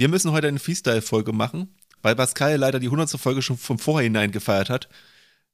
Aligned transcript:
Wir 0.00 0.08
müssen 0.08 0.32
heute 0.32 0.48
eine 0.48 0.58
Freestyle-Folge 0.58 1.34
machen, 1.34 1.74
weil 2.00 2.16
Pascal 2.16 2.56
leider 2.56 2.80
die 2.80 2.86
100. 2.86 3.10
Folge 3.20 3.42
schon 3.42 3.58
vom 3.58 3.78
Vorhinein 3.78 4.30
gefeiert 4.30 4.70
hat. 4.70 4.88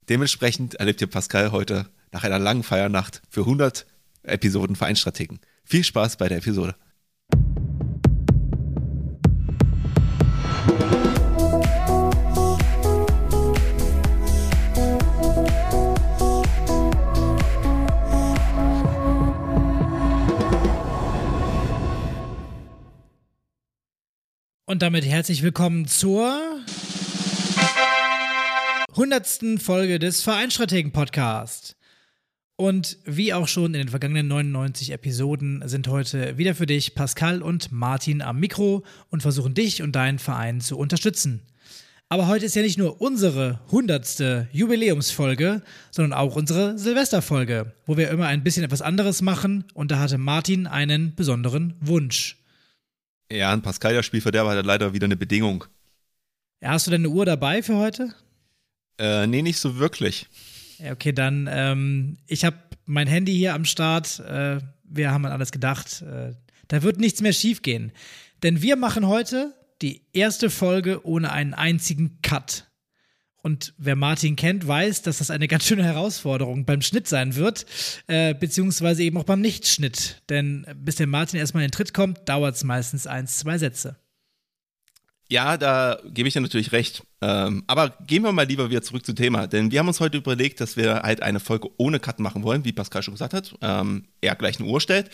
Dementsprechend 0.09 0.77
erlebt 0.77 1.01
ihr 1.01 1.09
Pascal 1.09 1.51
heute 1.51 1.91
nach 2.13 2.23
einer 2.23 2.39
langen 2.39 2.63
Feiernacht 2.63 3.23
für 3.29 3.41
100 3.41 3.87
Episoden 4.23 4.77
Vereinstrategen. 4.77 5.41
Viel 5.65 5.83
Spaß 5.83 6.17
bei 6.17 6.29
der 6.29 6.39
Episode. 6.39 6.77
Und 24.69 24.83
damit 24.83 25.07
herzlich 25.07 25.45
willkommen 25.45 25.87
zur 25.87 26.43
100. 28.91 29.61
Folge 29.61 30.01
des 30.01 30.23
Vereinstrategen 30.23 30.91
Podcast. 30.91 31.77
Und 32.57 32.99
wie 33.05 33.33
auch 33.33 33.47
schon 33.47 33.67
in 33.67 33.83
den 33.83 33.89
vergangenen 33.89 34.27
99 34.27 34.91
Episoden 34.91 35.63
sind 35.67 35.87
heute 35.87 36.37
wieder 36.37 36.57
für 36.57 36.67
dich 36.67 36.97
Pascal 36.97 37.43
und 37.43 37.71
Martin 37.71 38.21
am 38.21 38.41
Mikro 38.41 38.85
und 39.09 39.23
versuchen 39.23 39.55
dich 39.55 39.85
und 39.85 39.93
deinen 39.93 40.19
Verein 40.19 40.61
zu 40.61 40.77
unterstützen. 40.77 41.43
Aber 42.09 42.27
heute 42.27 42.47
ist 42.47 42.57
ja 42.57 42.63
nicht 42.63 42.77
nur 42.77 43.01
unsere 43.01 43.61
100. 43.67 44.49
Jubiläumsfolge, 44.51 45.63
sondern 45.93 46.13
auch 46.13 46.35
unsere 46.35 46.77
Silvesterfolge, 46.77 47.73
wo 47.87 47.97
wir 47.97 48.11
immer 48.11 48.27
ein 48.27 48.43
bisschen 48.43 48.65
etwas 48.65 48.83
anderes 48.83 49.23
machen 49.23 49.63
und 49.75 49.93
da 49.93 50.01
hatte 50.01 50.19
Martin 50.19 50.67
einen 50.67 51.15
besonderen 51.15 51.75
Wunsch. 51.81 52.37
Ja, 53.31 53.53
ein 53.53 53.63
Pascal, 53.63 53.93
der 53.93 54.03
Spielverderber, 54.03 54.57
hat 54.57 54.67
leider 54.67 54.93
wieder 54.93 55.07
eine 55.07 55.17
Bedingung. 55.17 55.65
Ja, 56.61 56.71
hast 56.71 56.87
du 56.87 56.91
denn 56.91 57.03
eine 57.03 57.11
Uhr 57.11 57.27
dabei 57.27 57.63
für 57.63 57.77
heute? 57.77 58.15
Äh, 58.99 59.27
nee, 59.27 59.43
nicht 59.43 59.59
so 59.59 59.79
wirklich. 59.79 60.27
Ja, 60.79 60.93
okay, 60.93 61.13
dann, 61.13 61.49
ähm, 61.51 62.19
ich 62.27 62.45
habe 62.45 62.57
mein 62.85 63.07
Handy 63.07 63.35
hier 63.35 63.55
am 63.55 63.65
Start. 63.65 64.21
Äh, 64.21 64.61
wir 64.85 65.11
haben 65.11 65.27
an 65.27 65.33
alles 65.33 65.53
gedacht. 65.53 66.03
Äh, 66.03 66.33
da 66.69 66.83
wird 66.83 66.99
nichts 66.99 67.21
mehr 67.21 67.33
schiefgehen. 67.33 67.93
Denn 68.43 68.63
wir 68.63 68.77
machen 68.77 69.07
heute 69.07 69.55
die 69.83 70.03
erste 70.13 70.51
Folge 70.51 71.05
ohne 71.05 71.33
einen 71.33 71.55
einzigen 71.55 72.21
Cut. 72.23 72.67
Und 73.47 73.75
wer 73.79 73.95
Martin 73.95 74.35
kennt, 74.35 74.67
weiß, 74.67 75.03
dass 75.03 75.19
das 75.19 75.31
eine 75.31 75.47
ganz 75.49 75.67
schöne 75.67 75.85
Herausforderung 75.85 76.65
beim 76.65 76.83
Schnitt 76.83 77.07
sein 77.07 77.37
wird, 77.37 77.65
äh, 78.09 78.35
beziehungsweise 78.35 79.05
eben 79.05 79.17
auch 79.19 79.25
beim 79.25 79.41
Nichtschnitt. 79.41 80.21
Denn 80.29 80.67
bis 80.75 80.97
der 80.97 81.07
Martin 81.07 81.39
erstmal 81.39 81.63
in 81.63 81.69
den 81.69 81.73
Tritt 81.73 81.95
kommt, 81.95 82.29
dauert 82.29 82.57
es 82.57 82.65
meistens 82.65 83.07
eins, 83.07 83.39
zwei 83.39 83.57
Sätze. 83.57 84.01
Ja, 85.29 85.57
da 85.57 86.01
gebe 86.13 86.27
ich 86.27 86.35
dir 86.35 86.41
natürlich 86.41 86.73
recht. 86.73 87.05
Ähm, 87.21 87.63
aber 87.69 87.91
gehen 88.05 88.25
wir 88.25 88.33
mal 88.33 88.47
lieber 88.47 88.69
wieder 88.69 88.83
zurück 88.83 89.07
zum 89.07 89.15
Thema. 89.15 89.47
Denn 89.47 89.71
wir 89.71 89.79
haben 89.79 89.87
uns 89.87 90.01
heute 90.01 90.19
überlegt, 90.19 90.61
dass 90.61 90.77
wir 90.77 91.03
halt 91.03 91.23
eine 91.23 91.39
Folge 91.39 91.69
ohne 91.77 92.01
Cut 92.01 92.19
machen 92.19 92.43
wollen, 92.43 92.65
wie 92.65 92.73
Pascal 92.73 93.05
schon 93.05 93.15
gesagt 93.15 93.33
hat. 93.33 93.55
Ähm, 93.63 94.07
er 94.23 94.35
gleich 94.35 94.59
eine 94.59 94.69
Uhr 94.69 94.81
stellt. 94.81 95.09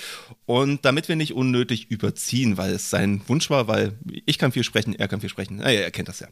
Und 0.46 0.86
damit 0.86 1.08
wir 1.11 1.17
nicht 1.17 1.34
unnötig 1.34 1.91
überziehen, 1.91 2.56
weil 2.56 2.72
es 2.72 2.89
sein 2.89 3.20
Wunsch 3.27 3.50
war, 3.50 3.69
weil 3.69 3.98
ich 4.24 4.39
kann 4.39 4.52
viel 4.52 4.64
sprechen, 4.64 4.94
er 4.94 5.08
kann 5.08 5.20
viel 5.20 5.28
sprechen. 5.28 5.56
Naja, 5.56 5.80
er 5.80 5.91
kennt 5.91 6.08
das 6.08 6.20
ja. 6.20 6.28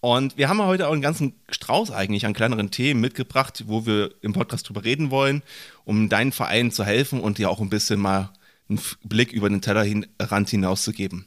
Und 0.00 0.38
wir 0.38 0.48
haben 0.48 0.62
heute 0.62 0.88
auch 0.88 0.92
einen 0.92 1.02
ganzen 1.02 1.34
Strauß 1.50 1.90
eigentlich 1.90 2.24
an 2.24 2.32
kleineren 2.32 2.70
Themen 2.70 3.00
mitgebracht, 3.00 3.64
wo 3.66 3.84
wir 3.84 4.14
im 4.22 4.32
Podcast 4.32 4.68
drüber 4.68 4.82
reden 4.82 5.10
wollen, 5.10 5.42
um 5.84 6.08
deinen 6.08 6.32
Verein 6.32 6.70
zu 6.70 6.84
helfen 6.84 7.20
und 7.20 7.36
dir 7.36 7.50
auch 7.50 7.60
ein 7.60 7.68
bisschen 7.68 8.00
mal 8.00 8.32
einen 8.68 8.80
Blick 9.04 9.32
über 9.32 9.50
den 9.50 9.60
Tellerrand 9.60 10.48
hinauszugeben. 10.48 11.26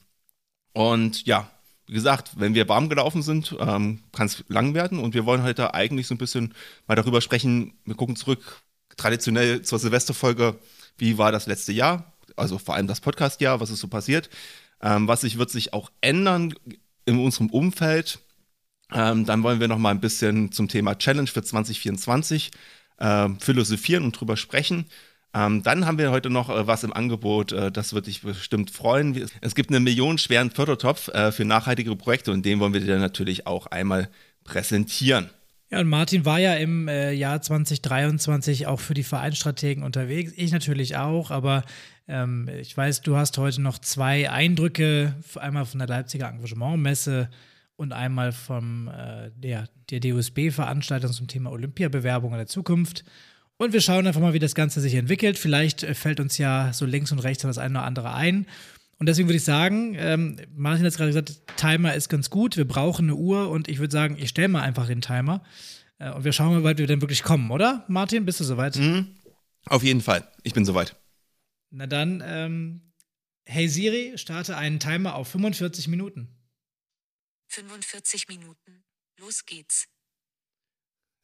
Und 0.73 1.25
ja, 1.27 1.51
wie 1.85 1.93
gesagt, 1.93 2.31
wenn 2.37 2.55
wir 2.55 2.67
warm 2.67 2.89
gelaufen 2.89 3.21
sind, 3.21 3.55
ähm, 3.59 3.99
kann 4.11 4.27
es 4.27 4.43
lang 4.47 4.73
werden 4.73 4.97
und 4.97 5.13
wir 5.13 5.25
wollen 5.25 5.43
heute 5.43 5.73
eigentlich 5.73 6.07
so 6.07 6.15
ein 6.15 6.19
bisschen 6.19 6.55
mal 6.87 6.95
darüber 6.95 7.21
sprechen. 7.21 7.73
Wir 7.85 7.95
gucken 7.95 8.15
zurück 8.15 8.61
traditionell 8.97 9.61
zur 9.61 9.79
Silvesterfolge. 9.79 10.57
Wie 10.97 11.17
war 11.17 11.31
das 11.31 11.45
letzte 11.45 11.73
Jahr? 11.73 12.13
Also 12.35 12.57
vor 12.57 12.75
allem 12.75 12.87
das 12.87 13.01
Podcast-Jahr, 13.01 13.59
was 13.59 13.69
ist 13.69 13.81
so 13.81 13.87
passiert? 13.87 14.29
Ähm, 14.81 15.07
was 15.07 15.21
sich, 15.21 15.37
wird 15.37 15.51
sich 15.51 15.73
auch 15.73 15.91
ändern 16.01 16.55
in 17.05 17.19
unserem 17.19 17.49
Umfeld? 17.49 18.19
Ähm, 18.91 19.25
dann 19.25 19.43
wollen 19.43 19.59
wir 19.59 19.67
noch 19.67 19.77
mal 19.77 19.91
ein 19.91 20.01
bisschen 20.01 20.51
zum 20.51 20.67
Thema 20.67 20.97
Challenge 20.97 21.27
für 21.27 21.43
2024 21.43 22.51
äh, 22.97 23.29
philosophieren 23.39 24.03
und 24.03 24.19
drüber 24.19 24.37
sprechen. 24.37 24.85
Ähm, 25.35 25.63
dann 25.63 25.85
haben 25.85 25.97
wir 25.97 26.11
heute 26.11 26.29
noch 26.29 26.49
äh, 26.49 26.67
was 26.67 26.83
im 26.83 26.93
Angebot, 26.93 27.51
äh, 27.53 27.71
das 27.71 27.93
wird 27.93 28.05
dich 28.05 28.21
bestimmt 28.21 28.69
freuen. 28.69 29.27
Es 29.41 29.55
gibt 29.55 29.71
einen 29.71 29.83
millionenschweren 29.83 30.51
Fördertopf 30.51 31.07
äh, 31.07 31.31
für 31.31 31.43
nachhaltige 31.43 31.95
Projekte 31.95 32.31
und 32.31 32.45
den 32.45 32.59
wollen 32.59 32.73
wir 32.73 32.81
dir 32.81 32.99
natürlich 32.99 33.47
auch 33.47 33.65
einmal 33.67 34.09
präsentieren. 34.43 35.29
Ja, 35.71 35.79
und 35.79 35.89
Martin 35.89 36.23
war 36.23 36.39
ja 36.39 36.53
im 36.53 36.87
äh, 36.87 37.13
Jahr 37.13 37.41
2023 37.41 38.67
auch 38.67 38.79
für 38.79 38.93
die 38.93 39.01
Vereinsstrategen 39.01 39.83
unterwegs. 39.83 40.31
Ich 40.35 40.51
natürlich 40.51 40.97
auch, 40.97 41.31
aber 41.31 41.63
ähm, 42.07 42.47
ich 42.61 42.77
weiß, 42.77 43.01
du 43.01 43.15
hast 43.17 43.39
heute 43.39 43.59
noch 43.59 43.79
zwei 43.79 44.29
Eindrücke, 44.29 45.15
einmal 45.35 45.65
von 45.65 45.79
der 45.79 45.87
Leipziger 45.87 46.29
Engagementmesse 46.29 47.29
und 47.75 47.91
einmal 47.91 48.31
vom 48.31 48.87
äh, 48.87 49.31
der, 49.35 49.67
der 49.89 49.99
DUSB-Veranstaltung 49.99 51.11
zum 51.11 51.27
Thema 51.27 51.51
Olympiabewerbung 51.51 52.31
in 52.31 52.37
der 52.37 52.47
Zukunft. 52.47 53.03
Und 53.57 53.73
wir 53.73 53.81
schauen 53.81 54.07
einfach 54.07 54.21
mal, 54.21 54.33
wie 54.33 54.39
das 54.39 54.55
Ganze 54.55 54.81
sich 54.81 54.95
entwickelt. 54.95 55.37
Vielleicht 55.37 55.83
äh, 55.83 55.93
fällt 55.93 56.19
uns 56.19 56.37
ja 56.37 56.71
so 56.73 56.85
links 56.85 57.11
und 57.11 57.19
rechts 57.19 57.43
das 57.43 57.57
eine 57.57 57.79
oder 57.79 57.85
andere 57.85 58.13
ein. 58.13 58.47
Und 58.99 59.07
deswegen 59.07 59.27
würde 59.27 59.37
ich 59.37 59.43
sagen, 59.43 59.95
ähm, 59.97 60.37
Martin 60.55 60.85
hat 60.85 60.95
gerade 60.95 61.09
gesagt, 61.09 61.41
Timer 61.57 61.93
ist 61.93 62.09
ganz 62.09 62.29
gut, 62.29 62.57
wir 62.57 62.67
brauchen 62.67 63.05
eine 63.05 63.15
Uhr 63.15 63.49
und 63.49 63.67
ich 63.67 63.79
würde 63.79 63.91
sagen, 63.91 64.15
ich 64.17 64.29
stelle 64.29 64.47
mal 64.47 64.61
einfach 64.61 64.87
den 64.87 65.01
Timer 65.01 65.43
äh, 65.99 66.11
und 66.11 66.23
wir 66.23 66.31
schauen 66.31 66.53
mal, 66.53 66.61
wie 66.61 66.63
weit 66.63 66.77
wir 66.77 66.87
denn 66.87 67.01
wirklich 67.01 67.23
kommen, 67.23 67.51
oder? 67.51 67.83
Martin, 67.87 68.25
bist 68.25 68.39
du 68.39 68.43
soweit? 68.43 68.77
Mhm. 68.77 69.07
Auf 69.65 69.83
jeden 69.83 70.01
Fall, 70.01 70.27
ich 70.43 70.53
bin 70.53 70.63
soweit. 70.63 70.95
Na 71.71 71.87
dann, 71.87 72.23
ähm, 72.25 72.93
hey 73.45 73.67
Siri, 73.67 74.13
starte 74.15 74.55
einen 74.55 74.79
Timer 74.79 75.15
auf 75.15 75.27
45 75.27 75.87
Minuten. 75.87 76.29
45 77.53 78.27
Minuten. 78.29 78.83
Los 79.19 79.45
geht's. 79.45 79.85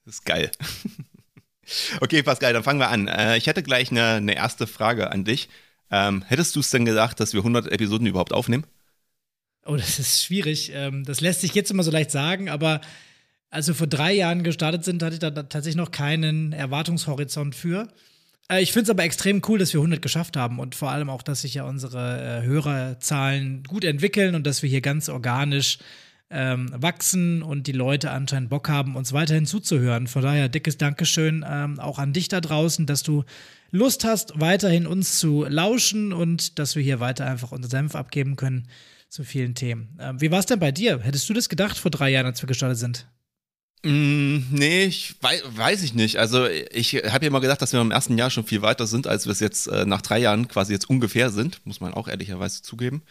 Das 0.05 0.15
ist 0.15 0.25
geil. 0.25 0.51
okay, 2.01 2.21
Pascal, 2.21 2.53
dann 2.53 2.63
fangen 2.63 2.79
wir 2.79 2.89
an. 2.89 3.07
Äh, 3.07 3.37
ich 3.37 3.47
hätte 3.47 3.63
gleich 3.63 3.89
eine, 3.89 4.15
eine 4.15 4.35
erste 4.35 4.67
Frage 4.67 5.11
an 5.11 5.25
dich. 5.25 5.49
Ähm, 5.89 6.23
hättest 6.27 6.55
du 6.55 6.59
es 6.59 6.69
denn 6.69 6.85
gedacht, 6.85 7.19
dass 7.19 7.33
wir 7.33 7.39
100 7.39 7.71
Episoden 7.71 8.05
überhaupt 8.05 8.31
aufnehmen? 8.31 8.65
Oh, 9.65 9.75
das 9.75 9.97
ist 9.97 10.23
schwierig. 10.23 10.71
Ähm, 10.73 11.03
das 11.03 11.19
lässt 11.19 11.41
sich 11.41 11.55
jetzt 11.55 11.71
immer 11.71 11.83
so 11.83 11.89
leicht 11.89 12.11
sagen, 12.11 12.47
aber 12.47 12.81
als 13.49 13.67
wir 13.67 13.73
vor 13.73 13.87
drei 13.87 14.13
Jahren 14.13 14.43
gestartet 14.43 14.85
sind, 14.85 15.01
hatte 15.01 15.13
ich 15.13 15.19
da 15.19 15.31
tatsächlich 15.31 15.75
noch 15.75 15.89
keinen 15.89 16.53
Erwartungshorizont 16.53 17.55
für. 17.55 17.87
Äh, 18.51 18.61
ich 18.61 18.71
finde 18.71 18.83
es 18.83 18.89
aber 18.91 19.03
extrem 19.03 19.41
cool, 19.47 19.57
dass 19.57 19.73
wir 19.73 19.79
100 19.79 19.99
geschafft 19.99 20.37
haben 20.37 20.59
und 20.59 20.75
vor 20.75 20.91
allem 20.91 21.09
auch, 21.09 21.23
dass 21.23 21.41
sich 21.41 21.55
ja 21.55 21.63
unsere 21.63 22.41
äh, 22.43 22.45
Hörerzahlen 22.45 23.63
gut 23.63 23.83
entwickeln 23.83 24.35
und 24.35 24.45
dass 24.45 24.61
wir 24.61 24.69
hier 24.69 24.81
ganz 24.81 25.09
organisch 25.09 25.79
ähm, 26.29 26.69
wachsen 26.75 27.41
und 27.41 27.67
die 27.67 27.71
Leute 27.71 28.11
anscheinend 28.11 28.49
Bock 28.49 28.69
haben, 28.69 28.95
uns 28.95 29.13
weiterhin 29.13 29.45
zuzuhören. 29.45 30.07
Von 30.07 30.21
daher 30.21 30.49
dickes 30.49 30.77
Dankeschön 30.77 31.45
ähm, 31.47 31.79
auch 31.79 31.99
an 31.99 32.13
dich 32.13 32.27
da 32.27 32.41
draußen, 32.41 32.85
dass 32.85 33.03
du 33.03 33.23
Lust 33.71 34.03
hast, 34.03 34.39
weiterhin 34.39 34.87
uns 34.87 35.19
zu 35.19 35.45
lauschen 35.47 36.13
und 36.13 36.59
dass 36.59 36.75
wir 36.75 36.83
hier 36.83 36.99
weiter 36.99 37.25
einfach 37.25 37.51
unser 37.51 37.69
Senf 37.69 37.95
abgeben 37.95 38.35
können 38.35 38.67
zu 39.09 39.23
vielen 39.23 39.55
Themen. 39.55 39.97
Ähm, 39.99 40.21
wie 40.21 40.31
war 40.31 40.39
es 40.39 40.45
denn 40.45 40.59
bei 40.59 40.71
dir? 40.71 40.99
Hättest 40.99 41.27
du 41.29 41.33
das 41.33 41.49
gedacht 41.49 41.77
vor 41.77 41.91
drei 41.91 42.09
Jahren, 42.09 42.27
als 42.27 42.41
wir 42.41 42.47
gestartet 42.47 42.77
sind? 42.77 43.07
Mm, 43.83 44.39
nee, 44.51 44.85
ich 44.85 45.15
weiß, 45.21 45.43
weiß 45.55 45.83
ich 45.83 45.93
nicht. 45.93 46.17
Also 46.17 46.47
ich 46.47 46.95
habe 46.95 47.25
ja 47.25 47.29
immer 47.29 47.39
gedacht, 47.41 47.61
dass 47.61 47.73
wir 47.73 47.79
im 47.79 47.91
ersten 47.91 48.17
Jahr 48.17 48.29
schon 48.29 48.45
viel 48.45 48.61
weiter 48.61 48.87
sind, 48.87 49.07
als 49.07 49.25
wir 49.25 49.31
es 49.31 49.39
jetzt 49.39 49.67
äh, 49.67 49.85
nach 49.85 50.01
drei 50.01 50.19
Jahren 50.19 50.47
quasi 50.47 50.73
jetzt 50.73 50.89
ungefähr 50.89 51.29
sind, 51.29 51.65
muss 51.65 51.79
man 51.79 51.93
auch 51.93 52.07
ehrlicherweise 52.07 52.61
zugeben. 52.61 53.03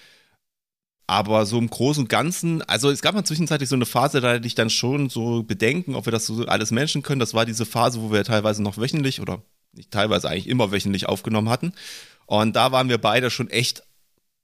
Aber 1.11 1.47
so 1.47 1.59
im 1.59 1.71
Großen 1.71 2.03
und 2.05 2.09
Ganzen, 2.11 2.61
also 2.63 2.91
es 2.91 3.01
gab 3.01 3.15
mal 3.15 3.25
zwischenzeitlich 3.25 3.71
so 3.71 3.75
eine 3.75 3.87
Phase, 3.87 4.21
da 4.21 4.35
hatte 4.35 4.47
ich 4.47 4.55
dann 4.55 4.69
schon 4.69 5.09
so 5.09 5.43
Bedenken, 5.43 5.95
ob 5.95 6.07
wir 6.07 6.11
das 6.11 6.27
so 6.27 6.45
alles 6.45 6.71
Menschen 6.71 7.03
können. 7.03 7.19
Das 7.19 7.33
war 7.33 7.47
diese 7.47 7.65
Phase, 7.65 8.03
wo 8.03 8.13
wir 8.13 8.25
teilweise 8.25 8.63
noch 8.63 8.77
wöchentlich 8.77 9.19
oder 9.23 9.41
nicht 9.73 9.91
teilweise 9.91 10.29
eigentlich 10.29 10.47
immer 10.47 10.71
wöchentlich 10.71 11.09
aufgenommen 11.09 11.49
hatten. 11.49 11.73
Und 12.27 12.57
da 12.57 12.73
waren 12.73 12.91
wir 12.91 12.99
beide 12.99 13.31
schon 13.31 13.49
echt, 13.49 13.85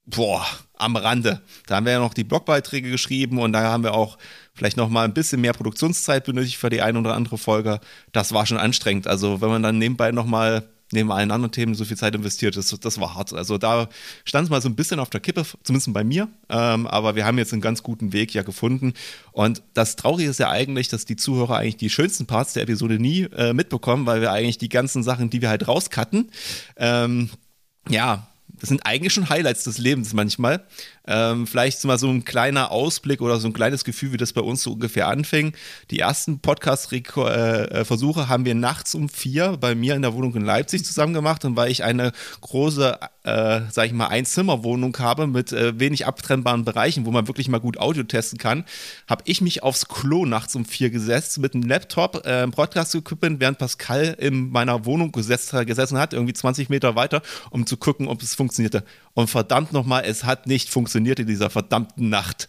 boah, 0.07 0.43
am 0.73 0.97
Rande. 0.97 1.43
Da 1.67 1.77
haben 1.77 1.85
wir 1.85 1.93
ja 1.93 1.99
noch 1.99 2.15
die 2.15 2.25
Blogbeiträge 2.25 2.91
geschrieben 2.91 3.39
und 3.41 3.53
da 3.53 3.61
haben 3.65 3.85
wir 3.85 3.93
auch 3.93 4.17
vielleicht 4.55 4.79
noch 4.79 4.89
mal 4.89 5.05
ein 5.05 5.13
bisschen 5.13 5.43
mehr 5.43 5.53
Produktionszeit 5.53 6.25
benötigt 6.25 6.57
für 6.57 6.71
die 6.71 6.81
eine 6.81 6.99
oder 6.99 7.15
andere 7.15 7.37
Folge. 7.37 7.79
Das 8.13 8.33
war 8.33 8.47
schon 8.47 8.57
anstrengend. 8.57 9.07
Also 9.07 9.43
wenn 9.43 9.51
man 9.51 9.63
dann 9.63 9.77
nebenbei 9.77 10.13
noch 10.13 10.25
mal 10.25 10.67
neben 10.93 11.11
allen 11.11 11.31
anderen 11.31 11.53
Themen 11.53 11.75
so 11.75 11.85
viel 11.85 11.97
Zeit 11.97 12.15
investiert. 12.15 12.57
Das, 12.57 12.69
das 12.69 13.01
war 13.01 13.15
hart. 13.15 13.33
Also 13.33 13.59
da 13.59 13.89
stand 14.25 14.45
es 14.45 14.51
mal 14.51 14.61
so 14.61 14.69
ein 14.69 14.77
bisschen 14.77 15.01
auf 15.01 15.11
der 15.11 15.21
Kippe, 15.21 15.45
zumindest 15.63 15.93
bei 15.93 16.05
mir. 16.05 16.29
Ähm, 16.49 16.87
aber 16.87 17.17
wir 17.17 17.25
haben 17.25 17.39
jetzt 17.39 17.53
einen 17.53 17.63
ganz 17.63 17.83
guten 17.83 18.13
Weg 18.13 18.35
ja 18.35 18.43
gefunden. 18.43 18.95
Und 19.33 19.63
das 19.75 19.97
Traurige 19.97 20.31
ist 20.31 20.39
ja 20.39 20.51
eigentlich, 20.51 20.89
dass 20.89 21.05
die 21.05 21.17
Zuhörer 21.17 21.57
eigentlich 21.57 21.77
die 21.77 21.91
schönsten 21.91 22.27
Parts 22.27 22.53
der 22.53 22.63
Episode 22.63 22.99
nie 22.99 23.23
äh, 23.23 23.53
mitbekommen, 23.53 24.07
weil 24.07 24.21
wir 24.21 24.33
eigentlich 24.33 24.59
die 24.59 24.69
ganzen 24.69 25.03
Sachen, 25.03 25.31
die 25.31 25.43
wir 25.43 25.49
halt 25.49 25.67
rauscutten, 25.67 26.31
ähm, 26.77 27.31
ja, 27.89 28.27
das 28.61 28.69
sind 28.69 28.87
eigentlich 28.87 29.13
schon 29.13 29.29
Highlights 29.29 29.65
des 29.65 29.79
Lebens 29.79 30.13
manchmal. 30.13 30.65
Ähm, 31.07 31.47
vielleicht 31.47 31.85
mal 31.85 31.99
so 31.99 32.09
ein 32.09 32.25
kleiner 32.25 32.71
Ausblick 32.71 33.21
oder 33.21 33.39
so 33.39 33.49
ein 33.49 33.53
kleines 33.53 33.85
Gefühl, 33.85 34.13
wie 34.13 34.17
das 34.17 34.33
bei 34.33 34.41
uns 34.41 34.63
so 34.63 34.73
ungefähr 34.73 35.09
anfing. 35.09 35.53
Die 35.91 35.99
ersten 35.99 36.41
Podcast-Versuche 36.41 38.21
äh, 38.21 38.27
haben 38.27 38.45
wir 38.47 38.55
nachts 38.55 38.95
um 38.95 39.09
vier 39.09 39.59
bei 39.59 39.75
mir 39.75 39.97
in 39.97 40.03
der 40.03 40.15
Wohnung 40.15 40.35
in 40.35 40.45
Leipzig 40.45 40.85
zusammen 40.85 41.13
gemacht 41.13 41.45
und 41.45 41.57
weil 41.57 41.71
ich 41.71 41.85
eine 41.85 42.13
große, 42.41 42.99
äh, 43.25 43.61
sag 43.71 43.87
ich 43.87 43.93
mal, 43.93 44.07
Einzimmerwohnung 44.07 44.97
habe 44.99 45.27
mit 45.27 45.53
äh, 45.53 45.79
wenig 45.79 46.07
abtrennbaren 46.07 46.65
Bereichen, 46.65 47.05
wo 47.05 47.11
man 47.11 47.29
wirklich 47.29 47.49
mal 47.49 47.61
gut 47.61 47.79
Audio 47.79 48.05
testen 48.05 48.39
kann, 48.39 48.65
habe 49.07 49.23
ich 49.27 49.43
mich 49.43 49.63
aufs 49.63 49.89
Klo 49.89 50.25
nachts 50.25 50.57
um 50.57 50.65
vier 50.65 50.89
gesetzt 50.89 51.39
mit 51.39 51.55
einem 51.55 51.65
Laptop, 51.65 52.27
äh, 52.27 52.47
Podcast-Equipment, 52.47 53.41
während 53.41 53.59
Pascal 53.59 54.17
in 54.19 54.51
meiner 54.51 54.87
Wohnung 54.87 55.13
gesetzt, 55.13 55.55
gesessen 55.67 55.99
hat, 55.99 56.15
irgendwie 56.15 56.33
20 56.33 56.71
Meter 56.71 56.97
weiter, 56.97 57.21
um 57.51 57.67
zu 57.67 57.77
gucken, 57.77 58.09
ob 58.09 58.23
es 58.23 58.35
funktionierte. 58.35 58.85
Und 59.15 59.29
verdammt 59.31 59.73
nochmal, 59.73 60.05
es 60.05 60.25
hat 60.25 60.47
nicht 60.47 60.69
funktioniert 60.71 61.19
in 61.21 61.27
dieser 61.27 61.49
verdammten 61.51 62.09
Nacht. 62.09 62.49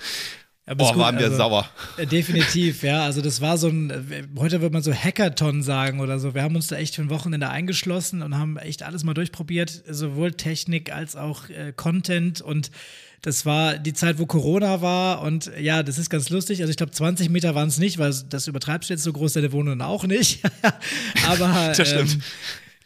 Ja, 0.68 0.74
Boah, 0.74 0.94
gut, 0.94 1.02
waren 1.02 1.20
wir 1.20 1.26
also, 1.26 1.38
sauer. 1.38 1.70
äh, 1.98 2.08
Definitiv, 2.08 2.82
ja. 2.82 3.04
Also 3.04 3.22
das 3.22 3.40
war 3.40 3.60
so 3.60 3.68
ein, 3.68 3.92
äh, 3.92 4.24
heute 4.40 4.62
würde 4.62 4.74
man 4.74 4.82
so 4.82 4.92
Hackathon 4.92 5.62
sagen 5.62 6.00
oder 6.00 6.18
so. 6.18 6.34
Wir 6.34 6.42
haben 6.42 6.56
uns 6.56 6.68
da 6.68 6.76
echt 6.78 6.96
für 6.96 7.04
ein 7.04 7.12
Wochenende 7.12 7.50
eingeschlossen 7.50 8.24
und 8.24 8.36
haben 8.36 8.58
echt 8.58 8.82
alles 8.82 9.04
mal 9.04 9.14
durchprobiert, 9.14 9.84
sowohl 9.88 10.32
Technik 10.32 10.92
als 10.92 11.16
auch 11.16 11.50
äh, 11.50 11.72
Content 11.76 12.42
und 12.42 12.72
das 13.22 13.46
war 13.46 13.78
die 13.78 13.94
Zeit, 13.94 14.18
wo 14.20 14.26
Corona 14.26 14.82
war 14.82 15.22
und 15.22 15.52
ja, 15.60 15.84
das 15.84 15.98
ist 16.00 16.10
ganz 16.10 16.30
lustig. 16.30 16.62
Also 16.62 16.72
ich 16.72 16.78
glaube, 16.78 16.92
20 16.92 17.30
Meter 17.30 17.54
waren 17.56 17.68
es 17.68 17.78
nicht, 17.78 17.98
weil 18.00 18.14
das 18.30 18.48
übertreibst 18.48 18.90
du 18.90 18.94
jetzt 18.96 19.04
so 19.04 19.14
groß 19.14 19.34
deine 19.34 19.52
Wohnung 19.52 19.82
auch 19.82 20.06
nicht. 20.06 20.42
Aber 21.28 21.74
Das 21.78 21.88
stimmt. 21.88 22.14
ähm, 22.14 22.22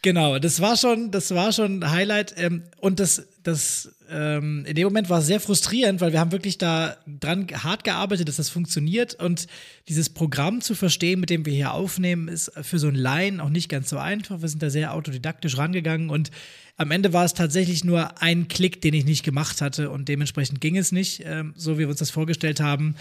Genau, 0.02 0.38
das 0.38 0.60
war 0.62 0.76
schon, 0.78 1.10
das 1.10 1.34
war 1.34 1.52
schon 1.52 1.80
ein 1.82 1.90
Highlight. 1.90 2.34
Ähm, 2.38 2.62
und 2.78 3.00
das, 3.00 3.28
das, 3.42 3.94
ähm, 4.10 4.64
in 4.66 4.74
dem 4.74 4.84
Moment 4.84 5.08
war 5.08 5.20
es 5.20 5.26
sehr 5.26 5.40
frustrierend, 5.40 6.00
weil 6.00 6.12
wir 6.12 6.20
haben 6.20 6.32
wirklich 6.32 6.58
da 6.58 6.96
dran 7.06 7.46
hart 7.52 7.84
gearbeitet, 7.84 8.28
dass 8.28 8.36
das 8.36 8.48
funktioniert. 8.48 9.14
Und 9.14 9.46
dieses 9.88 10.08
Programm 10.10 10.60
zu 10.60 10.74
verstehen, 10.74 11.20
mit 11.20 11.30
dem 11.30 11.46
wir 11.46 11.52
hier 11.52 11.72
aufnehmen, 11.72 12.28
ist 12.28 12.52
für 12.62 12.78
so 12.78 12.88
ein 12.88 12.94
Laien 12.94 13.40
auch 13.40 13.48
nicht 13.48 13.68
ganz 13.68 13.88
so 13.90 13.98
einfach. 13.98 14.42
Wir 14.42 14.48
sind 14.48 14.62
da 14.62 14.70
sehr 14.70 14.94
autodidaktisch 14.94 15.58
rangegangen 15.58 16.10
und 16.10 16.30
am 16.76 16.90
Ende 16.90 17.12
war 17.12 17.24
es 17.26 17.34
tatsächlich 17.34 17.84
nur 17.84 18.22
ein 18.22 18.48
Klick, 18.48 18.80
den 18.80 18.94
ich 18.94 19.04
nicht 19.04 19.22
gemacht 19.22 19.60
hatte 19.60 19.90
und 19.90 20.08
dementsprechend 20.08 20.60
ging 20.62 20.78
es 20.78 20.92
nicht, 20.92 21.22
ähm, 21.26 21.52
so 21.54 21.74
wie 21.74 21.80
wir 21.80 21.88
uns 21.88 21.98
das 21.98 22.10
vorgestellt 22.10 22.60
haben. 22.60 22.94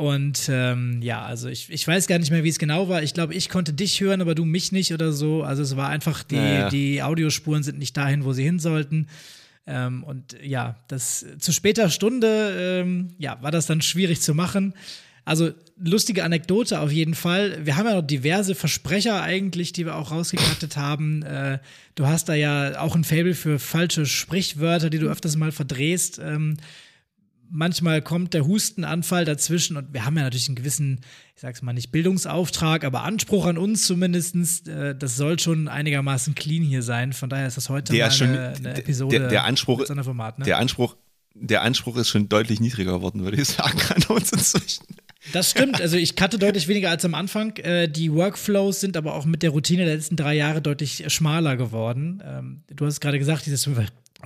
Und 0.00 0.48
ähm, 0.48 1.02
ja, 1.02 1.22
also 1.22 1.48
ich, 1.48 1.68
ich 1.70 1.86
weiß 1.86 2.06
gar 2.06 2.18
nicht 2.18 2.30
mehr, 2.30 2.42
wie 2.42 2.48
es 2.48 2.58
genau 2.58 2.88
war. 2.88 3.02
Ich 3.02 3.12
glaube, 3.12 3.34
ich 3.34 3.50
konnte 3.50 3.74
dich 3.74 4.00
hören, 4.00 4.22
aber 4.22 4.34
du 4.34 4.46
mich 4.46 4.72
nicht 4.72 4.94
oder 4.94 5.12
so. 5.12 5.42
Also 5.42 5.62
es 5.62 5.76
war 5.76 5.90
einfach, 5.90 6.22
die, 6.22 6.36
Ja, 6.36 6.52
ja. 6.52 6.68
die 6.70 7.02
Audiospuren 7.02 7.62
sind 7.62 7.78
nicht 7.78 7.96
dahin, 7.96 8.24
wo 8.24 8.32
sie 8.32 8.42
hin 8.42 8.58
sollten. 8.58 9.08
Ähm, 9.70 10.02
und 10.02 10.36
ja, 10.42 10.76
das 10.88 11.24
zu 11.38 11.52
später 11.52 11.90
Stunde, 11.90 12.80
ähm, 12.82 13.10
ja, 13.18 13.40
war 13.40 13.52
das 13.52 13.66
dann 13.66 13.80
schwierig 13.80 14.20
zu 14.20 14.34
machen. 14.34 14.74
Also 15.24 15.50
lustige 15.78 16.24
Anekdote 16.24 16.80
auf 16.80 16.90
jeden 16.90 17.14
Fall. 17.14 17.64
Wir 17.64 17.76
haben 17.76 17.86
ja 17.86 17.94
noch 17.94 18.06
diverse 18.06 18.56
Versprecher 18.56 19.22
eigentlich, 19.22 19.72
die 19.72 19.86
wir 19.86 19.94
auch 19.94 20.10
rausgekattet 20.10 20.76
haben. 20.76 21.22
Äh, 21.22 21.58
du 21.94 22.06
hast 22.06 22.28
da 22.28 22.34
ja 22.34 22.80
auch 22.80 22.96
ein 22.96 23.04
Fable 23.04 23.34
für 23.34 23.60
falsche 23.60 24.06
Sprichwörter, 24.06 24.90
die 24.90 24.98
du 24.98 25.08
öfters 25.08 25.36
mal 25.36 25.52
verdrehst. 25.52 26.18
Ähm, 26.18 26.56
manchmal 27.50 28.02
kommt 28.02 28.34
der 28.34 28.46
Hustenanfall 28.46 29.24
dazwischen 29.24 29.76
und 29.76 29.92
wir 29.92 30.04
haben 30.04 30.16
ja 30.16 30.22
natürlich 30.22 30.48
einen 30.48 30.56
gewissen, 30.56 31.00
ich 31.34 31.40
sag's 31.42 31.62
mal 31.62 31.72
nicht 31.72 31.90
Bildungsauftrag, 31.92 32.84
aber 32.84 33.02
Anspruch 33.04 33.46
an 33.46 33.58
uns 33.58 33.86
zumindestens. 33.86 34.66
Äh, 34.66 34.94
das 34.94 35.16
soll 35.16 35.38
schon 35.38 35.68
einigermaßen 35.68 36.34
clean 36.34 36.62
hier 36.62 36.82
sein. 36.82 37.12
Von 37.12 37.28
daher 37.30 37.46
ist 37.46 37.56
das 37.56 37.68
heute 37.68 37.92
Der 37.92 38.06
mal 38.06 38.10
schon- 38.12 38.28
eine, 38.28 38.54
eine 38.56 38.74
Episode 38.78 39.18
der- 39.18 39.28
der 39.28 39.44
Anspruch- 39.44 39.86
Sonderformat. 39.86 40.38
Ne? 40.38 40.44
Der 40.44 40.58
Anspruch, 40.58 40.96
der 41.34 41.62
Anspruch 41.62 41.96
ist 41.96 42.08
schon 42.08 42.28
deutlich 42.28 42.60
niedriger 42.60 42.92
geworden, 42.92 43.22
würde 43.24 43.40
ich 43.40 43.48
sagen, 43.48 43.78
an 43.94 44.02
uns 44.16 44.32
inzwischen. 44.32 44.84
Das 45.34 45.50
stimmt. 45.50 45.80
Also 45.82 45.96
ich 45.98 46.16
cutte 46.16 46.38
deutlich 46.38 46.66
weniger 46.66 46.88
als 46.88 47.04
am 47.04 47.14
Anfang. 47.14 47.54
Äh, 47.58 47.88
die 47.88 48.10
Workflows 48.12 48.80
sind 48.80 48.96
aber 48.96 49.14
auch 49.14 49.26
mit 49.26 49.42
der 49.42 49.50
Routine 49.50 49.84
der 49.84 49.94
letzten 49.96 50.16
drei 50.16 50.34
Jahre 50.34 50.62
deutlich 50.62 51.04
schmaler 51.12 51.56
geworden. 51.58 52.22
Ähm, 52.24 52.62
du 52.74 52.86
hast 52.86 53.00
gerade 53.00 53.18
gesagt, 53.18 53.44
dieses 53.44 53.66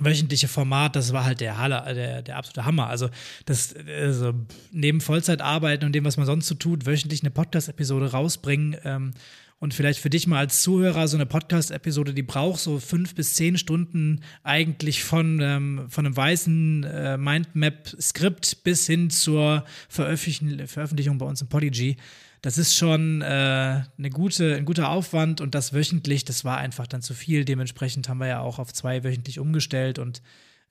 wöchentliche 0.01 0.49
Format, 0.49 0.97
das 0.97 1.13
war 1.13 1.25
halt 1.25 1.41
der, 1.41 1.59
Halle, 1.59 1.83
der, 1.95 2.23
der 2.23 2.37
absolute 2.37 2.65
Hammer. 2.65 2.89
Also 2.89 3.09
das 3.47 3.75
also 4.01 4.35
neben 4.73 5.01
Vollzeitarbeiten 5.01 5.87
und 5.87 5.93
dem, 5.93 6.05
was 6.05 6.17
man 6.17 6.27
sonst 6.27 6.47
so 6.47 6.55
tut, 6.55 6.87
wöchentlich 6.87 7.23
eine 7.23 7.31
Podcast-Episode 7.31 8.13
rausbringen. 8.13 8.77
Ähm, 8.85 9.13
und 9.61 9.73
vielleicht 9.73 10.01
für 10.01 10.11
dich 10.11 10.27
mal 10.27 10.41
als 10.41 10.61
Zuhörer 10.61 11.09
so 11.09 11.17
eine 11.17 11.27
Podcast-Episode, 11.27 12.13
die 12.13 12.23
braucht 12.23 12.61
so 12.61 12.79
fünf 12.79 13.15
bis 13.15 13.33
zehn 13.35 13.57
Stunden 13.57 14.21
eigentlich 14.43 15.03
von, 15.03 15.41
ähm, 15.41 15.87
von 15.89 16.05
einem 16.05 16.17
weißen 16.17 16.85
äh, 16.85 17.17
Mindmap-Skript 17.17 18.63
bis 18.65 18.87
hin 18.87 19.09
zur 19.09 19.65
Veröffentlichung 19.89 21.19
bei 21.19 21.25
uns 21.25 21.41
im 21.41 21.49
Podigy. 21.49 21.97
Das 22.45 22.59
ist 22.59 22.77
schon 22.77 23.23
äh, 23.23 23.25
eine 23.25 24.11
gute, 24.11 24.55
ein 24.55 24.67
guter 24.67 24.91
Aufwand 24.91 25.41
und 25.41 25.55
das 25.55 25.73
wöchentlich, 25.73 26.27
das 26.27 26.45
war 26.45 26.59
einfach 26.59 26.87
dann 26.87 27.01
zu 27.01 27.15
viel. 27.15 27.47
Dementsprechend 27.47 28.07
haben 28.11 28.19
wir 28.19 28.27
ja 28.27 28.41
auch 28.41 28.59
auf 28.59 28.71
zwei 28.71 29.03
wöchentlich 29.03 29.39
umgestellt 29.39 29.99
und 29.99 30.21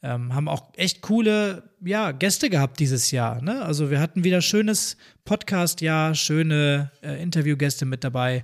ähm, 0.04 0.36
haben 0.36 0.48
auch 0.48 0.72
echt 0.75 1.02
coole 1.02 1.64
ja, 1.84 2.12
Gäste 2.12 2.52
gehabt 2.52 2.80
dieses 2.80 3.10
Jahr. 3.10 3.42
Ne? 3.42 3.66
Also 3.66 3.90
wir 3.90 4.00
hatten 4.00 4.24
wieder 4.24 4.44
schönes 4.44 4.98
Podcast-Jahr, 5.25 6.14
schöne 6.14 6.92
äh, 7.02 7.20
Interviewgäste 7.20 7.86
mit 7.86 8.04
dabei. 8.04 8.44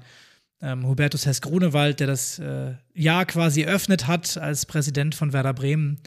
Ähm, 0.59 0.87
Hubertus 0.87 1.27
Hess-Grunewald, 1.27 1.99
der 1.99 2.07
das 2.07 2.39
äh, 2.39 2.73
Jahr 2.95 3.27
quasi 3.27 3.61
eröffnet 3.61 4.07
hat 4.07 4.39
als 4.39 4.65
Präsident 4.65 5.13
von 5.13 5.33
Werder 5.33 5.53
Bremen. 5.53 5.99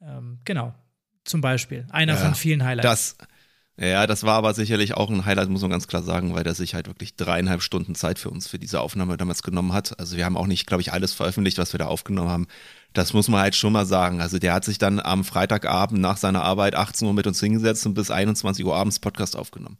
Ähm, 0.00 0.38
genau, 0.44 0.72
zum 1.24 1.40
Beispiel. 1.40 1.88
Einer 1.90 2.12
Ja, 2.14 2.20
von 2.20 2.36
vielen 2.36 2.62
Highlights. 2.62 3.16
Das, 3.16 3.28
ja, 3.78 4.06
das 4.06 4.22
war 4.22 4.34
aber 4.34 4.52
sicherlich 4.52 4.94
auch 4.94 5.08
ein 5.10 5.24
Highlight, 5.24 5.48
muss 5.48 5.62
man 5.62 5.70
ganz 5.70 5.88
klar 5.88 6.02
sagen, 6.02 6.34
weil 6.34 6.44
der 6.44 6.54
sich 6.54 6.74
halt 6.74 6.88
wirklich 6.88 7.16
dreieinhalb 7.16 7.62
Stunden 7.62 7.94
Zeit 7.94 8.18
für 8.18 8.28
uns 8.30 8.46
für 8.46 8.58
diese 8.58 8.80
Aufnahme 8.80 9.16
damals 9.16 9.42
genommen 9.42 9.72
hat. 9.72 9.98
Also 9.98 10.16
wir 10.16 10.26
haben 10.26 10.36
auch 10.36 10.46
nicht, 10.46 10.66
glaube 10.66 10.82
ich, 10.82 10.92
alles 10.92 11.14
veröffentlicht, 11.14 11.58
was 11.58 11.72
wir 11.72 11.78
da 11.78 11.86
aufgenommen 11.86 12.28
haben. 12.28 12.46
Das 12.92 13.14
muss 13.14 13.28
man 13.28 13.40
halt 13.40 13.56
schon 13.56 13.72
mal 13.72 13.86
sagen. 13.86 14.20
Also 14.20 14.38
der 14.38 14.52
hat 14.52 14.64
sich 14.66 14.76
dann 14.76 15.00
am 15.00 15.24
Freitagabend 15.24 16.00
nach 16.00 16.18
seiner 16.18 16.42
Arbeit 16.42 16.74
18 16.74 17.08
Uhr 17.08 17.14
mit 17.14 17.26
uns 17.26 17.40
hingesetzt 17.40 17.86
und 17.86 17.94
bis 17.94 18.10
21 18.10 18.64
Uhr 18.64 18.76
abends 18.76 19.00
Podcast 19.00 19.36
aufgenommen. 19.36 19.78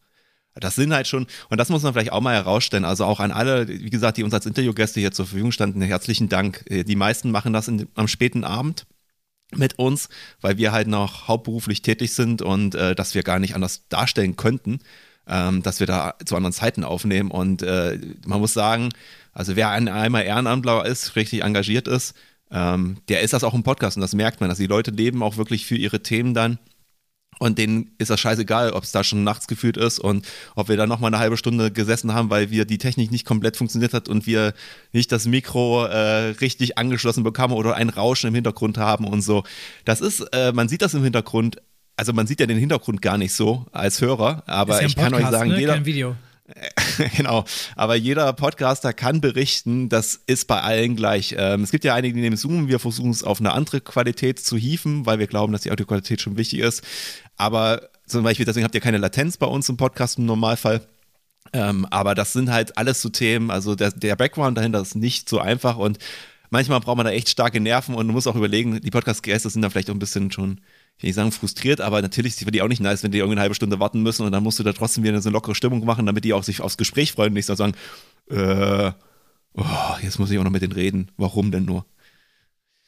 Das 0.54 0.74
sind 0.74 0.92
halt 0.92 1.06
schon, 1.08 1.26
und 1.48 1.58
das 1.58 1.68
muss 1.70 1.82
man 1.82 1.92
vielleicht 1.92 2.12
auch 2.12 2.20
mal 2.20 2.34
herausstellen, 2.34 2.84
also 2.84 3.04
auch 3.06 3.20
an 3.20 3.30
alle, 3.32 3.68
wie 3.68 3.90
gesagt, 3.90 4.18
die 4.18 4.22
uns 4.22 4.34
als 4.34 4.44
Interviewgäste 4.46 5.00
hier 5.00 5.12
zur 5.12 5.26
Verfügung 5.26 5.50
standen, 5.52 5.80
herzlichen 5.80 6.28
Dank. 6.28 6.64
Äh, 6.68 6.84
Die 6.84 6.96
meisten 6.96 7.30
machen 7.30 7.52
das 7.52 7.68
in, 7.68 7.88
am 7.94 8.08
späten 8.08 8.44
Abend 8.44 8.86
mit 9.56 9.78
uns, 9.78 10.08
weil 10.40 10.58
wir 10.58 10.72
halt 10.72 10.88
noch 10.88 11.28
hauptberuflich 11.28 11.82
tätig 11.82 12.14
sind 12.14 12.42
und 12.42 12.74
äh, 12.74 12.94
dass 12.94 13.14
wir 13.14 13.22
gar 13.22 13.38
nicht 13.38 13.54
anders 13.54 13.88
darstellen 13.88 14.36
könnten, 14.36 14.80
ähm, 15.26 15.62
dass 15.62 15.80
wir 15.80 15.86
da 15.86 16.14
zu 16.24 16.36
anderen 16.36 16.52
Zeiten 16.52 16.84
aufnehmen. 16.84 17.30
Und 17.30 17.62
äh, 17.62 17.98
man 18.26 18.40
muss 18.40 18.54
sagen, 18.54 18.90
also 19.32 19.56
wer 19.56 19.70
ein 19.70 19.88
einmal 19.88 20.24
Ehrenamtler 20.24 20.84
ist, 20.86 21.16
richtig 21.16 21.42
engagiert 21.42 21.88
ist, 21.88 22.14
ähm, 22.50 22.98
der 23.08 23.22
ist 23.22 23.32
das 23.32 23.44
auch 23.44 23.54
im 23.54 23.62
Podcast 23.62 23.96
und 23.96 24.02
das 24.02 24.14
merkt 24.14 24.40
man, 24.40 24.48
dass 24.50 24.58
die 24.58 24.66
Leute 24.66 24.90
leben 24.90 25.22
auch 25.22 25.36
wirklich 25.36 25.64
für 25.66 25.76
ihre 25.76 26.02
Themen 26.02 26.34
dann. 26.34 26.58
Und 27.38 27.58
denen 27.58 27.90
ist 27.98 28.10
das 28.10 28.20
scheißegal, 28.20 28.70
ob 28.72 28.84
es 28.84 28.92
da 28.92 29.02
schon 29.02 29.24
nachts 29.24 29.48
gefühlt 29.48 29.76
ist 29.76 29.98
und 29.98 30.26
ob 30.54 30.68
wir 30.68 30.76
da 30.76 30.86
nochmal 30.86 31.08
eine 31.08 31.18
halbe 31.18 31.36
Stunde 31.36 31.72
gesessen 31.72 32.14
haben, 32.14 32.30
weil 32.30 32.50
wir 32.50 32.64
die 32.66 32.78
Technik 32.78 33.10
nicht 33.10 33.26
komplett 33.26 33.56
funktioniert 33.56 33.94
hat 33.94 34.08
und 34.08 34.26
wir 34.26 34.54
nicht 34.92 35.10
das 35.10 35.26
Mikro 35.26 35.86
äh, 35.86 36.34
richtig 36.40 36.78
angeschlossen 36.78 37.24
bekamen 37.24 37.56
oder 37.56 37.74
ein 37.74 37.88
Rauschen 37.88 38.28
im 38.28 38.34
Hintergrund 38.34 38.78
haben 38.78 39.06
und 39.06 39.22
so. 39.22 39.42
Das 39.84 40.00
ist, 40.00 40.20
äh, 40.32 40.52
man 40.52 40.68
sieht 40.68 40.82
das 40.82 40.94
im 40.94 41.02
Hintergrund, 41.02 41.56
also 41.96 42.12
man 42.12 42.26
sieht 42.26 42.38
ja 42.38 42.46
den 42.46 42.58
Hintergrund 42.58 43.02
gar 43.02 43.18
nicht 43.18 43.32
so 43.32 43.66
als 43.72 44.00
Hörer, 44.00 44.44
aber 44.46 44.80
ja 44.80 44.86
ich 44.86 44.94
kann 44.94 45.12
euch 45.12 45.22
Podcast, 45.22 45.32
sagen, 45.32 45.50
ne? 45.50 45.58
jeder. 45.58 45.84
genau. 47.16 47.44
Aber 47.76 47.94
jeder 47.94 48.32
Podcaster 48.32 48.92
kann 48.92 49.20
berichten, 49.20 49.88
das 49.88 50.20
ist 50.26 50.46
bei 50.46 50.60
allen 50.60 50.96
gleich. 50.96 51.34
Ähm, 51.38 51.62
es 51.62 51.70
gibt 51.70 51.84
ja 51.84 51.94
einige, 51.94 52.14
die 52.14 52.20
nehmen 52.20 52.36
Zoom. 52.36 52.68
Wir 52.68 52.78
versuchen 52.78 53.10
es 53.10 53.24
auf 53.24 53.40
eine 53.40 53.52
andere 53.52 53.80
Qualität 53.80 54.38
zu 54.38 54.56
hieven, 54.56 55.06
weil 55.06 55.18
wir 55.18 55.26
glauben, 55.26 55.52
dass 55.52 55.62
die 55.62 55.70
Audioqualität 55.70 56.20
schon 56.20 56.36
wichtig 56.36 56.60
ist. 56.60 56.82
Aber 57.36 57.88
zum 58.06 58.22
Beispiel, 58.22 58.46
deswegen 58.46 58.64
habt 58.64 58.74
ihr 58.74 58.80
keine 58.80 58.98
Latenz 58.98 59.36
bei 59.36 59.46
uns 59.46 59.68
im 59.68 59.76
Podcast 59.76 60.18
im 60.18 60.26
Normalfall. 60.26 60.82
Ähm, 61.52 61.86
aber 61.90 62.14
das 62.14 62.32
sind 62.32 62.50
halt 62.50 62.76
alles 62.78 63.00
so 63.00 63.08
Themen. 63.08 63.50
Also 63.50 63.74
der, 63.74 63.90
der 63.90 64.16
Background 64.16 64.56
dahinter 64.56 64.80
ist 64.80 64.94
nicht 64.94 65.28
so 65.28 65.38
einfach 65.38 65.76
und 65.76 65.98
manchmal 66.50 66.80
braucht 66.80 66.96
man 66.98 67.06
da 67.06 67.12
echt 67.12 67.28
starke 67.28 67.60
Nerven 67.60 67.94
und 67.94 68.06
man 68.06 68.14
muss 68.14 68.26
auch 68.26 68.36
überlegen, 68.36 68.80
die 68.80 68.90
Podcast-Gäste 68.90 69.50
sind 69.50 69.62
da 69.62 69.70
vielleicht 69.70 69.90
auch 69.90 69.94
ein 69.94 69.98
bisschen 69.98 70.30
schon, 70.30 70.60
ich 70.96 71.02
will 71.02 71.08
nicht 71.08 71.16
sagen 71.16 71.32
frustriert, 71.32 71.80
aber 71.80 72.00
natürlich 72.00 72.40
ist 72.40 72.54
die 72.54 72.62
auch 72.62 72.68
nicht 72.68 72.80
nice, 72.80 73.02
wenn 73.02 73.10
die 73.10 73.18
irgendwie 73.18 73.34
eine 73.34 73.40
halbe 73.42 73.54
Stunde 73.54 73.80
warten 73.80 74.02
müssen 74.02 74.24
und 74.24 74.32
dann 74.32 74.42
musst 74.42 74.58
du 74.58 74.62
da 74.62 74.72
trotzdem 74.72 75.04
wieder 75.04 75.20
so 75.20 75.28
eine 75.28 75.34
lockere 75.34 75.54
Stimmung 75.54 75.84
machen, 75.84 76.06
damit 76.06 76.24
die 76.24 76.32
auch 76.32 76.44
sich 76.44 76.60
aufs 76.60 76.76
Gespräch 76.76 77.12
freuen 77.12 77.28
und 77.30 77.34
nicht 77.34 77.46
so 77.46 77.54
sagen, 77.54 77.74
äh, 78.30 78.92
oh, 79.54 79.96
jetzt 80.02 80.18
muss 80.18 80.30
ich 80.30 80.38
auch 80.38 80.44
noch 80.44 80.50
mit 80.50 80.62
denen 80.62 80.72
reden. 80.72 81.10
Warum 81.16 81.50
denn 81.50 81.64
nur? 81.64 81.86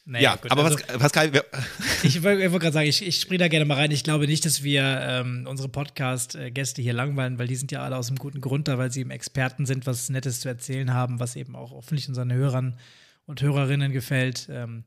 Naja, 0.06 0.32
ja, 0.32 0.36
gut, 0.36 0.50
aber 0.50 0.64
also- 0.64 0.78
was, 0.86 0.98
Pascal, 0.98 1.32
Ich 2.02 2.22
wollte 2.22 2.52
wollt 2.52 2.62
gerade 2.62 2.74
sagen, 2.74 2.88
ich, 2.88 3.06
ich 3.06 3.20
springe 3.20 3.38
da 3.38 3.48
gerne 3.48 3.64
mal 3.64 3.76
rein. 3.76 3.90
Ich 3.90 4.04
glaube 4.04 4.26
nicht, 4.26 4.44
dass 4.44 4.62
wir 4.62 4.82
ähm, 4.82 5.46
unsere 5.48 5.70
Podcast-Gäste 5.70 6.82
hier 6.82 6.92
langweilen, 6.92 7.38
weil 7.38 7.48
die 7.48 7.56
sind 7.56 7.72
ja 7.72 7.82
alle 7.82 7.96
aus 7.96 8.08
einem 8.08 8.18
guten 8.18 8.42
Grund 8.42 8.68
da, 8.68 8.76
weil 8.76 8.92
sie 8.92 9.00
eben 9.00 9.10
Experten 9.10 9.64
sind, 9.64 9.86
was 9.86 10.10
Nettes 10.10 10.40
zu 10.40 10.48
erzählen 10.48 10.92
haben, 10.92 11.20
was 11.20 11.36
eben 11.36 11.56
auch 11.56 11.70
hoffentlich 11.70 12.06
unseren 12.06 12.30
Hörern 12.32 12.78
und 13.24 13.40
Hörerinnen 13.40 13.92
gefällt. 13.92 14.46
Ähm, 14.50 14.84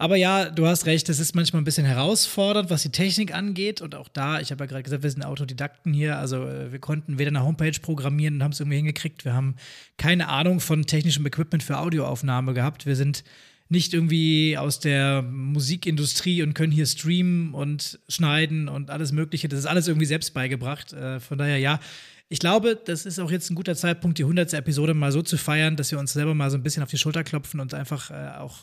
Aber 0.00 0.14
ja, 0.14 0.48
du 0.48 0.64
hast 0.64 0.86
recht, 0.86 1.08
es 1.08 1.18
ist 1.18 1.34
manchmal 1.34 1.60
ein 1.60 1.64
bisschen 1.64 1.84
herausfordernd, 1.84 2.70
was 2.70 2.82
die 2.82 2.92
Technik 2.92 3.34
angeht. 3.34 3.80
Und 3.80 3.96
auch 3.96 4.08
da, 4.08 4.38
ich 4.40 4.52
habe 4.52 4.62
ja 4.62 4.68
gerade 4.68 4.84
gesagt, 4.84 5.02
wir 5.02 5.10
sind 5.10 5.24
Autodidakten 5.24 5.92
hier. 5.92 6.18
Also 6.18 6.46
äh, 6.46 6.70
wir 6.70 6.78
konnten 6.78 7.18
weder 7.18 7.30
eine 7.30 7.42
Homepage 7.42 7.78
programmieren 7.82 8.36
und 8.36 8.44
haben 8.44 8.52
es 8.52 8.60
irgendwie 8.60 8.76
hingekriegt. 8.76 9.24
Wir 9.24 9.34
haben 9.34 9.56
keine 9.96 10.28
Ahnung 10.28 10.60
von 10.60 10.86
technischem 10.86 11.26
Equipment 11.26 11.64
für 11.64 11.78
Audioaufnahme 11.78 12.54
gehabt. 12.54 12.86
Wir 12.86 12.94
sind 12.94 13.24
nicht 13.68 13.92
irgendwie 13.92 14.56
aus 14.56 14.78
der 14.78 15.22
Musikindustrie 15.22 16.44
und 16.44 16.54
können 16.54 16.72
hier 16.72 16.86
streamen 16.86 17.52
und 17.52 17.98
schneiden 18.08 18.68
und 18.68 18.90
alles 18.90 19.10
Mögliche. 19.10 19.48
Das 19.48 19.58
ist 19.58 19.66
alles 19.66 19.88
irgendwie 19.88 20.06
selbst 20.06 20.32
beigebracht. 20.32 20.92
Äh, 20.92 21.18
von 21.18 21.38
daher, 21.38 21.58
ja, 21.58 21.80
ich 22.28 22.38
glaube, 22.38 22.78
das 22.82 23.04
ist 23.04 23.18
auch 23.18 23.32
jetzt 23.32 23.50
ein 23.50 23.56
guter 23.56 23.74
Zeitpunkt, 23.74 24.18
die 24.18 24.22
100. 24.22 24.52
Episode 24.54 24.94
mal 24.94 25.10
so 25.10 25.22
zu 25.22 25.36
feiern, 25.36 25.74
dass 25.74 25.90
wir 25.90 25.98
uns 25.98 26.12
selber 26.12 26.34
mal 26.34 26.50
so 26.50 26.56
ein 26.56 26.62
bisschen 26.62 26.84
auf 26.84 26.90
die 26.90 26.98
Schulter 26.98 27.24
klopfen 27.24 27.58
und 27.58 27.74
einfach 27.74 28.12
äh, 28.12 28.38
auch 28.38 28.58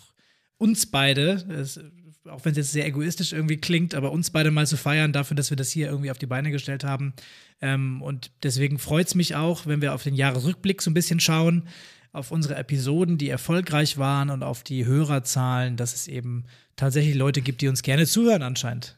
uns 0.65 0.87
beide, 0.87 1.45
es, 1.49 1.79
auch 2.27 2.43
wenn 2.43 2.51
es 2.51 2.57
jetzt 2.57 2.71
sehr 2.71 2.87
egoistisch 2.87 3.33
irgendwie 3.33 3.57
klingt, 3.57 3.93
aber 3.93 4.11
uns 4.11 4.31
beide 4.31 4.49
mal 4.49 4.65
zu 4.65 4.77
feiern 4.77 5.13
dafür, 5.13 5.35
dass 5.35 5.51
wir 5.51 5.57
das 5.57 5.69
hier 5.69 5.87
irgendwie 5.87 6.09
auf 6.09 6.17
die 6.17 6.25
Beine 6.25 6.49
gestellt 6.49 6.83
haben. 6.83 7.13
Ähm, 7.61 8.01
und 8.01 8.31
deswegen 8.41 8.79
freut 8.79 9.07
es 9.07 9.15
mich 9.15 9.35
auch, 9.35 9.67
wenn 9.67 9.81
wir 9.81 9.93
auf 9.93 10.03
den 10.03 10.15
Jahresrückblick 10.15 10.81
so 10.81 10.89
ein 10.89 10.95
bisschen 10.95 11.19
schauen, 11.19 11.67
auf 12.11 12.31
unsere 12.31 12.55
Episoden, 12.55 13.17
die 13.17 13.29
erfolgreich 13.29 13.97
waren 13.97 14.29
und 14.31 14.41
auf 14.41 14.63
die 14.63 14.85
Hörerzahlen, 14.85 15.77
dass 15.77 15.93
es 15.93 16.07
eben 16.07 16.45
tatsächlich 16.75 17.15
Leute 17.15 17.41
gibt, 17.41 17.61
die 17.61 17.67
uns 17.67 17.83
gerne 17.83 18.07
zuhören 18.07 18.41
anscheinend. 18.41 18.97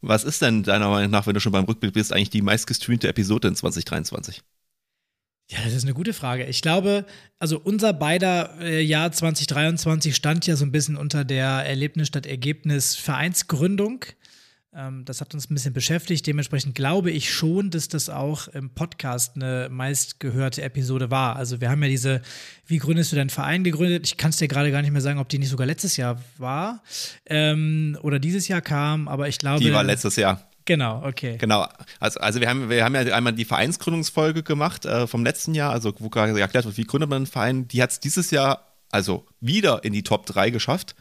Was 0.00 0.24
ist 0.24 0.42
denn 0.42 0.62
deiner 0.62 0.88
Meinung 0.88 1.10
nach, 1.10 1.26
wenn 1.26 1.34
du 1.34 1.40
schon 1.40 1.52
beim 1.52 1.64
Rückblick 1.64 1.92
bist, 1.92 2.12
eigentlich 2.12 2.30
die 2.30 2.42
meistgestreamte 2.42 3.08
Episode 3.08 3.48
in 3.48 3.54
2023? 3.54 4.42
Ja, 5.52 5.58
das 5.64 5.74
ist 5.74 5.84
eine 5.84 5.92
gute 5.92 6.14
Frage. 6.14 6.46
Ich 6.46 6.62
glaube, 6.62 7.04
also 7.38 7.60
unser 7.62 7.92
beider 7.92 8.58
äh, 8.58 8.80
Jahr 8.80 9.12
2023 9.12 10.16
stand 10.16 10.46
ja 10.46 10.56
so 10.56 10.64
ein 10.64 10.72
bisschen 10.72 10.96
unter 10.96 11.26
der 11.26 11.46
Erlebnis 11.46 12.08
statt 12.08 12.24
Ergebnis 12.24 12.96
Vereinsgründung. 12.96 14.06
Ähm, 14.74 15.04
das 15.04 15.20
hat 15.20 15.34
uns 15.34 15.50
ein 15.50 15.54
bisschen 15.54 15.74
beschäftigt. 15.74 16.26
Dementsprechend 16.26 16.74
glaube 16.74 17.10
ich 17.10 17.30
schon, 17.30 17.68
dass 17.68 17.88
das 17.88 18.08
auch 18.08 18.48
im 18.48 18.70
Podcast 18.70 19.36
eine 19.36 19.68
meistgehörte 19.70 20.62
Episode 20.62 21.10
war. 21.10 21.36
Also 21.36 21.60
wir 21.60 21.68
haben 21.68 21.82
ja 21.82 21.90
diese, 21.90 22.22
wie 22.64 22.78
gründest 22.78 23.12
du 23.12 23.16
deinen 23.16 23.28
Verein 23.28 23.62
gegründet? 23.62 24.06
Ich 24.06 24.16
kann 24.16 24.30
es 24.30 24.38
dir 24.38 24.48
gerade 24.48 24.70
gar 24.70 24.80
nicht 24.80 24.92
mehr 24.92 25.02
sagen, 25.02 25.18
ob 25.18 25.28
die 25.28 25.38
nicht 25.38 25.50
sogar 25.50 25.66
letztes 25.66 25.98
Jahr 25.98 26.18
war 26.38 26.82
ähm, 27.26 27.98
oder 28.00 28.18
dieses 28.18 28.48
Jahr 28.48 28.62
kam, 28.62 29.06
aber 29.06 29.28
ich 29.28 29.38
glaube. 29.38 29.62
Die 29.62 29.70
war 29.70 29.84
letztes 29.84 30.16
Jahr. 30.16 30.50
Genau, 30.72 31.02
okay. 31.04 31.36
Genau. 31.36 31.68
Also, 32.00 32.18
also 32.20 32.40
wir, 32.40 32.48
haben, 32.48 32.70
wir 32.70 32.82
haben 32.82 32.94
ja 32.94 33.02
einmal 33.14 33.34
die 33.34 33.44
Vereinsgründungsfolge 33.44 34.42
gemacht 34.42 34.86
äh, 34.86 35.06
vom 35.06 35.22
letzten 35.22 35.54
Jahr, 35.54 35.70
also 35.70 35.92
wo 35.98 36.08
gerade 36.08 36.40
erklärt 36.40 36.64
wird, 36.64 36.78
wie 36.78 36.84
gründet 36.84 37.10
man 37.10 37.16
einen 37.16 37.26
Verein. 37.26 37.68
Die 37.68 37.82
hat 37.82 37.90
es 37.90 38.00
dieses 38.00 38.30
Jahr 38.30 38.78
also 38.90 39.26
wieder 39.38 39.84
in 39.84 39.92
die 39.92 40.02
Top 40.02 40.24
3 40.24 40.48
geschafft. 40.48 40.96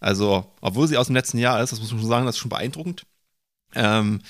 Also, 0.00 0.52
obwohl 0.60 0.86
sie 0.86 0.98
aus 0.98 1.06
dem 1.06 1.16
letzten 1.16 1.38
Jahr 1.38 1.62
ist, 1.62 1.72
das 1.72 1.80
muss 1.80 1.92
man 1.92 2.00
schon 2.00 2.10
sagen, 2.10 2.26
das 2.26 2.34
ist 2.34 2.40
schon 2.40 2.50
beeindruckend. 2.50 3.06
Ähm, 3.74 4.20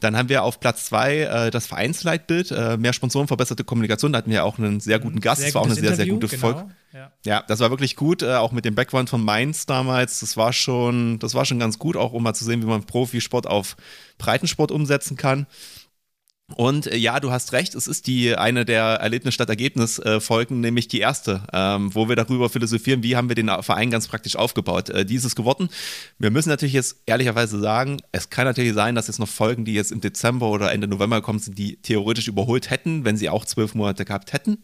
dann 0.00 0.16
haben 0.16 0.28
wir 0.28 0.42
auf 0.42 0.60
Platz 0.60 0.86
zwei 0.86 1.20
äh, 1.20 1.50
das 1.50 1.66
Vereinsleitbild, 1.66 2.50
äh, 2.50 2.76
mehr 2.76 2.92
Sponsoren, 2.92 3.26
verbesserte 3.26 3.64
Kommunikation. 3.64 4.12
Da 4.12 4.18
hatten 4.18 4.30
wir 4.30 4.44
auch 4.44 4.58
einen 4.58 4.80
sehr 4.80 4.98
guten 4.98 5.20
Gast. 5.20 5.40
Sehr 5.40 5.48
das 5.48 5.54
war 5.54 5.62
auch 5.62 5.66
eine 5.66 5.74
sehr, 5.74 5.96
sehr 5.96 6.06
gute 6.06 6.28
genau. 6.28 6.40
Folge. 6.40 6.68
Ja. 6.92 7.12
ja. 7.24 7.44
das 7.46 7.60
war 7.60 7.70
wirklich 7.70 7.96
gut, 7.96 8.22
äh, 8.22 8.34
auch 8.34 8.52
mit 8.52 8.64
dem 8.64 8.74
Background 8.74 9.10
von 9.10 9.24
Mainz 9.24 9.66
damals. 9.66 10.20
Das 10.20 10.36
war 10.36 10.52
schon, 10.52 11.18
das 11.18 11.34
war 11.34 11.44
schon 11.44 11.58
ganz 11.58 11.78
gut, 11.78 11.96
auch 11.96 12.12
um 12.12 12.22
mal 12.22 12.34
zu 12.34 12.44
sehen, 12.44 12.62
wie 12.62 12.66
man 12.66 12.84
Profisport 12.84 13.46
auf 13.46 13.76
Breitensport 14.18 14.70
umsetzen 14.70 15.16
kann. 15.16 15.46
Und 16.52 16.86
äh, 16.86 16.96
ja, 16.96 17.20
du 17.20 17.30
hast 17.30 17.52
recht, 17.52 17.74
es 17.74 17.86
ist 17.86 18.06
die 18.06 18.36
eine 18.36 18.66
der 18.66 18.84
Erlebnis 18.84 19.32
statt 19.32 19.48
Ergebnis 19.48 19.98
äh, 19.98 20.20
Folgen, 20.20 20.60
nämlich 20.60 20.88
die 20.88 21.00
erste, 21.00 21.42
ähm, 21.54 21.94
wo 21.94 22.08
wir 22.08 22.16
darüber 22.16 22.50
philosophieren, 22.50 23.02
wie 23.02 23.16
haben 23.16 23.28
wir 23.28 23.34
den 23.34 23.50
Verein 23.62 23.90
ganz 23.90 24.08
praktisch 24.08 24.36
aufgebaut. 24.36 24.90
Äh, 24.90 25.06
die 25.06 25.14
ist 25.14 25.24
es 25.24 25.36
geworden. 25.36 25.70
Wir 26.18 26.30
müssen 26.30 26.50
natürlich 26.50 26.74
jetzt 26.74 26.98
ehrlicherweise 27.06 27.58
sagen, 27.58 28.02
es 28.12 28.28
kann 28.28 28.44
natürlich 28.44 28.74
sein, 28.74 28.94
dass 28.94 29.06
jetzt 29.06 29.20
noch 29.20 29.28
Folgen, 29.28 29.64
die 29.64 29.72
jetzt 29.72 29.90
im 29.90 30.02
Dezember 30.02 30.50
oder 30.50 30.70
Ende 30.70 30.86
November 30.86 31.22
kommen, 31.22 31.38
sind, 31.38 31.56
die 31.56 31.76
theoretisch 31.76 32.28
überholt 32.28 32.68
hätten, 32.68 33.06
wenn 33.06 33.16
sie 33.16 33.30
auch 33.30 33.46
zwölf 33.46 33.74
Monate 33.74 34.04
gehabt 34.04 34.34
hätten. 34.34 34.58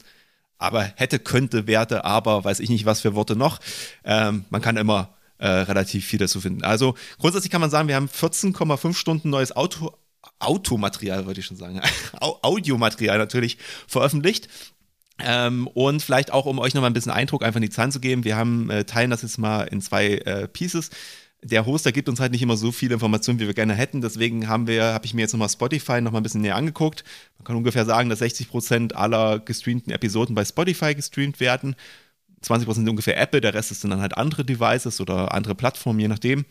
Aber 0.59 0.83
hätte, 0.83 1.19
könnte, 1.19 1.67
werte, 1.67 2.05
aber, 2.05 2.45
weiß 2.45 2.61
ich 2.61 2.69
nicht, 2.69 2.85
was 2.85 3.01
für 3.01 3.15
Worte 3.15 3.37
noch. 3.37 3.59
Ähm, 4.05 4.45
man 4.51 4.61
kann 4.61 4.77
immer 4.77 5.15
äh, 5.39 5.49
relativ 5.49 6.05
viel 6.05 6.19
dazu 6.19 6.43
finden. 6.43 6.63
Also 6.63 6.95
grundsätzlich 7.19 7.51
kann 7.51 7.63
man 7.63 7.71
sagen, 7.71 7.89
wir 7.89 7.97
haben 7.97 8.09
14,5 8.09 8.95
Stunden 8.95 9.31
neues 9.31 9.57
Auto, 9.57 9.95
Automaterial, 10.41 11.27
würde 11.27 11.41
ich 11.41 11.47
schon 11.47 11.57
sagen, 11.57 11.81
Audiomaterial 12.21 13.19
natürlich 13.19 13.59
veröffentlicht. 13.87 14.49
Ähm, 15.23 15.67
und 15.69 16.03
vielleicht 16.03 16.33
auch, 16.33 16.47
um 16.47 16.59
euch 16.59 16.75
noch 16.75 16.81
mal 16.81 16.89
ein 16.89 16.95
bisschen 16.95 17.13
Eindruck 17.13 17.45
einfach 17.45 17.59
in 17.59 17.63
die 17.63 17.71
Zahlen 17.71 17.93
zu 17.93 18.01
geben, 18.01 18.25
wir 18.25 18.37
haben, 18.37 18.71
äh, 18.71 18.85
teilen 18.85 19.11
das 19.11 19.23
jetzt 19.23 19.39
mal 19.39 19.65
in 19.65 19.81
zwei 19.81 20.15
äh, 20.15 20.49
Pieces. 20.49 20.91
Der 21.43 21.65
Hoster 21.65 21.93
gibt 21.93 22.09
uns 22.09 22.21
halt 22.21 22.33
nicht 22.33 22.43
immer 22.43 22.57
so 22.57 22.71
viele 22.71 22.95
Informationen, 22.95 23.39
wie 23.39 23.47
wir 23.47 23.55
gerne 23.55 23.75
hätten. 23.75 24.03
Deswegen 24.03 24.49
haben 24.49 24.67
wir, 24.67 24.85
habe 24.93 25.07
ich 25.07 25.15
mir 25.15 25.23
jetzt 25.23 25.33
nochmal 25.33 25.49
Spotify 25.49 26.01
noch 26.01 26.13
mal 26.13 26.21
ein 26.21 26.23
bisschen 26.23 26.43
näher 26.43 26.57
angeguckt. 26.57 27.05
Man 27.39 27.45
kann 27.45 27.57
ungefähr 27.57 27.87
sagen, 27.87 28.11
dass 28.11 28.21
60% 28.21 28.93
aller 28.93 29.39
gestreamten 29.39 29.93
Episoden 29.93 30.35
bei 30.35 30.45
Spotify 30.45 30.95
gestreamt 30.95 31.41
werden. 31.41 31.77
20% 32.45 32.75
sind 32.75 32.89
ungefähr 32.89 33.19
Apple, 33.19 33.41
der 33.41 33.55
Rest 33.55 33.71
ist 33.71 33.85
dann 33.85 34.01
halt 34.01 34.17
andere 34.17 34.45
Devices 34.45 35.01
oder 35.01 35.33
andere 35.35 35.55
Plattformen, 35.55 36.01
je 36.01 36.09
nachdem. 36.09 36.45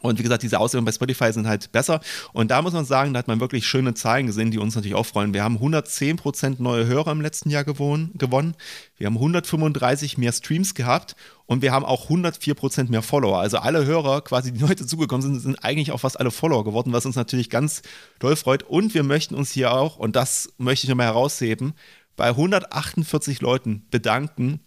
Und 0.00 0.18
wie 0.18 0.22
gesagt, 0.22 0.42
diese 0.42 0.58
Auswertungen 0.58 0.86
bei 0.86 0.92
Spotify 0.92 1.32
sind 1.32 1.46
halt 1.46 1.72
besser. 1.72 2.00
Und 2.32 2.50
da 2.50 2.62
muss 2.62 2.72
man 2.72 2.84
sagen, 2.84 3.12
da 3.12 3.18
hat 3.18 3.28
man 3.28 3.40
wirklich 3.40 3.66
schöne 3.66 3.94
Zahlen 3.94 4.26
gesehen, 4.26 4.50
die 4.50 4.58
uns 4.58 4.74
natürlich 4.74 4.94
auch 4.94 5.06
freuen. 5.06 5.34
Wir 5.34 5.44
haben 5.44 5.58
110% 5.58 6.56
neue 6.58 6.86
Hörer 6.86 7.12
im 7.12 7.20
letzten 7.20 7.50
Jahr 7.50 7.64
gewonnen. 7.64 8.54
Wir 8.96 9.06
haben 9.06 9.16
135 9.16 10.18
mehr 10.18 10.32
Streams 10.32 10.74
gehabt 10.74 11.16
und 11.46 11.62
wir 11.62 11.72
haben 11.72 11.84
auch 11.84 12.08
104% 12.08 12.90
mehr 12.90 13.02
Follower. 13.02 13.38
Also 13.38 13.58
alle 13.58 13.84
Hörer, 13.84 14.22
quasi, 14.22 14.52
die 14.52 14.64
heute 14.64 14.86
zugekommen 14.86 15.22
sind, 15.22 15.40
sind 15.40 15.64
eigentlich 15.64 15.92
auch 15.92 16.00
fast 16.00 16.18
alle 16.18 16.30
Follower 16.30 16.64
geworden, 16.64 16.92
was 16.92 17.06
uns 17.06 17.16
natürlich 17.16 17.50
ganz 17.50 17.82
doll 18.18 18.36
freut. 18.36 18.62
Und 18.62 18.94
wir 18.94 19.02
möchten 19.02 19.34
uns 19.34 19.50
hier 19.50 19.72
auch, 19.72 19.96
und 19.96 20.16
das 20.16 20.52
möchte 20.58 20.84
ich 20.84 20.88
nochmal 20.88 21.06
herausheben, 21.06 21.74
bei 22.16 22.28
148 22.28 23.40
Leuten 23.40 23.86
bedanken, 23.90 24.60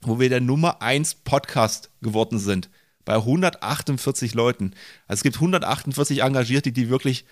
wo 0.00 0.20
wir 0.20 0.28
der 0.28 0.40
Nummer 0.40 0.82
1 0.82 1.16
Podcast 1.16 1.90
geworden 2.00 2.38
sind 2.38 2.70
bei 3.06 3.14
148 3.14 4.34
Leuten. 4.34 4.72
Also 5.06 5.20
es 5.20 5.22
gibt 5.22 5.36
148 5.36 6.22
Engagierte, 6.22 6.72
die 6.72 6.90
wirklich 6.90 7.24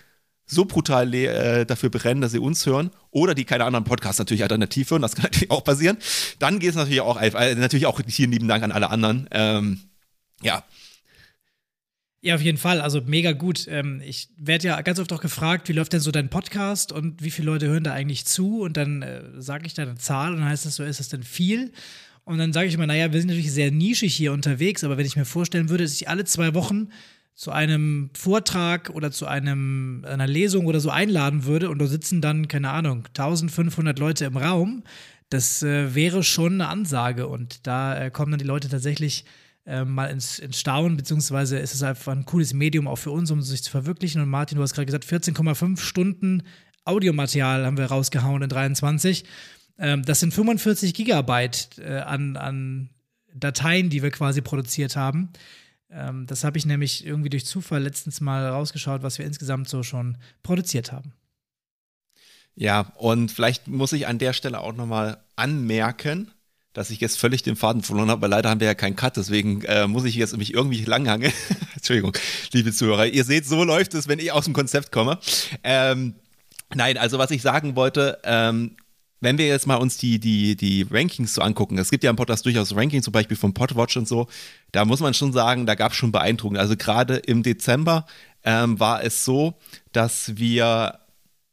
so 0.47 0.65
brutal 0.65 1.13
äh, 1.13 1.65
dafür 1.65 1.89
brennen, 1.89 2.21
dass 2.21 2.31
sie 2.31 2.39
uns 2.39 2.65
hören 2.65 2.91
oder 3.11 3.35
die 3.35 3.45
keine 3.45 3.65
anderen 3.65 3.83
Podcasts 3.83 4.19
natürlich 4.19 4.43
alternativ 4.43 4.89
hören, 4.89 5.01
das 5.01 5.15
kann 5.15 5.23
natürlich 5.31 5.51
auch 5.51 5.63
passieren. 5.63 5.97
Dann 6.39 6.59
geht 6.59 6.71
es 6.71 6.75
natürlich 6.75 7.01
auch, 7.01 7.21
äh, 7.21 7.55
natürlich 7.55 7.85
auch 7.85 7.99
hier 8.07 8.27
lieben 8.27 8.47
Dank 8.47 8.63
an 8.63 8.71
alle 8.71 8.89
anderen. 8.89 9.27
Ähm, 9.31 9.79
ja. 10.41 10.63
Ja, 12.21 12.33
auf 12.33 12.41
jeden 12.41 12.57
Fall. 12.57 12.81
Also 12.81 13.01
mega 13.01 13.33
gut. 13.33 13.67
Ähm, 13.67 14.01
ich 14.03 14.29
werde 14.37 14.67
ja 14.67 14.81
ganz 14.81 14.99
oft 14.99 15.13
auch 15.13 15.21
gefragt, 15.21 15.69
wie 15.69 15.73
läuft 15.73 15.93
denn 15.93 15.99
so 15.99 16.09
dein 16.11 16.29
Podcast 16.29 16.91
und 16.91 17.23
wie 17.23 17.29
viele 17.29 17.51
Leute 17.51 17.67
hören 17.67 17.83
da 17.83 17.93
eigentlich 17.93 18.25
zu? 18.25 18.61
Und 18.61 18.77
dann 18.77 19.03
äh, 19.03 19.21
sage 19.37 19.67
ich 19.67 19.75
da 19.75 19.83
eine 19.83 19.95
Zahl 19.95 20.33
und 20.33 20.39
dann 20.39 20.49
heißt 20.49 20.65
es 20.65 20.75
so, 20.75 20.83
ist 20.83 20.99
das 20.99 21.09
denn 21.09 21.23
viel? 21.23 21.71
Und 22.25 22.39
dann 22.39 22.53
sage 22.53 22.67
ich 22.67 22.73
immer, 22.73 22.87
naja, 22.87 23.13
wir 23.13 23.19
sind 23.19 23.29
natürlich 23.29 23.53
sehr 23.53 23.71
nischig 23.71 24.13
hier 24.13 24.33
unterwegs, 24.33 24.83
aber 24.83 24.97
wenn 24.97 25.05
ich 25.05 25.15
mir 25.15 25.25
vorstellen 25.25 25.69
würde, 25.69 25.83
dass 25.83 25.93
ich 25.93 26.09
alle 26.09 26.25
zwei 26.25 26.53
Wochen 26.55 26.89
zu 27.35 27.51
einem 27.51 28.09
Vortrag 28.13 28.89
oder 28.89 29.11
zu 29.11 29.27
einem, 29.27 30.03
einer 30.07 30.25
Lesung 30.25 30.65
oder 30.65 30.79
so 30.79 30.89
einladen 30.89 31.45
würde 31.45 31.69
und 31.69 31.79
da 31.79 31.85
sitzen 31.85 32.21
dann, 32.21 32.47
keine 32.47 32.71
Ahnung, 32.71 33.05
1500 33.09 33.99
Leute 33.99 34.25
im 34.25 34.37
Raum, 34.37 34.83
das 35.29 35.61
äh, 35.61 35.93
wäre 35.93 36.23
schon 36.23 36.53
eine 36.53 36.69
Ansage 36.69 37.27
und 37.27 37.67
da 37.67 38.05
äh, 38.05 38.09
kommen 38.09 38.31
dann 38.31 38.39
die 38.39 38.45
Leute 38.45 38.69
tatsächlich 38.69 39.25
äh, 39.65 39.83
mal 39.83 40.05
ins, 40.05 40.39
ins 40.39 40.59
Staunen, 40.59 40.97
beziehungsweise 40.97 41.57
ist 41.59 41.73
es 41.73 41.83
einfach 41.83 42.13
ein 42.13 42.25
cooles 42.25 42.53
Medium 42.53 42.87
auch 42.87 42.97
für 42.97 43.11
uns, 43.11 43.31
um 43.31 43.41
sich 43.41 43.63
zu 43.63 43.71
verwirklichen. 43.71 44.21
Und 44.21 44.29
Martin, 44.29 44.57
du 44.57 44.63
hast 44.63 44.73
gerade 44.73 44.85
gesagt, 44.85 45.05
14,5 45.05 45.79
Stunden 45.79 46.43
Audiomaterial 46.85 47.65
haben 47.65 47.77
wir 47.77 47.85
rausgehauen 47.85 48.43
in 48.43 48.49
23. 48.49 49.25
Ähm, 49.77 50.03
das 50.03 50.19
sind 50.19 50.33
45 50.33 50.93
Gigabyte 50.93 51.79
äh, 51.79 51.97
an, 51.99 52.37
an 52.37 52.89
Dateien, 53.33 53.89
die 53.89 54.01
wir 54.01 54.11
quasi 54.11 54.41
produziert 54.41 54.95
haben. 54.95 55.29
Ähm, 55.91 56.25
das 56.27 56.43
habe 56.43 56.57
ich 56.57 56.65
nämlich 56.65 57.05
irgendwie 57.05 57.29
durch 57.29 57.45
Zufall 57.45 57.83
letztens 57.83 58.21
mal 58.21 58.47
rausgeschaut, 58.47 59.03
was 59.03 59.17
wir 59.17 59.25
insgesamt 59.25 59.69
so 59.69 59.83
schon 59.83 60.17
produziert 60.43 60.91
haben. 60.91 61.13
Ja, 62.55 62.91
und 62.95 63.31
vielleicht 63.31 63.67
muss 63.67 63.91
ich 63.91 64.07
an 64.07 64.17
der 64.17 64.33
Stelle 64.33 64.61
auch 64.61 64.73
nochmal 64.73 65.17
anmerken, 65.35 66.31
dass 66.71 66.89
ich 66.89 66.99
jetzt 66.99 67.17
völlig 67.17 67.43
den 67.43 67.55
Faden 67.55 67.83
verloren 67.83 68.09
habe, 68.09 68.21
weil 68.21 68.29
leider 68.29 68.49
haben 68.49 68.59
wir 68.59 68.67
ja 68.67 68.73
keinen 68.73 68.95
Cut, 68.95 69.17
deswegen 69.17 69.61
äh, 69.63 69.87
muss 69.87 70.05
ich 70.05 70.15
jetzt 70.15 70.35
mich 70.37 70.53
irgendwie 70.53 70.83
langhangeln. 70.83 71.33
Entschuldigung, 71.75 72.13
liebe 72.51 72.71
Zuhörer. 72.71 73.07
Ihr 73.07 73.23
seht, 73.23 73.45
so 73.45 73.63
läuft 73.63 73.93
es, 73.93 74.07
wenn 74.07 74.19
ich 74.19 74.31
aus 74.31 74.45
dem 74.45 74.53
Konzept 74.53 74.91
komme. 74.91 75.19
Ähm, 75.63 76.15
nein, 76.73 76.97
also 76.97 77.17
was 77.17 77.31
ich 77.31 77.41
sagen 77.41 77.75
wollte, 77.75 78.19
ähm, 78.23 78.75
wenn 79.21 79.37
wir 79.37 79.47
jetzt 79.47 79.67
mal 79.67 79.75
uns 79.75 79.97
die, 79.97 80.19
die, 80.19 80.55
die 80.55 80.85
Rankings 80.89 81.33
so 81.33 81.41
angucken, 81.41 81.77
es 81.77 81.89
gibt 81.89 82.03
ja 82.03 82.09
im 82.09 82.15
Podcast 82.15 82.45
durchaus 82.45 82.75
Rankings, 82.75 83.05
zum 83.05 83.13
Beispiel 83.13 83.37
vom 83.37 83.53
Podwatch 83.53 83.97
und 83.97 84.07
so, 84.07 84.27
da 84.71 84.85
muss 84.85 84.99
man 84.99 85.13
schon 85.13 85.33
sagen, 85.33 85.65
da 85.65 85.75
gab 85.75 85.91
es 85.91 85.97
schon 85.97 86.11
Beeindruckungen. 86.11 86.59
Also 86.59 86.75
gerade 86.75 87.17
im 87.17 87.43
Dezember 87.43 88.05
ähm, 88.43 88.79
war 88.79 89.03
es 89.03 89.25
so, 89.25 89.55
dass 89.91 90.37
wir, 90.37 90.99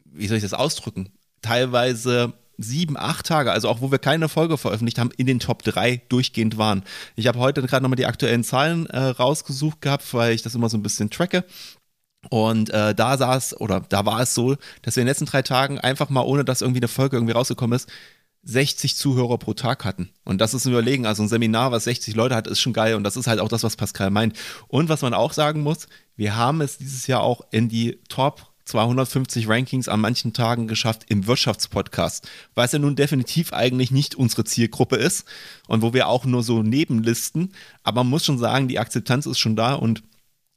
wie 0.04 0.26
soll 0.26 0.36
ich 0.36 0.42
das 0.42 0.54
ausdrücken, 0.54 1.12
teilweise 1.40 2.34
sieben, 2.58 2.96
acht 2.96 3.26
Tage, 3.26 3.52
also 3.52 3.68
auch 3.68 3.80
wo 3.80 3.90
wir 3.90 3.98
keine 3.98 4.28
Folge 4.28 4.58
veröffentlicht 4.58 4.98
haben, 4.98 5.10
in 5.16 5.26
den 5.26 5.40
Top 5.40 5.62
3 5.62 6.02
durchgehend 6.08 6.58
waren. 6.58 6.82
Ich 7.16 7.26
habe 7.26 7.38
heute 7.38 7.62
gerade 7.62 7.82
nochmal 7.82 7.96
die 7.96 8.06
aktuellen 8.06 8.44
Zahlen 8.44 8.86
äh, 8.86 8.98
rausgesucht 8.98 9.80
gehabt, 9.80 10.12
weil 10.14 10.34
ich 10.34 10.42
das 10.42 10.54
immer 10.54 10.68
so 10.68 10.76
ein 10.76 10.82
bisschen 10.82 11.10
tracke. 11.10 11.44
Und 12.30 12.70
äh, 12.70 12.94
da 12.94 13.18
saß, 13.18 13.60
oder 13.60 13.80
da 13.80 14.06
war 14.06 14.20
es 14.20 14.34
so, 14.34 14.56
dass 14.82 14.96
wir 14.96 15.02
in 15.02 15.06
den 15.06 15.10
letzten 15.10 15.26
drei 15.26 15.42
Tagen 15.42 15.78
einfach 15.78 16.08
mal, 16.08 16.22
ohne 16.22 16.44
dass 16.44 16.62
irgendwie 16.62 16.80
eine 16.80 16.88
Folge 16.88 17.16
irgendwie 17.16 17.32
rausgekommen 17.32 17.76
ist, 17.76 17.88
60 18.44 18.96
Zuhörer 18.96 19.38
pro 19.38 19.54
Tag 19.54 19.84
hatten. 19.84 20.10
Und 20.24 20.40
das 20.40 20.54
ist 20.54 20.64
ein 20.64 20.72
Überlegen. 20.72 21.06
Also 21.06 21.22
ein 21.22 21.28
Seminar, 21.28 21.70
was 21.70 21.84
60 21.84 22.14
Leute 22.14 22.34
hat, 22.34 22.46
ist 22.46 22.60
schon 22.60 22.72
geil. 22.72 22.94
Und 22.94 23.04
das 23.04 23.16
ist 23.16 23.26
halt 23.26 23.40
auch 23.40 23.48
das, 23.48 23.62
was 23.62 23.76
Pascal 23.76 24.10
meint. 24.10 24.36
Und 24.68 24.88
was 24.88 25.02
man 25.02 25.14
auch 25.14 25.32
sagen 25.32 25.62
muss, 25.62 25.86
wir 26.16 26.36
haben 26.36 26.60
es 26.60 26.78
dieses 26.78 27.06
Jahr 27.06 27.22
auch 27.22 27.42
in 27.50 27.68
die 27.68 28.00
Top 28.08 28.52
250 28.64 29.48
Rankings 29.48 29.88
an 29.88 30.00
manchen 30.00 30.32
Tagen 30.32 30.68
geschafft 30.68 31.04
im 31.08 31.26
Wirtschaftspodcast, 31.26 32.28
es 32.54 32.72
ja 32.72 32.78
nun 32.78 32.96
definitiv 32.96 33.52
eigentlich 33.52 33.90
nicht 33.90 34.14
unsere 34.14 34.44
Zielgruppe 34.44 34.96
ist 34.96 35.26
und 35.66 35.82
wo 35.82 35.92
wir 35.92 36.08
auch 36.08 36.24
nur 36.24 36.42
so 36.42 36.62
nebenlisten. 36.62 37.52
Aber 37.82 38.04
man 38.04 38.10
muss 38.10 38.24
schon 38.24 38.38
sagen, 38.38 38.68
die 38.68 38.78
Akzeptanz 38.78 39.26
ist 39.26 39.38
schon 39.38 39.56
da 39.56 39.74
und 39.74 40.02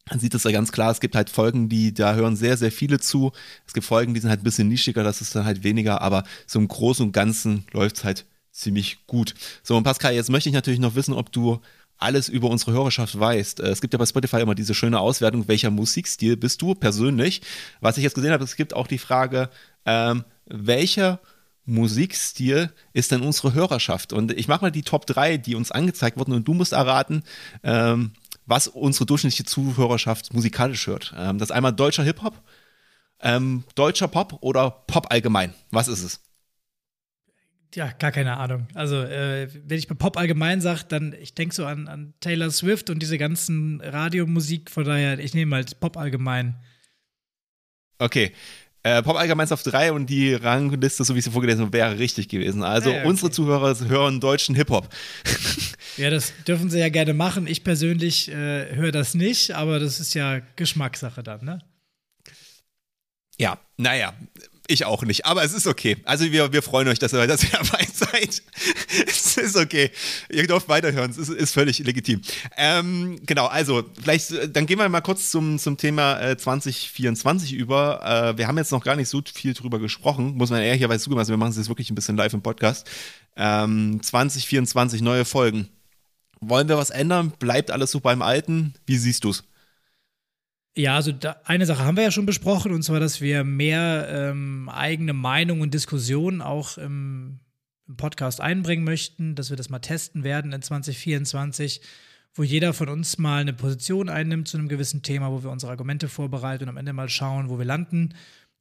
man 0.09 0.19
sieht 0.19 0.35
es 0.35 0.43
ja 0.43 0.51
ganz 0.51 0.71
klar, 0.71 0.91
es 0.91 0.99
gibt 0.99 1.15
halt 1.15 1.29
Folgen, 1.29 1.67
die, 1.67 1.93
da 1.93 2.13
hören 2.13 2.35
sehr, 2.35 2.57
sehr 2.57 2.71
viele 2.71 2.99
zu. 2.99 3.31
Es 3.65 3.73
gibt 3.73 3.85
Folgen, 3.85 4.13
die 4.13 4.19
sind 4.19 4.29
halt 4.29 4.41
ein 4.41 4.43
bisschen 4.43 4.67
nischiger, 4.67 5.03
das 5.03 5.21
ist 5.21 5.35
dann 5.35 5.45
halt 5.45 5.63
weniger, 5.63 6.01
aber 6.01 6.23
so 6.45 6.59
im 6.59 6.67
Großen 6.67 7.05
und 7.05 7.11
Ganzen 7.11 7.65
läuft 7.71 7.97
es 7.97 8.03
halt 8.03 8.25
ziemlich 8.51 9.05
gut. 9.07 9.33
So, 9.63 9.75
und 9.75 9.83
Pascal, 9.83 10.13
jetzt 10.13 10.29
möchte 10.29 10.49
ich 10.49 10.55
natürlich 10.55 10.79
noch 10.79 10.95
wissen, 10.95 11.13
ob 11.13 11.31
du 11.31 11.59
alles 11.97 12.29
über 12.29 12.49
unsere 12.49 12.73
Hörerschaft 12.73 13.19
weißt. 13.19 13.61
Äh, 13.61 13.69
es 13.69 13.81
gibt 13.81 13.93
ja 13.93 13.99
bei 13.99 14.05
Spotify 14.05 14.41
immer 14.41 14.55
diese 14.55 14.73
schöne 14.73 14.99
Auswertung, 14.99 15.47
welcher 15.47 15.71
Musikstil 15.71 16.37
bist 16.37 16.61
du 16.61 16.75
persönlich. 16.75 17.41
Was 17.79 17.97
ich 17.97 18.03
jetzt 18.03 18.15
gesehen 18.15 18.31
habe, 18.31 18.43
es 18.43 18.55
gibt 18.55 18.73
auch 18.73 18.87
die 18.87 18.97
Frage, 18.97 19.49
ähm, 19.85 20.23
welcher 20.45 21.19
Musikstil 21.65 22.71
ist 22.93 23.11
denn 23.11 23.21
unsere 23.21 23.53
Hörerschaft? 23.53 24.13
Und 24.13 24.31
ich 24.31 24.47
mache 24.47 24.65
mal 24.65 24.71
die 24.71 24.83
Top 24.83 25.07
3, 25.07 25.37
die 25.37 25.55
uns 25.55 25.71
angezeigt 25.71 26.17
wurden 26.17 26.33
und 26.33 26.47
du 26.47 26.53
musst 26.53 26.73
erraten, 26.73 27.23
ähm, 27.63 28.11
was 28.45 28.67
unsere 28.67 29.05
durchschnittliche 29.05 29.45
Zuhörerschaft 29.45 30.33
musikalisch 30.33 30.87
hört. 30.87 31.13
Ähm, 31.17 31.37
das 31.37 31.49
ist 31.49 31.55
einmal 31.55 31.73
deutscher 31.73 32.03
Hip-Hop, 32.03 32.41
ähm, 33.21 33.63
deutscher 33.75 34.07
Pop 34.07 34.37
oder 34.41 34.69
Pop 34.69 35.11
allgemein. 35.11 35.53
Was 35.71 35.87
ist 35.87 36.03
es? 36.03 36.21
Ja, 37.73 37.91
gar 37.91 38.11
keine 38.11 38.37
Ahnung. 38.37 38.67
Also, 38.73 39.01
äh, 39.01 39.49
wenn 39.67 39.77
ich 39.77 39.87
bei 39.87 39.95
Pop 39.95 40.17
allgemein 40.17 40.61
sage, 40.61 40.83
dann, 40.87 41.13
ich 41.19 41.33
denke 41.35 41.53
so 41.53 41.65
an, 41.65 41.87
an 41.89 42.13
Taylor 42.21 42.49
Swift 42.49 42.89
und 42.89 42.99
diese 42.99 43.17
ganzen 43.17 43.81
Radiomusik, 43.81 44.71
von 44.71 44.85
daher, 44.85 45.19
ich 45.19 45.33
nehme 45.33 45.55
halt 45.55 45.79
Pop 45.81 45.97
allgemein. 45.97 46.55
Okay, 47.97 48.33
äh, 48.85 49.01
Pop 49.01 49.15
allgemein 49.17 49.51
auf 49.51 49.63
drei 49.63 49.91
und 49.91 50.11
die 50.11 50.35
Rangliste, 50.35 51.03
so 51.03 51.15
wie 51.15 51.19
ich 51.19 51.25
sie 51.25 51.31
vorgelesen 51.31 51.65
habe, 51.65 51.73
wäre 51.73 51.97
richtig 51.97 52.29
gewesen. 52.29 52.61
Also 52.61 52.91
ja, 52.91 52.99
okay. 52.99 53.07
unsere 53.07 53.31
Zuhörer 53.31 53.75
hören 53.87 54.19
deutschen 54.19 54.53
Hip-Hop. 54.53 54.87
ja, 55.97 56.11
das 56.11 56.33
dürfen 56.47 56.69
sie 56.69 56.77
ja 56.77 56.89
gerne 56.89 57.15
machen. 57.15 57.47
Ich 57.47 57.63
persönlich 57.63 58.29
äh, 58.29 58.75
höre 58.75 58.91
das 58.91 59.15
nicht, 59.15 59.55
aber 59.55 59.79
das 59.79 59.99
ist 59.99 60.13
ja 60.13 60.39
Geschmackssache 60.55 61.23
dann, 61.23 61.43
ne? 61.43 61.61
Ja, 63.39 63.57
naja, 63.75 64.13
ich 64.67 64.85
auch 64.85 65.03
nicht, 65.03 65.25
aber 65.25 65.43
es 65.43 65.53
ist 65.53 65.67
okay. 65.67 65.97
Also 66.05 66.31
wir, 66.31 66.51
wir 66.51 66.61
freuen 66.61 66.87
euch, 66.87 66.99
dass 66.99 67.13
ihr, 67.13 67.25
dass 67.27 67.43
ihr 67.43 67.49
dabei 67.51 67.85
seid. 67.93 68.41
es 69.07 69.37
ist 69.37 69.55
okay. 69.55 69.91
Ihr 70.29 70.47
dürft 70.47 70.67
weiterhören, 70.69 71.11
es 71.11 71.17
ist, 71.17 71.29
ist 71.29 71.53
völlig 71.53 71.79
legitim. 71.79 72.21
Ähm, 72.57 73.19
genau, 73.25 73.47
also 73.47 73.83
vielleicht, 74.01 74.55
dann 74.55 74.65
gehen 74.65 74.79
wir 74.79 74.89
mal 74.89 75.01
kurz 75.01 75.31
zum, 75.31 75.59
zum 75.59 75.77
Thema 75.77 76.19
äh, 76.21 76.37
2024 76.37 77.53
über. 77.53 78.01
Äh, 78.03 78.37
wir 78.37 78.47
haben 78.47 78.57
jetzt 78.57 78.71
noch 78.71 78.83
gar 78.83 78.95
nicht 78.95 79.09
so 79.09 79.21
viel 79.33 79.53
drüber 79.53 79.79
gesprochen, 79.79 80.35
muss 80.35 80.49
man 80.49 80.61
ehrlicherweise 80.61 81.03
zugeben, 81.03 81.19
also 81.19 81.31
wir 81.31 81.37
machen 81.37 81.51
es 81.51 81.57
jetzt 81.57 81.69
wirklich 81.69 81.89
ein 81.89 81.95
bisschen 81.95 82.17
live 82.17 82.33
im 82.33 82.41
Podcast. 82.41 82.87
Ähm, 83.37 83.99
2024 84.01 85.01
neue 85.01 85.25
Folgen. 85.25 85.69
Wollen 86.39 86.67
wir 86.67 86.77
was 86.77 86.89
ändern? 86.89 87.31
Bleibt 87.39 87.71
alles 87.71 87.91
so 87.91 87.99
beim 87.99 88.21
Alten? 88.21 88.73
Wie 88.85 88.97
siehst 88.97 89.23
du 89.23 89.29
es? 89.29 89.43
Ja, 90.77 90.95
also 90.95 91.13
da, 91.13 91.37
eine 91.45 91.65
Sache 91.65 91.85
haben 91.85 91.95
wir 91.95 92.03
ja 92.03 92.11
schon 92.11 92.25
besprochen, 92.25 92.73
und 92.73 92.83
zwar, 92.83 92.99
dass 92.99 93.21
wir 93.21 93.45
mehr 93.45 94.07
ähm, 94.09 94.67
eigene 94.67 95.13
Meinung 95.13 95.61
und 95.61 95.73
Diskussionen 95.73 96.41
auch 96.41 96.77
im, 96.77 97.39
im, 97.87 97.95
Podcast 97.95 98.41
einbringen 98.41 98.83
möchten, 98.83 99.35
dass 99.35 99.49
wir 99.49 99.55
das 99.55 99.69
mal 99.69 99.79
testen 99.79 100.25
werden 100.25 100.51
in 100.51 100.61
2024, 100.61 101.79
wo 102.33 102.43
jeder 102.43 102.73
von 102.73 102.89
uns 102.89 103.17
mal 103.17 103.39
eine 103.39 103.53
Position 103.53 104.09
einnimmt 104.09 104.49
zu 104.49 104.57
einem 104.57 104.67
gewissen 104.67 105.01
Thema, 105.01 105.31
wo 105.31 105.43
wir 105.43 105.49
unsere 105.49 105.71
Argumente 105.71 106.09
vorbereiten 106.09 106.63
und 106.63 106.69
am 106.69 106.77
Ende 106.77 106.91
mal 106.91 107.07
schauen, 107.07 107.47
wo 107.47 107.57
wir 107.57 107.65
landen. 107.65 108.13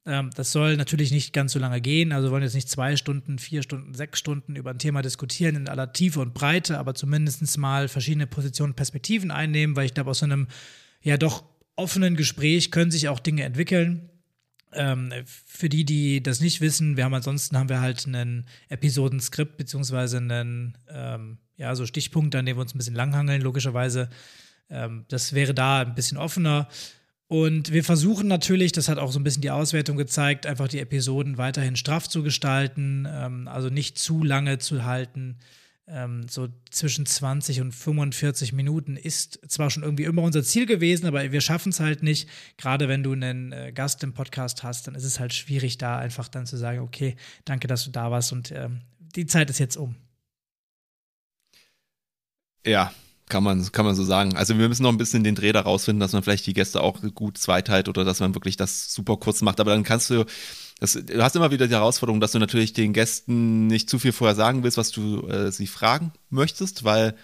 Ähm, 0.05 0.29
das 0.35 0.53
soll 0.53 0.77
natürlich 0.77 1.11
nicht 1.11 1.33
ganz 1.33 1.51
so 1.51 1.59
lange 1.59 1.81
gehen, 1.81 2.13
also 2.13 2.29
wir 2.29 2.31
wollen 2.31 2.43
jetzt 2.43 2.55
nicht 2.55 2.69
zwei 2.69 2.95
Stunden, 2.95 3.39
vier 3.39 3.61
Stunden, 3.61 3.93
sechs 3.93 4.19
Stunden 4.19 4.55
über 4.55 4.69
ein 4.69 4.79
Thema 4.79 5.01
diskutieren 5.01 5.57
in 5.57 5.67
aller 5.67 5.91
Tiefe 5.91 6.21
und 6.21 6.33
Breite, 6.33 6.79
aber 6.79 6.95
zumindest 6.95 7.57
mal 7.57 7.89
verschiedene 7.89 8.25
Positionen, 8.25 8.73
Perspektiven 8.73 9.31
einnehmen, 9.31 9.75
weil 9.75 9.85
ich 9.85 9.93
glaube, 9.93 10.11
aus 10.11 10.19
so 10.19 10.25
einem 10.25 10.47
ja 11.01 11.17
doch 11.17 11.43
offenen 11.75 12.15
Gespräch 12.15 12.71
können 12.71 12.91
sich 12.91 13.09
auch 13.09 13.19
Dinge 13.19 13.43
entwickeln. 13.43 14.09
Ähm, 14.73 15.11
für 15.25 15.69
die, 15.69 15.85
die 15.85 16.21
das 16.21 16.41
nicht 16.41 16.61
wissen, 16.61 16.97
wir 16.97 17.05
haben 17.05 17.13
ansonsten 17.13 17.57
haben 17.57 17.69
wir 17.69 17.81
halt 17.81 18.05
einen 18.05 18.45
Episodenskript 18.69 19.57
beziehungsweise 19.57 20.17
einen 20.17 20.77
ähm, 20.89 21.37
ja 21.55 21.75
so 21.75 21.85
Stichpunkt, 21.85 22.35
an 22.35 22.45
dem 22.45 22.57
wir 22.57 22.61
uns 22.61 22.75
ein 22.75 22.77
bisschen 22.77 22.95
langhangeln 22.95 23.41
logischerweise. 23.41 24.09
Ähm, 24.69 25.05
das 25.07 25.33
wäre 25.33 25.53
da 25.53 25.81
ein 25.81 25.95
bisschen 25.95 26.17
offener. 26.17 26.67
Und 27.27 27.71
wir 27.71 27.83
versuchen 27.83 28.27
natürlich, 28.27 28.71
das 28.71 28.87
hat 28.87 28.99
auch 28.99 29.11
so 29.11 29.19
ein 29.19 29.23
bisschen 29.23 29.41
die 29.41 29.49
Auswertung 29.49 29.97
gezeigt, 29.97 30.45
einfach 30.45 30.67
die 30.67 30.79
Episoden 30.79 31.37
weiterhin 31.37 31.75
straff 31.75 32.07
zu 32.07 32.21
gestalten, 32.21 33.07
ähm, 33.09 33.47
also 33.47 33.69
nicht 33.69 33.97
zu 33.97 34.23
lange 34.23 34.59
zu 34.59 34.83
halten 34.85 35.37
ähm, 35.87 36.27
so 36.27 36.47
zwischen 36.71 37.05
20 37.05 37.61
und 37.61 37.71
45 37.71 38.53
Minuten 38.53 38.97
ist 38.97 39.39
zwar 39.47 39.69
schon 39.69 39.83
irgendwie 39.83 40.05
immer 40.05 40.23
unser 40.23 40.43
Ziel 40.43 40.65
gewesen, 40.65 41.05
aber 41.05 41.31
wir 41.31 41.41
schaffen 41.41 41.69
es 41.69 41.79
halt 41.79 42.01
nicht. 42.01 42.27
Gerade 42.57 42.87
wenn 42.87 43.03
du 43.03 43.11
einen 43.11 43.51
äh, 43.51 43.71
Gast 43.71 44.03
im 44.03 44.13
Podcast 44.13 44.63
hast, 44.63 44.87
dann 44.87 44.95
ist 44.95 45.03
es 45.03 45.19
halt 45.19 45.33
schwierig, 45.33 45.77
da 45.77 45.97
einfach 45.97 46.27
dann 46.27 46.45
zu 46.45 46.57
sagen, 46.57 46.79
okay, 46.79 47.15
danke, 47.45 47.67
dass 47.67 47.85
du 47.85 47.91
da 47.91 48.09
warst 48.09 48.31
und 48.31 48.51
ähm, 48.51 48.81
die 48.99 49.25
Zeit 49.27 49.49
ist 49.49 49.59
jetzt 49.59 49.77
um. 49.77 49.95
Ja, 52.65 52.91
kann 53.29 53.43
man, 53.43 53.71
kann 53.71 53.85
man 53.85 53.95
so 53.95 54.03
sagen. 54.03 54.35
Also 54.35 54.57
wir 54.57 54.67
müssen 54.67 54.83
noch 54.83 54.91
ein 54.91 54.97
bisschen 54.97 55.23
den 55.23 55.35
Dreh 55.35 55.51
da 55.51 55.61
rausfinden, 55.61 55.99
dass 55.99 56.13
man 56.13 56.23
vielleicht 56.23 56.45
die 56.45 56.53
Gäste 56.53 56.81
auch 56.81 57.01
gut 57.13 57.37
zweiteilt 57.37 57.89
oder 57.89 58.03
dass 58.03 58.19
man 58.19 58.35
wirklich 58.35 58.57
das 58.57 58.93
super 58.93 59.17
kurz 59.17 59.41
macht. 59.41 59.59
Aber 59.59 59.71
dann 59.71 59.83
kannst 59.83 60.09
du 60.09 60.25
das, 60.79 60.93
du 60.93 61.23
hast 61.23 61.35
immer 61.35 61.51
wieder 61.51 61.67
die 61.67 61.73
Herausforderung, 61.73 62.19
dass 62.19 62.33
du 62.33 62.39
natürlich 62.39 62.73
den 62.73 62.93
Gästen 62.93 63.67
nicht 63.67 63.89
zu 63.89 63.97
viel 63.97 64.11
vorher 64.11 64.35
sagen 64.35 64.63
willst, 64.63 64.77
was 64.77 64.91
du 64.91 65.27
äh, 65.27 65.51
sie 65.51 65.67
fragen 65.67 66.11
möchtest, 66.29 66.83
weil 66.83 67.15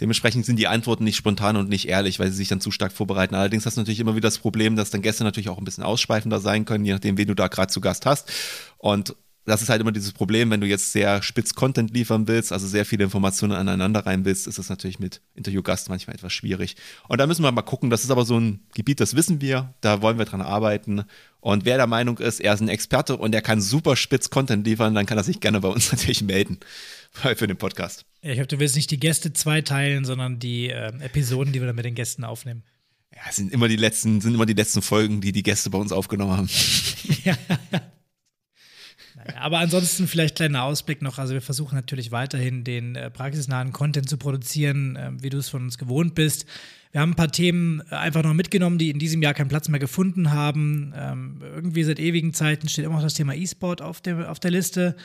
dementsprechend 0.00 0.44
sind 0.44 0.58
die 0.58 0.66
Antworten 0.66 1.04
nicht 1.04 1.16
spontan 1.16 1.56
und 1.56 1.68
nicht 1.68 1.88
ehrlich, 1.88 2.18
weil 2.18 2.30
sie 2.30 2.36
sich 2.36 2.48
dann 2.48 2.60
zu 2.60 2.70
stark 2.70 2.92
vorbereiten. 2.92 3.34
Allerdings 3.34 3.64
hast 3.64 3.76
du 3.76 3.80
natürlich 3.80 4.00
immer 4.00 4.16
wieder 4.16 4.26
das 4.26 4.38
Problem, 4.38 4.76
dass 4.76 4.90
dann 4.90 5.02
Gäste 5.02 5.24
natürlich 5.24 5.48
auch 5.48 5.58
ein 5.58 5.64
bisschen 5.64 5.84
ausschweifender 5.84 6.40
sein 6.40 6.64
können, 6.64 6.84
je 6.84 6.92
nachdem, 6.92 7.16
wen 7.16 7.28
du 7.28 7.34
da 7.34 7.48
gerade 7.48 7.72
zu 7.72 7.80
Gast 7.80 8.06
hast. 8.06 8.30
Und 8.78 9.14
das 9.46 9.62
ist 9.62 9.68
halt 9.68 9.80
immer 9.80 9.92
dieses 9.92 10.12
Problem, 10.12 10.50
wenn 10.50 10.60
du 10.60 10.66
jetzt 10.66 10.92
sehr 10.92 11.22
spitz 11.22 11.54
Content 11.54 11.94
liefern 11.94 12.26
willst, 12.26 12.52
also 12.52 12.66
sehr 12.66 12.84
viele 12.84 13.04
Informationen 13.04 13.52
aneinander 13.52 14.04
rein 14.04 14.24
willst, 14.24 14.48
ist 14.48 14.58
das 14.58 14.68
natürlich 14.68 14.98
mit 14.98 15.20
Interviewgast 15.34 15.88
manchmal 15.88 16.16
etwas 16.16 16.32
schwierig. 16.32 16.76
Und 17.08 17.18
da 17.18 17.26
müssen 17.26 17.42
wir 17.42 17.52
mal 17.52 17.62
gucken. 17.62 17.88
Das 17.88 18.02
ist 18.02 18.10
aber 18.10 18.24
so 18.24 18.38
ein 18.38 18.60
Gebiet, 18.74 19.00
das 19.00 19.14
wissen 19.14 19.40
wir, 19.40 19.72
da 19.80 20.02
wollen 20.02 20.18
wir 20.18 20.24
dran 20.24 20.40
arbeiten. 20.40 21.04
Und 21.40 21.64
wer 21.64 21.76
der 21.76 21.86
Meinung 21.86 22.18
ist, 22.18 22.40
er 22.40 22.54
ist 22.54 22.60
ein 22.60 22.68
Experte 22.68 23.16
und 23.16 23.34
er 23.34 23.42
kann 23.42 23.60
super 23.60 23.94
spitz 23.94 24.30
Content 24.30 24.66
liefern, 24.66 24.94
dann 24.94 25.06
kann 25.06 25.16
er 25.16 25.24
sich 25.24 25.38
gerne 25.38 25.60
bei 25.60 25.68
uns 25.68 25.92
natürlich 25.92 26.22
melden 26.22 26.58
für 27.12 27.46
den 27.46 27.56
Podcast. 27.56 28.04
Ja, 28.22 28.30
ich 28.30 28.36
glaube, 28.36 28.48
du 28.48 28.58
willst 28.58 28.74
nicht 28.74 28.90
die 28.90 28.98
Gäste 28.98 29.32
zweiteilen, 29.32 30.04
sondern 30.04 30.40
die 30.40 30.70
äh, 30.70 30.92
Episoden, 31.00 31.52
die 31.52 31.60
wir 31.60 31.66
dann 31.66 31.76
mit 31.76 31.84
den 31.84 31.94
Gästen 31.94 32.24
aufnehmen. 32.24 32.64
Ja, 33.14 33.20
es 33.30 33.36
sind 33.36 33.52
immer 33.52 33.68
die 33.68 33.76
letzten, 33.76 34.20
sind 34.20 34.34
immer 34.34 34.44
die 34.44 34.54
letzten 34.54 34.82
Folgen, 34.82 35.20
die 35.20 35.30
die 35.30 35.44
Gäste 35.44 35.70
bei 35.70 35.78
uns 35.78 35.92
aufgenommen 35.92 36.36
haben. 36.36 36.48
ja. 37.24 37.36
Aber 39.38 39.58
ansonsten 39.58 40.06
vielleicht 40.06 40.36
kleiner 40.36 40.62
Ausblick 40.62 41.02
noch. 41.02 41.18
Also 41.18 41.34
wir 41.34 41.42
versuchen 41.42 41.74
natürlich 41.74 42.12
weiterhin 42.12 42.64
den 42.64 42.96
äh, 42.96 43.10
praxisnahen 43.10 43.72
Content 43.72 44.08
zu 44.08 44.16
produzieren, 44.16 44.96
äh, 44.96 45.10
wie 45.20 45.30
du 45.30 45.38
es 45.38 45.48
von 45.48 45.62
uns 45.62 45.78
gewohnt 45.78 46.14
bist. 46.14 46.46
Wir 46.92 47.00
haben 47.00 47.10
ein 47.10 47.16
paar 47.16 47.32
Themen 47.32 47.82
äh, 47.90 47.94
einfach 47.96 48.22
noch 48.22 48.34
mitgenommen, 48.34 48.78
die 48.78 48.90
in 48.90 48.98
diesem 48.98 49.22
Jahr 49.22 49.34
keinen 49.34 49.48
Platz 49.48 49.68
mehr 49.68 49.80
gefunden 49.80 50.32
haben. 50.32 50.92
Ähm, 50.96 51.42
irgendwie 51.42 51.84
seit 51.84 51.98
ewigen 51.98 52.32
Zeiten 52.32 52.68
steht 52.68 52.84
immer 52.84 52.94
noch 52.94 53.02
das 53.02 53.14
Thema 53.14 53.34
E-Sport 53.34 53.82
auf 53.82 54.00
der, 54.00 54.30
auf 54.30 54.40
der 54.40 54.50
Liste. 54.50 54.96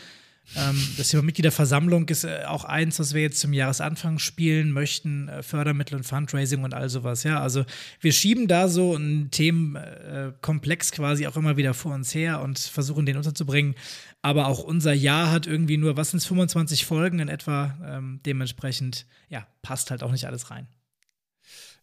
Ähm, 0.55 0.77
das 0.97 1.09
Thema 1.09 1.23
Mitgliederversammlung 1.23 2.07
ist 2.09 2.23
äh, 2.23 2.43
auch 2.45 2.65
eins, 2.65 2.99
was 2.99 3.13
wir 3.13 3.21
jetzt 3.21 3.39
zum 3.39 3.53
Jahresanfang 3.53 4.19
spielen 4.19 4.71
möchten, 4.71 5.29
äh, 5.29 5.43
Fördermittel 5.43 5.95
und 5.95 6.03
Fundraising 6.03 6.63
und 6.63 6.73
all 6.73 6.89
sowas. 6.89 7.23
Ja, 7.23 7.41
also 7.41 7.65
wir 7.99 8.11
schieben 8.11 8.47
da 8.47 8.67
so 8.67 8.95
einen 8.95 9.31
Themenkomplex 9.31 10.91
quasi 10.91 11.27
auch 11.27 11.37
immer 11.37 11.57
wieder 11.57 11.73
vor 11.73 11.93
uns 11.93 12.13
her 12.13 12.41
und 12.41 12.59
versuchen 12.59 13.05
den 13.05 13.17
unterzubringen. 13.17 13.75
Aber 14.21 14.47
auch 14.47 14.59
unser 14.59 14.93
Jahr 14.93 15.31
hat 15.31 15.47
irgendwie 15.47 15.77
nur, 15.77 15.97
was 15.97 16.11
sind 16.11 16.23
25 16.23 16.85
Folgen 16.85 17.19
in 17.19 17.29
etwa? 17.29 17.77
Ähm, 17.83 18.19
dementsprechend, 18.25 19.05
ja, 19.29 19.47
passt 19.61 19.89
halt 19.89 20.03
auch 20.03 20.11
nicht 20.11 20.25
alles 20.25 20.51
rein. 20.51 20.67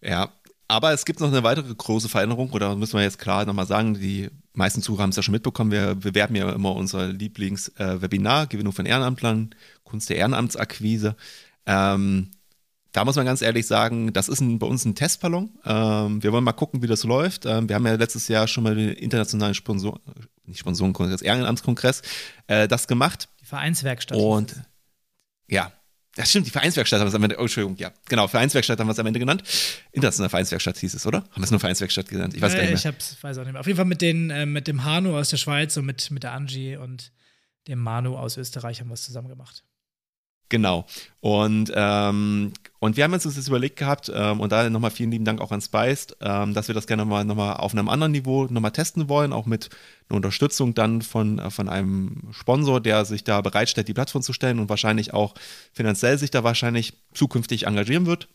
Ja, 0.01 0.33
Aber 0.71 0.93
es 0.93 1.07
gibt 1.07 1.21
noch 1.21 1.29
eine 1.29 1.43
weitere 1.43 1.75
große 1.75 2.11
Veränderung, 2.11 2.51
oder 2.51 2.77
müssen 2.77 2.99
wir 2.99 3.03
jetzt 3.03 3.19
klar 3.19 3.47
nochmal 3.47 3.67
sagen, 3.67 3.95
die 3.95 4.29
meisten 4.53 4.83
Zuhörer 4.83 5.05
haben 5.05 5.11
es 5.11 5.17
ja 5.17 5.23
schon 5.23 5.33
mitbekommen, 5.33 5.71
wir 5.71 5.95
bewerben 5.95 6.37
ja 6.37 6.53
immer 6.53 6.77
unser 6.77 7.09
Lieblingswebinar, 7.09 8.45
äh, 8.45 8.47
Gewinnung 8.49 8.75
von 8.75 8.85
Ehrenamtlern, 8.85 9.55
Kunst 9.85 10.11
der 10.11 10.19
Ehrenamtsakquise. 10.19 11.17
Ähm, 11.65 12.31
da 12.93 13.05
muss 13.05 13.17
man 13.17 13.25
ganz 13.25 13.41
ehrlich 13.41 13.67
sagen, 13.67 14.13
das 14.13 14.29
ist 14.29 14.41
ein, 14.41 14.59
bei 14.59 14.67
uns 14.67 14.85
ein 14.85 14.95
Testballon. 14.95 15.51
Ähm, 15.65 16.23
wir 16.23 16.33
wollen 16.33 16.45
mal 16.45 16.53
gucken, 16.53 16.83
wie 16.83 16.87
das 16.87 17.05
läuft. 17.05 17.47
Ähm, 17.47 17.69
wir 17.69 17.77
haben 17.77 17.87
ja 17.87 17.95
letztes 17.95 18.29
Jahr 18.29 18.47
schon 18.47 18.65
mal 18.65 18.75
den 18.75 18.91
internationalen 18.91 19.55
Sponsor, 19.55 20.01
nicht 20.45 20.59
Sponsorenkongress, 20.59 21.23
Ehrenamtskongress, 21.23 22.03
äh, 22.47 22.69
das 22.69 22.89
gemacht. 22.89 23.29
Die 23.41 23.47
Vereinswerkstatt. 23.47 24.19
Und 24.19 24.57
ja, 25.49 25.73
das 26.19 26.31
stimmt, 26.31 26.47
die 26.47 26.51
Vereinswerkstatt 26.51 26.99
haben 26.99 27.07
wir 27.07 27.11
es 27.11 27.15
am 27.15 27.23
Ende, 27.23 27.37
oh, 27.39 27.43
Entschuldigung, 27.43 27.77
ja, 27.77 27.93
genau, 28.09 28.27
Vereinswerkstatt 28.27 28.81
haben 28.81 28.89
wir 28.89 28.93
es 28.93 28.99
am 28.99 29.07
Ende 29.07 29.21
genannt. 29.21 29.45
Internationale 29.93 30.29
Vereinswerkstatt 30.29 30.77
hieß 30.79 30.95
es, 30.95 31.07
oder? 31.07 31.19
Haben 31.19 31.37
wir 31.37 31.45
es 31.45 31.51
nur 31.53 31.61
Vereinswerkstatt 31.61 32.09
genannt? 32.09 32.35
Ich 32.35 32.43
weiß 32.43 32.55
gar 32.55 32.61
nicht 32.63 32.71
mehr. 32.71 32.79
Ich 32.79 32.87
hab's, 32.87 33.17
weiß 33.23 33.39
auch 33.39 33.45
nicht 33.45 33.53
mehr. 33.53 33.61
Auf 33.61 33.67
jeden 33.67 33.77
Fall 33.77 33.87
mit, 33.87 34.03
den, 34.03 34.31
äh, 34.31 34.45
mit 34.45 34.67
dem 34.67 34.85
Hanu 34.85 35.17
aus 35.17 35.31
der 35.31 35.37
Schweiz 35.37 35.77
und 35.77 35.87
mit, 35.87 36.11
mit 36.11 36.25
der 36.25 36.33
Angie 36.33 36.77
und 36.77 37.13
dem 37.69 37.79
Manu 37.79 38.17
aus 38.17 38.37
Österreich 38.37 38.81
haben 38.81 38.89
wir 38.89 38.95
es 38.95 39.05
zusammen 39.05 39.29
gemacht. 39.29 39.63
Genau. 40.49 40.87
Und, 41.21 41.73
ähm, 41.75 42.53
und 42.79 42.97
wir 42.97 43.05
haben 43.05 43.13
uns 43.13 43.25
das 43.25 43.49
überlegt 43.49 43.77
gehabt, 43.77 44.11
ähm, 44.15 44.41
und 44.41 44.53
da 44.53 44.71
nochmal 44.71 44.91
vielen 44.91 45.11
lieben 45.11 45.25
Dank 45.25 45.41
auch 45.41 45.53
an 45.53 45.61
Spiced, 45.61 46.17
ähm, 46.21 46.55
dass 46.55 46.69
wir 46.69 46.75
das 46.75 46.87
gerne 46.87 47.05
mal 47.05 47.25
nochmal 47.25 47.57
auf 47.57 47.73
einem 47.73 47.89
anderen 47.89 48.13
Niveau 48.13 48.45
nochmal 48.45 48.71
testen 48.71 49.09
wollen, 49.09 49.33
auch 49.33 49.47
mit 49.47 49.69
einer 50.09 50.17
Unterstützung 50.17 50.75
dann 50.75 51.03
von, 51.03 51.39
äh, 51.39 51.51
von 51.51 51.69
einem 51.69 52.29
Sponsor, 52.31 52.81
der 52.81 53.05
sich 53.05 53.25
da 53.25 53.41
bereitstellt, 53.41 53.89
die 53.89 53.95
Plattform 53.95 54.23
zu 54.23 54.33
stellen 54.33 54.59
und 54.59 54.69
wahrscheinlich 54.69 55.13
auch 55.13 55.35
finanziell 55.73 56.17
sich 56.19 56.31
da 56.31 56.45
wahrscheinlich 56.45 56.95
zukünftig 57.13 57.67
engagieren 57.67 58.07
wird. 58.07 58.29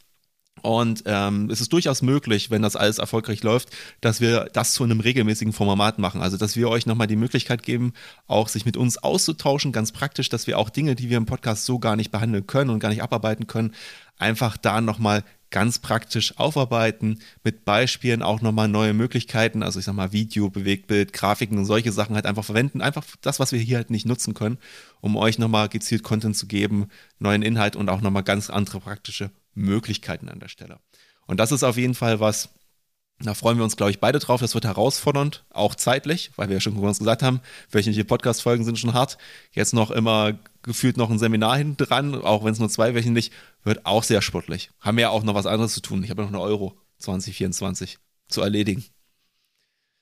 Und 0.63 1.03
ähm, 1.07 1.49
es 1.49 1.59
ist 1.59 1.73
durchaus 1.73 2.01
möglich, 2.01 2.49
wenn 2.49 2.61
das 2.61 2.77
alles 2.77 2.97
erfolgreich 2.97 3.43
läuft, 3.43 3.69
dass 3.99 4.21
wir 4.21 4.47
das 4.53 4.73
zu 4.73 4.85
einem 4.85 5.01
regelmäßigen 5.01 5.51
Format 5.51 5.99
machen. 5.99 6.21
Also, 6.21 6.37
dass 6.37 6.55
wir 6.55 6.69
euch 6.69 6.85
nochmal 6.85 7.07
die 7.07 7.17
Möglichkeit 7.17 7.63
geben, 7.63 7.91
auch 8.27 8.47
sich 8.47 8.65
mit 8.65 8.77
uns 8.77 8.97
auszutauschen, 8.97 9.73
ganz 9.73 9.91
praktisch, 9.91 10.29
dass 10.29 10.47
wir 10.47 10.57
auch 10.57 10.69
Dinge, 10.69 10.95
die 10.95 11.09
wir 11.09 11.17
im 11.17 11.25
Podcast 11.25 11.65
so 11.65 11.79
gar 11.79 11.97
nicht 11.97 12.11
behandeln 12.11 12.47
können 12.47 12.69
und 12.69 12.79
gar 12.79 12.87
nicht 12.87 13.03
abarbeiten 13.03 13.45
können, 13.45 13.73
einfach 14.17 14.55
da 14.55 14.79
nochmal 14.79 15.25
ganz 15.49 15.79
praktisch 15.79 16.37
aufarbeiten, 16.37 17.19
mit 17.43 17.65
Beispielen 17.65 18.23
auch 18.23 18.39
nochmal 18.39 18.69
neue 18.69 18.93
Möglichkeiten, 18.93 19.63
also 19.63 19.79
ich 19.79 19.85
sag 19.85 19.95
mal 19.95 20.13
Video, 20.13 20.49
Bewegtbild, 20.49 21.11
Grafiken 21.11 21.57
und 21.57 21.65
solche 21.65 21.91
Sachen 21.91 22.15
halt 22.15 22.25
einfach 22.25 22.45
verwenden. 22.45 22.81
Einfach 22.81 23.03
das, 23.21 23.41
was 23.41 23.51
wir 23.51 23.59
hier 23.59 23.77
halt 23.77 23.89
nicht 23.89 24.05
nutzen 24.05 24.33
können, 24.33 24.57
um 25.01 25.17
euch 25.17 25.39
nochmal 25.39 25.67
gezielt 25.67 26.03
Content 26.03 26.37
zu 26.37 26.47
geben, 26.47 26.87
neuen 27.19 27.41
Inhalt 27.41 27.75
und 27.75 27.89
auch 27.89 27.99
nochmal 27.99 28.23
ganz 28.23 28.49
andere 28.49 28.79
praktische 28.79 29.29
Möglichkeiten 29.53 30.29
an 30.29 30.39
der 30.39 30.47
Stelle. 30.47 30.79
Und 31.25 31.39
das 31.39 31.51
ist 31.51 31.63
auf 31.63 31.77
jeden 31.77 31.95
Fall 31.95 32.19
was, 32.19 32.49
da 33.19 33.33
freuen 33.33 33.57
wir 33.57 33.63
uns, 33.63 33.77
glaube 33.77 33.91
ich, 33.91 33.99
beide 33.99 34.19
drauf. 34.19 34.41
Das 34.41 34.53
wird 34.53 34.65
herausfordernd, 34.65 35.45
auch 35.49 35.75
zeitlich, 35.75 36.31
weil 36.35 36.49
wir 36.49 36.55
ja 36.55 36.59
schon 36.59 36.75
uns 36.75 36.99
gesagt 36.99 37.23
haben, 37.23 37.41
wöchentliche 37.71 38.05
Podcast-Folgen 38.05 38.65
sind 38.65 38.79
schon 38.79 38.93
hart. 38.93 39.17
Jetzt 39.51 39.73
noch 39.73 39.91
immer 39.91 40.37
gefühlt 40.61 40.97
noch 40.97 41.09
ein 41.09 41.19
Seminar 41.19 41.57
hinten 41.57 41.77
dran, 41.77 42.15
auch 42.15 42.43
wenn 42.43 42.53
es 42.53 42.59
nur 42.59 42.69
zweiwöchentlich, 42.69 43.31
wird 43.63 43.85
auch 43.85 44.03
sehr 44.03 44.21
sportlich. 44.21 44.71
Haben 44.79 44.97
wir 44.97 45.03
ja 45.03 45.09
auch 45.09 45.23
noch 45.23 45.35
was 45.35 45.45
anderes 45.45 45.73
zu 45.73 45.81
tun. 45.81 46.03
Ich 46.03 46.09
habe 46.09 46.21
noch 46.21 46.29
eine 46.29 46.41
Euro 46.41 46.77
2024 46.99 47.97
zu 48.27 48.41
erledigen. 48.41 48.83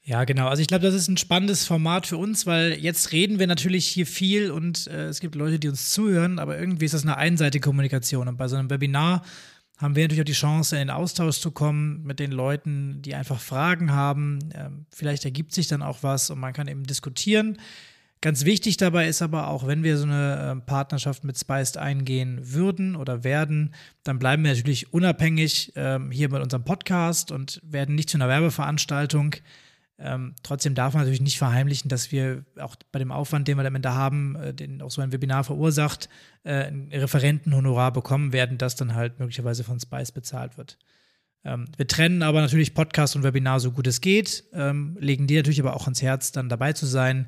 Ja, 0.04 0.24
genau. 0.24 0.48
Also 0.48 0.62
ich 0.62 0.68
glaube, 0.68 0.84
das 0.84 0.96
ist 0.96 1.08
ein 1.10 1.18
spannendes 1.18 1.66
Format 1.68 2.08
für 2.08 2.18
uns, 2.18 2.48
weil 2.48 2.74
jetzt 2.74 3.12
reden 3.12 3.38
wir 3.38 3.46
natürlich 3.46 3.86
hier 3.86 4.08
viel 4.08 4.50
und 4.50 4.88
äh, 4.88 5.06
es 5.06 5.20
gibt 5.20 5.36
Leute, 5.36 5.60
die 5.60 5.70
uns 5.70 5.92
zuhören, 5.92 6.40
aber 6.40 6.58
irgendwie 6.58 6.86
ist 6.86 6.96
das 6.96 7.04
eine 7.04 7.18
einseitige 7.18 7.64
Kommunikation. 7.64 8.28
Und 8.28 8.38
bei 8.38 8.48
so 8.48 8.56
einem 8.56 8.72
Webinar 8.72 9.24
haben 9.78 9.96
wir 9.96 10.04
natürlich 10.04 10.22
auch 10.22 10.26
die 10.26 10.32
Chance, 10.34 10.76
in 10.76 10.88
den 10.88 10.90
Austausch 10.90 11.40
zu 11.40 11.52
kommen 11.52 12.04
mit 12.04 12.20
den 12.20 12.32
Leuten, 12.32 13.02
die 13.04 13.14
einfach 13.14 13.40
Fragen 13.40 13.92
haben. 13.92 14.40
Ähm, 14.56 14.86
vielleicht 14.90 15.26
ergibt 15.26 15.54
sich 15.54 15.68
dann 15.68 15.84
auch 15.84 16.00
was 16.02 16.32
und 16.32 16.40
man 16.40 16.54
kann 16.54 16.68
eben 16.68 16.84
diskutieren. 16.84 17.60
Ganz 18.22 18.46
wichtig 18.46 18.78
dabei 18.78 19.08
ist 19.08 19.24
aber 19.24 19.48
auch, 19.48 19.66
wenn 19.66 19.84
wir 19.84 19.98
so 19.98 20.04
eine 20.04 20.56
äh, 20.56 20.62
Partnerschaft 20.62 21.24
mit 21.24 21.40
Spiced 21.40 21.78
eingehen 21.78 22.40
würden 22.42 22.96
oder 22.96 23.24
werden, 23.24 23.74
dann 24.04 24.20
bleiben 24.20 24.44
wir 24.44 24.52
natürlich 24.52 24.94
unabhängig 24.94 25.74
ähm, 25.76 26.12
hier 26.12 26.30
mit 26.30 26.42
unserem 26.42 26.64
Podcast 26.64 27.32
und 27.32 27.60
werden 27.64 27.96
nicht 27.96 28.10
zu 28.10 28.18
einer 28.18 28.28
Werbeveranstaltung. 28.28 29.36
Ähm, 30.04 30.34
trotzdem 30.42 30.74
darf 30.74 30.94
man 30.94 31.02
natürlich 31.02 31.22
nicht 31.22 31.38
verheimlichen, 31.38 31.88
dass 31.88 32.12
wir 32.12 32.44
auch 32.60 32.76
bei 32.92 32.98
dem 32.98 33.12
Aufwand, 33.12 33.48
den 33.48 33.58
wir 33.58 33.66
am 33.66 33.76
Ende 33.76 33.94
haben, 33.94 34.36
äh, 34.36 34.54
den 34.54 34.82
auch 34.82 34.90
so 34.90 35.02
ein 35.02 35.12
Webinar 35.12 35.44
verursacht, 35.44 36.10
äh, 36.44 36.66
ein 36.66 36.90
Referentenhonorar 36.92 37.94
bekommen 37.94 38.34
werden, 38.34 38.58
das 38.58 38.76
dann 38.76 38.96
halt 38.96 39.20
möglicherweise 39.20 39.64
von 39.64 39.80
Spice 39.80 40.12
bezahlt 40.12 40.58
wird. 40.58 40.80
Ähm, 41.44 41.66
wir 41.78 41.88
trennen 41.88 42.24
aber 42.24 42.42
natürlich 42.42 42.74
Podcast 42.74 43.16
und 43.16 43.24
Webinar 43.24 43.60
so 43.60 43.72
gut 43.72 43.86
es 43.86 44.02
geht, 44.02 44.44
ähm, 44.54 44.98
legen 45.00 45.28
dir 45.28 45.40
natürlich 45.40 45.60
aber 45.60 45.76
auch 45.76 45.84
ans 45.84 46.02
Herz, 46.02 46.32
dann 46.32 46.50
dabei 46.50 46.74
zu 46.74 46.88
sein. 46.88 47.28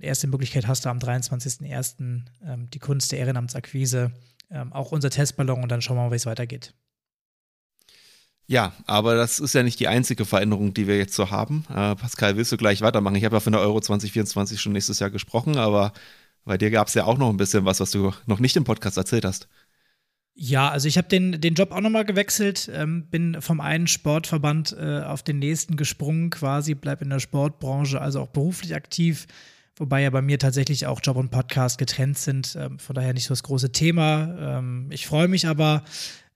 Erste 0.00 0.26
Möglichkeit 0.26 0.66
hast 0.66 0.84
du 0.84 0.88
am 0.88 0.98
23.01. 0.98 2.24
Ähm, 2.44 2.70
die 2.70 2.78
Kunst 2.80 3.12
der 3.12 3.20
Ehrenamtsakquise, 3.20 4.12
ähm, 4.50 4.72
auch 4.72 4.90
unser 4.90 5.10
Testballon 5.10 5.62
und 5.62 5.70
dann 5.70 5.80
schauen 5.80 5.96
wir 5.96 6.04
mal, 6.04 6.10
wie 6.10 6.16
es 6.16 6.26
weitergeht. 6.26 6.74
Ja, 8.50 8.72
aber 8.84 9.14
das 9.14 9.38
ist 9.38 9.54
ja 9.54 9.62
nicht 9.62 9.78
die 9.78 9.86
einzige 9.86 10.24
Veränderung, 10.24 10.74
die 10.74 10.88
wir 10.88 10.98
jetzt 10.98 11.14
so 11.14 11.30
haben. 11.30 11.64
Äh, 11.68 11.94
Pascal, 11.94 12.36
willst 12.36 12.50
du 12.50 12.56
gleich 12.56 12.80
weitermachen? 12.80 13.14
Ich 13.14 13.24
habe 13.24 13.36
ja 13.36 13.40
von 13.40 13.52
der 13.52 13.62
Euro 13.62 13.80
2024 13.80 14.60
schon 14.60 14.72
nächstes 14.72 14.98
Jahr 14.98 15.10
gesprochen, 15.10 15.56
aber 15.56 15.92
bei 16.44 16.58
dir 16.58 16.72
gab 16.72 16.88
es 16.88 16.94
ja 16.94 17.04
auch 17.04 17.16
noch 17.16 17.30
ein 17.30 17.36
bisschen 17.36 17.64
was, 17.64 17.78
was 17.78 17.92
du 17.92 18.12
noch 18.26 18.40
nicht 18.40 18.56
im 18.56 18.64
Podcast 18.64 18.96
erzählt 18.96 19.24
hast. 19.24 19.46
Ja, 20.34 20.68
also 20.68 20.88
ich 20.88 20.98
habe 20.98 21.06
den, 21.06 21.40
den 21.40 21.54
Job 21.54 21.70
auch 21.70 21.80
nochmal 21.80 22.04
gewechselt, 22.04 22.68
ähm, 22.74 23.06
bin 23.08 23.40
vom 23.40 23.60
einen 23.60 23.86
Sportverband 23.86 24.76
äh, 24.76 25.02
auf 25.02 25.22
den 25.22 25.38
nächsten 25.38 25.76
gesprungen, 25.76 26.30
quasi, 26.30 26.74
bleib 26.74 27.02
in 27.02 27.10
der 27.10 27.20
Sportbranche, 27.20 28.00
also 28.00 28.22
auch 28.22 28.30
beruflich 28.30 28.74
aktiv, 28.74 29.28
wobei 29.76 30.02
ja 30.02 30.10
bei 30.10 30.22
mir 30.22 30.40
tatsächlich 30.40 30.88
auch 30.88 30.98
Job 31.00 31.18
und 31.18 31.30
Podcast 31.30 31.78
getrennt 31.78 32.18
sind, 32.18 32.56
ähm, 32.58 32.80
von 32.80 32.96
daher 32.96 33.14
nicht 33.14 33.26
so 33.26 33.32
das 33.32 33.44
große 33.44 33.70
Thema. 33.70 34.58
Ähm, 34.58 34.88
ich 34.90 35.06
freue 35.06 35.28
mich 35.28 35.46
aber, 35.46 35.84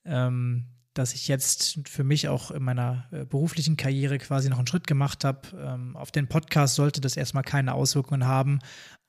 ähm, 0.04 0.66
dass 0.94 1.12
ich 1.12 1.28
jetzt 1.28 1.80
für 1.88 2.04
mich 2.04 2.28
auch 2.28 2.50
in 2.50 2.62
meiner 2.62 3.06
äh, 3.10 3.24
beruflichen 3.24 3.76
Karriere 3.76 4.18
quasi 4.18 4.48
noch 4.48 4.58
einen 4.58 4.66
Schritt 4.66 4.86
gemacht 4.86 5.24
habe. 5.24 5.40
Ähm, 5.58 5.96
auf 5.96 6.12
den 6.12 6.28
Podcast 6.28 6.76
sollte 6.76 7.00
das 7.00 7.16
erstmal 7.16 7.42
keine 7.42 7.74
Auswirkungen 7.74 8.26
haben, 8.26 8.60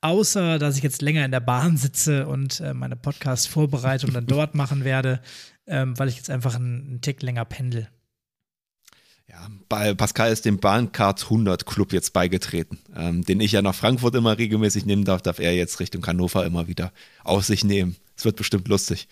außer 0.02 0.60
dass 0.60 0.78
ich 0.78 0.84
jetzt 0.84 1.02
länger 1.02 1.24
in 1.24 1.32
der 1.32 1.40
Bahn 1.40 1.78
sitze 1.78 2.28
und 2.28 2.60
äh, 2.60 2.74
meine 2.74 2.96
Podcast-Vorbereitung 2.96 4.12
dann 4.14 4.26
dort 4.28 4.56
machen 4.56 4.84
werde, 4.84 5.22
ähm, 5.68 5.98
weil 5.98 6.10
ich 6.10 6.18
jetzt 6.18 6.30
einfach 6.30 6.56
einen, 6.56 6.88
einen 6.88 7.02
Tick 7.02 7.22
länger 7.22 7.46
pendel. 7.46 7.88
Ja, 9.28 9.50
bei 9.70 9.94
Pascal 9.94 10.32
ist 10.32 10.46
dem 10.46 10.60
Bahncard 10.60 11.24
100 11.24 11.66
Club 11.66 11.94
jetzt 11.94 12.14
beigetreten, 12.14 12.80
ähm, 12.96 13.24
den 13.24 13.40
ich 13.40 13.52
ja 13.52 13.62
nach 13.62 13.74
Frankfurt 13.74 14.16
immer 14.16 14.38
regelmäßig 14.38 14.86
nehmen 14.86 15.04
darf, 15.04 15.22
darf 15.22 15.40
er 15.40 15.56
jetzt 15.56 15.80
Richtung 15.80 16.06
Hannover 16.06 16.46
immer 16.46 16.68
wieder 16.68 16.92
auf 17.24 17.44
sich 17.46 17.64
nehmen. 17.64 17.96
Es 18.16 18.26
wird 18.26 18.36
bestimmt 18.38 18.68
lustig. 18.68 19.08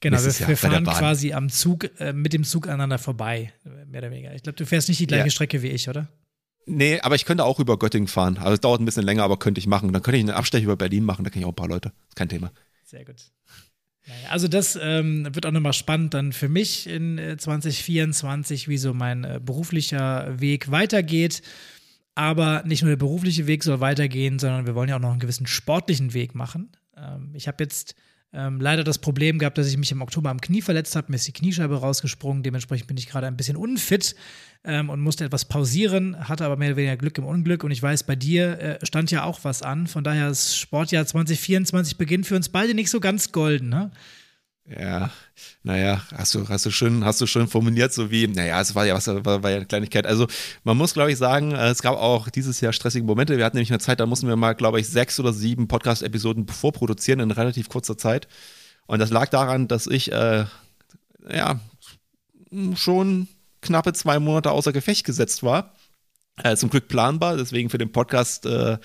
Genau, 0.00 0.16
wir, 0.18 0.48
wir 0.48 0.56
fahren 0.56 0.84
quasi 0.84 1.32
am 1.32 1.50
Zug, 1.50 1.90
äh, 2.00 2.12
mit 2.12 2.32
dem 2.32 2.44
Zug 2.44 2.66
aneinander 2.66 2.98
vorbei, 2.98 3.52
mehr 3.86 4.00
oder 4.00 4.10
weniger. 4.10 4.34
Ich 4.34 4.42
glaube, 4.42 4.56
du 4.56 4.64
fährst 4.64 4.88
nicht 4.88 5.00
die 5.00 5.06
gleiche 5.06 5.26
ja. 5.26 5.30
Strecke 5.30 5.62
wie 5.62 5.68
ich, 5.68 5.88
oder? 5.88 6.08
Nee, 6.66 7.00
aber 7.00 7.14
ich 7.16 7.24
könnte 7.24 7.44
auch 7.44 7.58
über 7.58 7.78
Göttingen 7.78 8.08
fahren. 8.08 8.38
Also 8.38 8.54
es 8.54 8.60
dauert 8.60 8.80
ein 8.80 8.84
bisschen 8.84 9.04
länger, 9.04 9.24
aber 9.24 9.38
könnte 9.38 9.58
ich 9.58 9.66
machen. 9.66 9.92
Dann 9.92 10.02
könnte 10.02 10.18
ich 10.18 10.22
einen 10.22 10.30
Abstecher 10.30 10.64
über 10.64 10.76
Berlin 10.76 11.04
machen, 11.04 11.24
da 11.24 11.30
kenne 11.30 11.42
ich 11.42 11.46
auch 11.46 11.52
ein 11.52 11.56
paar 11.56 11.68
Leute. 11.68 11.92
Kein 12.14 12.28
Thema. 12.28 12.50
Sehr 12.84 13.04
gut. 13.04 13.16
Naja, 14.06 14.30
also 14.30 14.48
das 14.48 14.78
ähm, 14.80 15.28
wird 15.32 15.46
auch 15.46 15.50
nochmal 15.50 15.72
spannend 15.72 16.14
dann 16.14 16.32
für 16.32 16.48
mich 16.48 16.86
in 16.86 17.18
äh, 17.18 17.36
2024, 17.36 18.68
wie 18.68 18.78
so 18.78 18.94
mein 18.94 19.24
äh, 19.24 19.40
beruflicher 19.42 20.40
Weg 20.40 20.70
weitergeht. 20.70 21.42
Aber 22.14 22.62
nicht 22.64 22.82
nur 22.82 22.90
der 22.90 22.96
berufliche 22.96 23.46
Weg 23.46 23.62
soll 23.62 23.80
weitergehen, 23.80 24.38
sondern 24.38 24.66
wir 24.66 24.74
wollen 24.74 24.88
ja 24.88 24.96
auch 24.96 25.00
noch 25.00 25.10
einen 25.10 25.20
gewissen 25.20 25.46
sportlichen 25.46 26.14
Weg 26.14 26.34
machen. 26.34 26.70
Ähm, 26.96 27.30
ich 27.34 27.48
habe 27.48 27.62
jetzt 27.62 27.94
ähm, 28.32 28.60
leider 28.60 28.84
das 28.84 28.98
Problem 28.98 29.38
gehabt, 29.38 29.58
dass 29.58 29.66
ich 29.66 29.76
mich 29.76 29.90
im 29.90 30.02
Oktober 30.02 30.30
am 30.30 30.40
Knie 30.40 30.62
verletzt 30.62 30.94
habe. 30.94 31.08
Mir 31.10 31.16
ist 31.16 31.26
die 31.26 31.32
Kniescheibe 31.32 31.80
rausgesprungen. 31.80 32.42
Dementsprechend 32.42 32.86
bin 32.86 32.96
ich 32.96 33.08
gerade 33.08 33.26
ein 33.26 33.36
bisschen 33.36 33.56
unfit 33.56 34.14
ähm, 34.64 34.88
und 34.88 35.00
musste 35.00 35.24
etwas 35.24 35.46
pausieren, 35.46 36.28
hatte 36.28 36.44
aber 36.44 36.56
mehr 36.56 36.68
oder 36.68 36.76
weniger 36.76 36.96
Glück 36.96 37.18
im 37.18 37.24
Unglück. 37.24 37.64
Und 37.64 37.72
ich 37.72 37.82
weiß, 37.82 38.04
bei 38.04 38.14
dir 38.14 38.58
äh, 38.60 38.86
stand 38.86 39.10
ja 39.10 39.24
auch 39.24 39.40
was 39.42 39.62
an. 39.62 39.88
Von 39.88 40.04
daher 40.04 40.28
ist 40.28 40.56
Sportjahr 40.56 41.04
2024 41.04 41.96
beginnt 41.96 42.26
für 42.26 42.36
uns 42.36 42.48
beide 42.48 42.74
nicht 42.74 42.90
so 42.90 43.00
ganz 43.00 43.32
golden. 43.32 43.68
Ne? 43.68 43.90
Ja, 44.66 45.10
naja, 45.64 46.00
hast 46.14 46.34
du, 46.34 46.48
hast 46.48 46.64
du 46.64 46.70
schön, 46.70 47.04
hast 47.04 47.20
du 47.20 47.26
schön 47.26 47.48
formuliert, 47.48 47.92
so 47.92 48.10
wie, 48.10 48.28
naja, 48.28 48.60
es 48.60 48.74
war 48.74 48.86
ja 48.86 48.94
was, 48.94 49.08
war, 49.08 49.42
war 49.42 49.50
ja 49.50 49.56
eine 49.56 49.66
Kleinigkeit. 49.66 50.06
Also 50.06 50.28
man 50.62 50.76
muss, 50.76 50.94
glaube 50.94 51.10
ich, 51.10 51.18
sagen, 51.18 51.52
äh, 51.52 51.70
es 51.70 51.82
gab 51.82 51.96
auch 51.96 52.28
dieses 52.28 52.60
Jahr 52.60 52.72
stressige 52.72 53.04
Momente. 53.04 53.36
Wir 53.36 53.44
hatten 53.44 53.56
nämlich 53.56 53.72
eine 53.72 53.80
Zeit, 53.80 53.98
da 53.98 54.06
mussten 54.06 54.28
wir 54.28 54.36
mal, 54.36 54.54
glaube 54.54 54.78
ich, 54.78 54.88
sechs 54.88 55.18
oder 55.18 55.32
sieben 55.32 55.66
Podcast-Episoden 55.66 56.46
vorproduzieren 56.46 57.20
in 57.20 57.32
relativ 57.32 57.68
kurzer 57.68 57.98
Zeit. 57.98 58.28
Und 58.86 59.00
das 59.00 59.10
lag 59.10 59.28
daran, 59.28 59.66
dass 59.66 59.86
ich, 59.86 60.12
äh, 60.12 60.44
ja, 61.28 61.60
schon 62.74 63.28
knappe 63.62 63.92
zwei 63.92 64.18
Monate 64.18 64.50
außer 64.52 64.72
Gefecht 64.72 65.04
gesetzt 65.04 65.42
war. 65.42 65.74
Äh, 66.42 66.56
zum 66.56 66.70
Glück 66.70 66.88
planbar, 66.88 67.36
deswegen 67.36 67.70
für 67.70 67.78
den 67.78 67.92
Podcast 67.92 68.46
äh, 68.46 68.78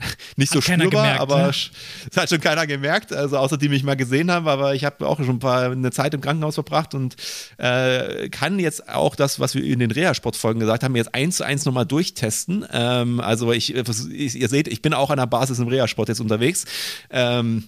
nicht 0.36 0.52
so 0.52 0.60
spürbar, 0.60 0.88
gemerkt, 0.88 1.20
aber 1.20 1.42
ne? 1.42 1.48
es 1.48 2.16
hat 2.16 2.28
schon 2.28 2.40
keiner 2.40 2.66
gemerkt, 2.66 3.12
also 3.12 3.36
außer 3.36 3.56
die 3.56 3.68
mich 3.68 3.82
mal 3.82 3.96
gesehen 3.96 4.30
haben, 4.30 4.46
aber 4.46 4.74
ich 4.74 4.84
habe 4.84 5.06
auch 5.06 5.18
schon 5.18 5.28
ein 5.28 5.38
paar, 5.38 5.70
eine 5.70 5.90
Zeit 5.90 6.14
im 6.14 6.20
Krankenhaus 6.20 6.54
verbracht 6.54 6.94
und 6.94 7.16
äh, 7.56 8.28
kann 8.28 8.58
jetzt 8.58 8.88
auch 8.88 9.16
das, 9.16 9.40
was 9.40 9.54
wir 9.54 9.64
in 9.64 9.80
den 9.80 9.90
Reha-Sportfolgen 9.90 10.60
gesagt 10.60 10.84
haben, 10.84 10.94
jetzt 10.94 11.14
eins 11.14 11.38
zu 11.38 11.44
eins 11.44 11.64
nochmal 11.64 11.86
durchtesten. 11.86 12.64
Ähm, 12.72 13.20
also 13.20 13.52
ich, 13.52 13.74
ich, 13.74 14.36
ihr 14.36 14.48
seht, 14.48 14.68
ich 14.68 14.82
bin 14.82 14.94
auch 14.94 15.10
an 15.10 15.18
der 15.18 15.26
Basis 15.26 15.58
im 15.58 15.68
Reha-Sport 15.68 16.08
jetzt 16.08 16.20
unterwegs. 16.20 16.64
Ähm, 17.10 17.64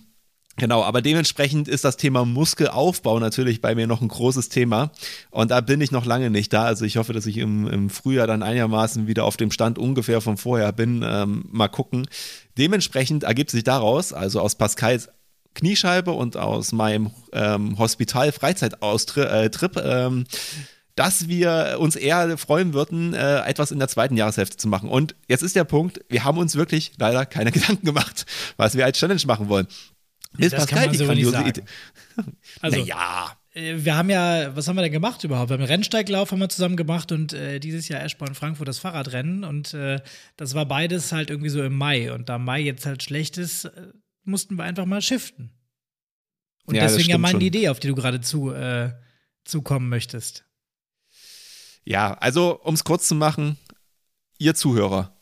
Genau, 0.61 0.85
aber 0.85 1.01
dementsprechend 1.01 1.69
ist 1.69 1.87
das 1.87 1.97
Thema 1.97 2.27
Muskelaufbau 2.27 3.19
natürlich 3.19 3.63
bei 3.63 3.75
mir 3.75 3.87
noch 3.87 4.03
ein 4.03 4.09
großes 4.09 4.51
Thema. 4.51 4.91
Und 5.31 5.51
da 5.53 5.63
bin 5.63 5.81
ich 5.81 5.91
noch 5.91 6.05
lange 6.05 6.29
nicht 6.29 6.53
da. 6.53 6.65
Also 6.65 6.85
ich 6.85 6.99
hoffe, 6.99 7.15
dass 7.15 7.25
ich 7.25 7.39
im, 7.39 7.67
im 7.67 7.89
Frühjahr 7.89 8.27
dann 8.27 8.43
einigermaßen 8.43 9.07
wieder 9.07 9.25
auf 9.25 9.39
dem 9.39 9.53
Stand 9.53 9.79
ungefähr 9.79 10.21
von 10.21 10.37
vorher 10.37 10.73
bin. 10.73 11.03
Ähm, 11.03 11.47
mal 11.51 11.69
gucken. 11.69 12.07
Dementsprechend 12.59 13.23
ergibt 13.23 13.51
sich 13.51 13.65
daraus, 13.65 14.13
also 14.13 14.43
aus 14.43 14.55
Pascals 14.55 15.09
Kniescheibe 15.55 16.13
und 16.13 16.37
aus 16.37 16.73
meinem 16.73 17.11
ähm, 17.33 17.79
Hospital-Freizeittrip, 17.79 19.77
äh, 19.79 20.05
ähm, 20.05 20.27
dass 20.95 21.27
wir 21.27 21.79
uns 21.81 21.97
eher 21.97 22.37
freuen 22.37 22.75
würden, 22.75 23.15
äh, 23.15 23.41
etwas 23.47 23.71
in 23.71 23.79
der 23.79 23.89
zweiten 23.89 24.19
Jahreshälfte 24.19 24.59
zu 24.59 24.69
machen. 24.69 24.91
Und 24.91 25.15
jetzt 25.27 25.43
ist 25.43 25.57
der 25.57 25.65
Punkt, 25.65 26.01
wir 26.11 26.25
haben 26.25 26.37
uns 26.37 26.55
wirklich 26.55 26.93
leider 26.99 27.25
keine 27.25 27.51
Gedanken 27.53 27.87
gemacht, 27.87 28.27
was 28.59 28.77
wir 28.77 28.85
als 28.85 28.99
Challenge 28.99 29.23
machen 29.25 29.49
wollen. 29.49 29.67
Bis 30.37 30.53
das 30.53 30.67
kann 30.67 30.79
Pascal 30.79 30.87
man 30.87 30.93
die 30.93 30.99
so 30.99 31.05
nicht 31.05 31.09
grandiose 31.09 31.37
sagen. 31.37 31.49
Idee. 31.49 31.65
Also, 32.61 32.81
naja. 32.81 33.37
äh, 33.55 33.75
wir 33.79 33.97
haben 33.97 34.11
ja, 34.11 34.55
was 34.55 34.69
haben 34.69 34.77
wir 34.77 34.83
denn 34.83 34.93
gemacht 34.93 35.25
überhaupt? 35.25 35.51
Wir 35.51 35.55
haben 35.55 35.63
einen 35.63 35.71
Rennsteiglauf 35.71 36.31
haben 36.31 36.39
wir 36.39 36.49
zusammen 36.49 36.77
gemacht 36.77 37.13
und 37.13 37.33
äh, 37.33 37.59
dieses 37.59 37.89
Jahr 37.89 38.03
Eschborn 38.03 38.35
Frankfurt 38.35 38.69
das 38.69 38.79
Fahrradrennen 38.79 39.45
und 39.45 39.75
äh, 39.75 40.01
das 40.37 40.55
war 40.55 40.67
beides 40.67 41.13
halt 41.13 41.31
irgendwie 41.31 41.51
so 41.51 41.63
im 41.63 41.75
Mai 41.75 42.13
und 42.13 42.29
da 42.29 42.39
Mai 42.39 42.61
jetzt 42.61 42.87
halt 42.87 43.03
schlecht 43.03 43.39
ist, 43.39 43.65
äh, 43.65 43.89
mussten 44.25 44.57
wir 44.57 44.65
einfach 44.65 44.87
mal 44.87 45.03
shiften. 45.03 45.51
Und 46.65 46.77
Ja, 46.77 46.83
deswegen 46.83 47.11
ja 47.11 47.19
meine. 47.19 47.43
Idee, 47.43 47.69
auf 47.69 47.81
die 47.81 47.89
du 47.89 47.95
gerade 47.95 48.21
zu, 48.21 48.53
äh, 48.53 48.93
zukommen 49.45 49.89
möchtest. 49.89 50.45
Ja, 51.85 52.15
also 52.15 52.61
um 52.61 52.75
es 52.75 52.85
kurz 52.85 53.09
zu 53.09 53.15
machen, 53.15 53.57
ihr 54.39 54.55
Zuhörer, 54.55 55.21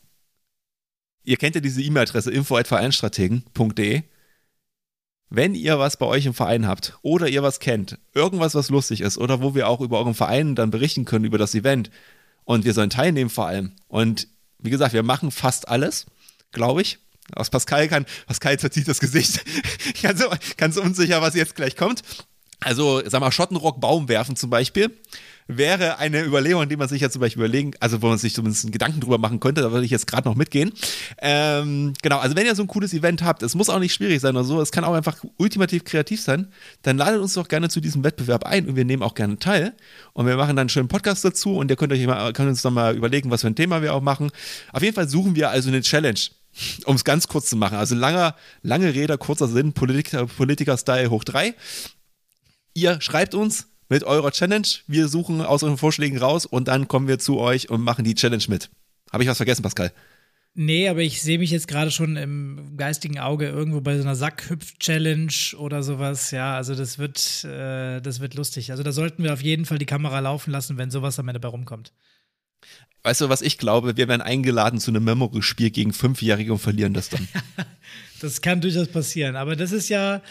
ihr 1.23 1.37
kennt 1.37 1.55
ja 1.55 1.61
diese 1.61 1.81
E-Mail-Adresse 1.81 2.31
info@vereinstrategen.de. 2.31 4.03
Wenn 5.31 5.55
ihr 5.55 5.79
was 5.79 5.99
bei 5.99 6.07
euch 6.07 6.25
im 6.27 6.35
Verein 6.35 6.67
habt 6.67 6.99
oder 7.03 7.29
ihr 7.29 7.43
was 7.43 7.61
kennt, 7.61 7.99
irgendwas, 8.15 8.55
was 8.55 8.71
lustig 8.71 9.03
ist 9.03 9.19
oder 9.19 9.43
wo 9.43 9.55
wir 9.55 9.69
auch 9.69 9.81
über 9.81 9.99
euren 9.99 10.15
Verein 10.15 10.55
dann 10.55 10.71
berichten 10.71 11.05
können, 11.05 11.27
über 11.27 11.39
das 11.39 11.55
Event 11.55 11.91
und 12.45 12.65
wir 12.65 12.73
sollen 12.73 12.91
teilnehmen 12.91 13.29
vor 13.29 13.47
allem. 13.47 13.73
Und 13.89 14.29
wie 14.59 14.71
gesagt, 14.71 14.95
wir 14.95 15.03
machen 15.03 15.31
fast 15.31 15.69
alles, 15.69 16.07
glaube 16.51 16.81
ich. 16.81 16.99
Aus 17.35 17.51
Pascal 17.51 17.89
kann, 17.89 18.07
Pascal 18.27 18.57
verzieht 18.59 18.89
das 18.89 19.01
Gesicht. 19.01 19.45
ganz, 20.03 20.25
ganz 20.57 20.77
unsicher, 20.79 21.21
was 21.21 21.35
jetzt 21.35 21.57
gleich 21.57 21.77
kommt. 21.77 22.03
Also, 22.61 23.03
sag 23.07 23.21
mal, 23.21 23.31
Schottenrock 23.31 23.81
Baum 23.81 24.09
werfen 24.09 24.35
zum 24.35 24.49
Beispiel 24.49 24.91
wäre 25.49 25.99
eine 25.99 26.23
Überlegung, 26.23 26.69
die 26.69 26.77
man 26.77 26.89
sich 26.89 27.01
ja 27.01 27.09
zum 27.09 27.21
Beispiel 27.21 27.43
überlegen, 27.43 27.73
also 27.81 28.03
wo 28.03 28.09
man 28.09 28.19
sich 28.19 28.35
zumindest 28.35 28.65
einen 28.65 28.73
Gedanken 28.73 29.01
drüber 29.01 29.17
machen 29.17 29.41
könnte, 29.41 29.63
da 29.63 29.73
würde 29.73 29.87
ich 29.87 29.91
jetzt 29.91 30.07
gerade 30.07 30.29
noch 30.29 30.37
mitgehen. 30.37 30.73
Ähm, 31.19 31.95
genau, 32.03 32.19
also 32.19 32.37
wenn 32.37 32.45
ihr 32.47 32.55
so 32.55 32.63
ein 32.63 32.69
cooles 32.69 32.93
Event 32.93 33.23
habt, 33.23 33.43
es 33.43 33.55
muss 33.55 33.71
auch 33.71 33.79
nicht 33.79 33.95
schwierig 33.95 34.21
sein 34.21 34.37
oder 34.37 34.45
so, 34.45 34.61
es 34.61 34.71
kann 34.71 34.85
auch 34.85 34.93
einfach 34.93 35.25
ultimativ 35.39 35.85
kreativ 35.85 36.21
sein, 36.21 36.53
dann 36.83 36.99
ladet 36.99 37.21
uns 37.21 37.33
doch 37.33 37.49
gerne 37.49 37.71
zu 37.71 37.81
diesem 37.81 38.05
Wettbewerb 38.05 38.45
ein 38.45 38.69
und 38.69 38.77
wir 38.77 38.85
nehmen 38.85 39.03
auch 39.03 39.15
gerne 39.15 39.39
teil 39.39 39.75
und 40.13 40.27
wir 40.27 40.37
machen 40.37 40.51
dann 40.51 40.61
einen 40.65 40.69
schönen 40.69 40.89
Podcast 40.89 41.25
dazu 41.25 41.57
und 41.57 41.71
ihr 41.71 41.77
könnt 41.77 41.93
euch 41.93 42.07
mal, 42.07 42.33
könnt 42.35 42.51
uns 42.51 42.63
noch 42.63 42.71
mal 42.71 42.95
überlegen, 42.95 43.31
was 43.31 43.41
für 43.41 43.47
ein 43.47 43.57
Thema 43.57 43.81
wir 43.81 43.95
auch 43.95 44.03
machen. 44.03 44.31
Auf 44.73 44.83
jeden 44.83 44.95
Fall 44.95 45.09
suchen 45.09 45.35
wir 45.35 45.51
also 45.51 45.69
eine 45.69 45.81
Challenge. 45.81 46.21
Um 46.87 46.97
es 46.97 47.05
ganz 47.05 47.29
kurz 47.29 47.49
zu 47.51 47.57
machen. 47.57 47.79
Also 47.79 47.95
langer, 47.95 48.35
lange 48.63 48.93
Rede, 48.93 49.17
kurzer 49.17 49.47
Sinn, 49.47 49.75
Politiker, 49.75 50.27
Politiker-Style 50.27 51.09
hoch 51.09 51.23
drei. 51.23 51.55
Ihr 52.75 53.01
schreibt 53.01 53.35
uns 53.37 53.69
mit 53.89 54.05
eurer 54.05 54.31
Challenge. 54.31 54.67
Wir 54.87 55.09
suchen 55.09 55.41
aus 55.41 55.63
euren 55.63 55.79
Vorschlägen 55.79 56.19
raus 56.19 56.47
und 56.47 56.69
dann 56.69 56.89
kommen 56.89 57.09
wir 57.09 57.19
zu 57.19 57.39
euch 57.39 57.71
und 57.71 57.83
machen 57.83 58.05
die 58.05 58.15
Challenge 58.15 58.45
mit. 58.49 58.71
Habe 59.13 59.23
ich 59.23 59.29
was 59.29 59.37
vergessen, 59.37 59.63
Pascal? 59.63 59.93
Nee, 60.55 60.89
aber 60.89 61.03
ich 61.03 61.23
sehe 61.23 61.39
mich 61.39 61.51
jetzt 61.51 61.69
gerade 61.69 61.91
schon 61.91 62.17
im 62.17 62.77
geistigen 62.77 63.21
Auge 63.21 63.47
irgendwo 63.47 63.81
bei 63.81 63.97
so 63.97 64.03
einer 64.03 64.17
Sackhüpf-Challenge 64.17 65.57
oder 65.57 65.83
sowas. 65.83 66.33
Ja, 66.33 66.57
also 66.57 66.75
das 66.75 66.99
wird, 66.99 67.45
äh, 67.45 68.01
das 68.01 68.21
wird 68.21 68.35
lustig. 68.35 68.73
Also 68.73 68.83
da 68.83 68.91
sollten 68.91 69.23
wir 69.23 69.33
auf 69.33 69.43
jeden 69.43 69.67
Fall 69.67 69.79
die 69.79 69.87
Kamera 69.87 70.19
laufen 70.19 70.51
lassen, 70.51 70.77
wenn 70.77 70.91
sowas 70.91 71.19
am 71.19 71.29
Ende 71.29 71.39
bei 71.39 71.49
rumkommt. 71.49 71.93
Weißt 73.05 73.21
du, 73.21 73.29
was 73.29 73.43
ich 73.43 73.59
glaube? 73.59 73.97
Wir 73.97 74.09
werden 74.09 74.21
eingeladen 74.21 74.81
zu 74.81 74.91
einem 74.91 75.05
Memory-Spiel 75.05 75.71
gegen 75.71 75.93
Fünfjährige 75.93 76.53
und 76.53 76.59
verlieren 76.59 76.93
das 76.93 77.09
dann. 77.09 77.29
Das 78.19 78.43
kann 78.43 78.61
durchaus 78.61 78.89
passieren, 78.89 79.37
aber 79.37 79.57
das 79.57 79.73
ist 79.73 79.89
ja 79.89 80.23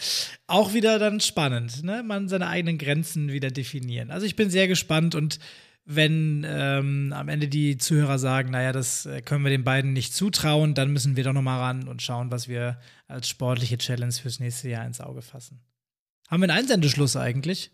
auch 0.46 0.74
wieder 0.74 0.98
dann 0.98 1.20
spannend, 1.20 1.82
ne? 1.82 2.02
Man 2.02 2.28
seine 2.28 2.48
eigenen 2.48 2.78
Grenzen 2.78 3.32
wieder 3.32 3.50
definieren. 3.50 4.10
Also 4.10 4.26
ich 4.26 4.36
bin 4.36 4.50
sehr 4.50 4.68
gespannt 4.68 5.14
und 5.14 5.38
wenn 5.90 6.44
ähm, 6.46 7.14
am 7.16 7.28
Ende 7.30 7.48
die 7.48 7.78
Zuhörer 7.78 8.18
sagen, 8.18 8.50
naja, 8.50 8.72
das 8.72 9.06
äh, 9.06 9.22
können 9.22 9.42
wir 9.42 9.50
den 9.50 9.64
beiden 9.64 9.94
nicht 9.94 10.12
zutrauen, 10.12 10.74
dann 10.74 10.92
müssen 10.92 11.16
wir 11.16 11.24
doch 11.24 11.32
noch 11.32 11.40
mal 11.40 11.58
ran 11.58 11.88
und 11.88 12.02
schauen, 12.02 12.30
was 12.30 12.46
wir 12.46 12.78
als 13.06 13.26
sportliche 13.26 13.78
Challenge 13.78 14.12
fürs 14.12 14.38
nächste 14.38 14.68
Jahr 14.68 14.84
ins 14.84 15.00
Auge 15.00 15.22
fassen. 15.22 15.60
Haben 16.28 16.42
wir 16.42 16.50
einen 16.50 16.58
Einsendeschluss 16.58 17.16
eigentlich? 17.16 17.70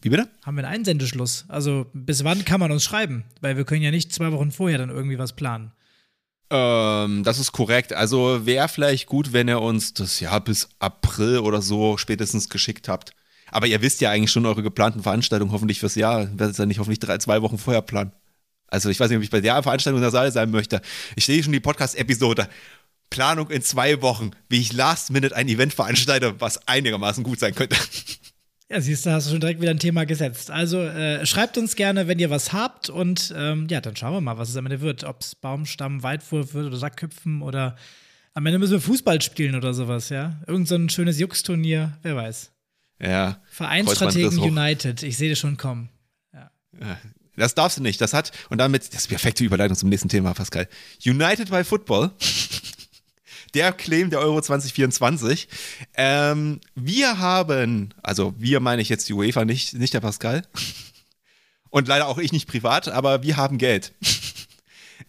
Wie 0.00 0.08
bitte? 0.08 0.28
Haben 0.44 0.56
wir 0.56 0.64
einen 0.64 0.80
Einsendeschluss? 0.80 1.44
Also 1.46 1.88
bis 1.92 2.24
wann 2.24 2.44
kann 2.44 2.58
man 2.58 2.72
uns 2.72 2.82
schreiben? 2.82 3.24
Weil 3.40 3.56
wir 3.56 3.64
können 3.64 3.82
ja 3.82 3.92
nicht 3.92 4.12
zwei 4.12 4.32
Wochen 4.32 4.50
vorher 4.50 4.78
dann 4.78 4.90
irgendwie 4.90 5.18
was 5.18 5.36
planen. 5.36 5.72
Ähm, 6.50 7.24
das 7.24 7.38
ist 7.38 7.52
korrekt. 7.52 7.92
Also 7.92 8.46
wäre 8.46 8.68
vielleicht 8.68 9.06
gut, 9.06 9.32
wenn 9.32 9.48
ihr 9.48 9.60
uns 9.60 9.94
das 9.94 10.20
Jahr 10.20 10.40
bis 10.40 10.68
April 10.78 11.38
oder 11.38 11.60
so 11.62 11.96
spätestens 11.96 12.48
geschickt 12.48 12.88
habt. 12.88 13.12
Aber 13.50 13.66
ihr 13.66 13.80
wisst 13.82 14.00
ja 14.00 14.10
eigentlich 14.10 14.30
schon 14.30 14.46
eure 14.46 14.62
geplanten 14.62 15.02
Veranstaltungen 15.02 15.52
hoffentlich 15.52 15.80
fürs 15.80 15.94
Jahr. 15.94 16.28
Werdet 16.38 16.58
ihr 16.58 16.66
nicht 16.66 16.78
hoffentlich 16.78 17.00
drei, 17.00 17.18
zwei 17.18 17.42
Wochen 17.42 17.58
vorher 17.58 17.82
planen. 17.82 18.12
Also 18.66 18.90
ich 18.90 19.00
weiß 19.00 19.08
nicht, 19.08 19.16
ob 19.16 19.22
ich 19.24 19.30
bei 19.30 19.40
der 19.40 19.62
Veranstaltung 19.62 19.98
in 19.98 20.02
der 20.02 20.10
Saal 20.10 20.30
sein 20.30 20.50
möchte. 20.50 20.82
Ich 21.16 21.24
sehe 21.24 21.42
schon 21.42 21.52
die 21.52 21.60
Podcast-Episode. 21.60 22.48
Planung 23.10 23.50
in 23.50 23.62
zwei 23.62 24.02
Wochen, 24.02 24.32
wie 24.50 24.60
ich 24.60 24.74
last 24.74 25.10
minute 25.10 25.34
ein 25.34 25.48
Event 25.48 25.72
veranstalte, 25.72 26.40
was 26.40 26.68
einigermaßen 26.68 27.24
gut 27.24 27.40
sein 27.40 27.54
könnte. 27.54 27.76
Ja, 28.70 28.80
siehst 28.82 29.06
du, 29.06 29.10
hast 29.10 29.26
du 29.26 29.30
schon 29.30 29.40
direkt 29.40 29.62
wieder 29.62 29.70
ein 29.70 29.78
Thema 29.78 30.04
gesetzt. 30.04 30.50
Also 30.50 30.82
äh, 30.82 31.24
schreibt 31.24 31.56
uns 31.56 31.74
gerne, 31.74 32.06
wenn 32.06 32.18
ihr 32.18 32.28
was 32.28 32.52
habt 32.52 32.90
und 32.90 33.32
ähm, 33.36 33.66
ja, 33.70 33.80
dann 33.80 33.96
schauen 33.96 34.12
wir 34.12 34.20
mal, 34.20 34.36
was 34.36 34.50
es 34.50 34.56
am 34.56 34.66
Ende 34.66 34.82
wird. 34.82 35.04
Ob 35.04 35.22
es 35.22 35.34
Baumstamm, 35.34 36.02
Weitwurf 36.02 36.52
wird 36.52 36.66
oder 36.66 36.76
Sackhüpfen 36.76 37.40
oder 37.40 37.76
am 38.34 38.44
Ende 38.44 38.58
müssen 38.58 38.72
wir 38.72 38.80
Fußball 38.80 39.22
spielen 39.22 39.54
oder 39.54 39.72
sowas, 39.72 40.10
ja. 40.10 40.40
Irgend 40.46 40.68
so 40.68 40.74
ein 40.74 40.90
schönes 40.90 41.18
Jux-Turnier, 41.18 41.96
wer 42.02 42.16
weiß. 42.16 42.52
Ja. 43.00 43.40
Vereinsstrategen. 43.50 44.38
United, 44.38 45.02
ich 45.02 45.16
sehe 45.16 45.30
das 45.30 45.38
schon 45.38 45.56
kommen. 45.56 45.88
Das 47.36 47.54
darfst 47.54 47.78
du 47.78 47.82
nicht. 47.82 48.00
Das 48.00 48.12
hat, 48.12 48.32
und 48.50 48.58
damit, 48.58 48.88
das 48.88 48.94
ist 48.94 49.04
die 49.06 49.14
perfekte 49.14 49.44
Überleitung 49.44 49.76
zum 49.76 49.88
nächsten 49.88 50.08
Thema, 50.08 50.34
Pascal. 50.34 50.68
United 51.04 51.50
by 51.50 51.64
Football. 51.64 52.10
Der 53.54 53.72
Claim 53.72 54.10
der 54.10 54.20
Euro 54.20 54.40
2024. 54.40 55.48
Ähm, 55.94 56.60
wir 56.74 57.18
haben, 57.18 57.94
also 58.02 58.34
wir 58.38 58.60
meine 58.60 58.82
ich 58.82 58.88
jetzt 58.88 59.08
die 59.08 59.14
UEFA, 59.14 59.44
nicht, 59.44 59.74
nicht 59.74 59.94
der 59.94 60.00
Pascal. 60.00 60.42
Und 61.70 61.88
leider 61.88 62.08
auch 62.08 62.18
ich 62.18 62.32
nicht 62.32 62.48
privat, 62.48 62.88
aber 62.88 63.22
wir 63.22 63.36
haben 63.36 63.58
Geld. 63.58 63.92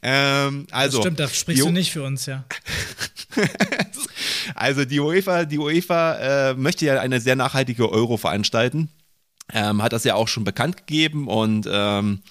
ähm, 0.02 0.68
also, 0.72 0.98
das 0.98 1.06
stimmt, 1.06 1.20
da 1.20 1.28
sprichst 1.28 1.64
du 1.64 1.72
nicht 1.72 1.92
für 1.92 2.04
uns, 2.04 2.26
ja. 2.26 2.44
also 4.56 4.86
die 4.86 5.00
UEFA, 5.00 5.46
die 5.46 5.58
UEFA 5.58 6.50
äh, 6.50 6.54
möchte 6.56 6.86
ja 6.86 7.00
eine 7.00 7.22
sehr 7.22 7.36
nachhaltige 7.36 7.90
Euro 7.90 8.18
veranstalten. 8.18 8.90
Ähm, 9.52 9.82
hat 9.82 9.94
das 9.94 10.04
ja 10.04 10.16
auch 10.16 10.28
schon 10.28 10.44
bekannt 10.44 10.78
gegeben 10.78 11.28
und 11.28 11.68
ähm, 11.72 12.22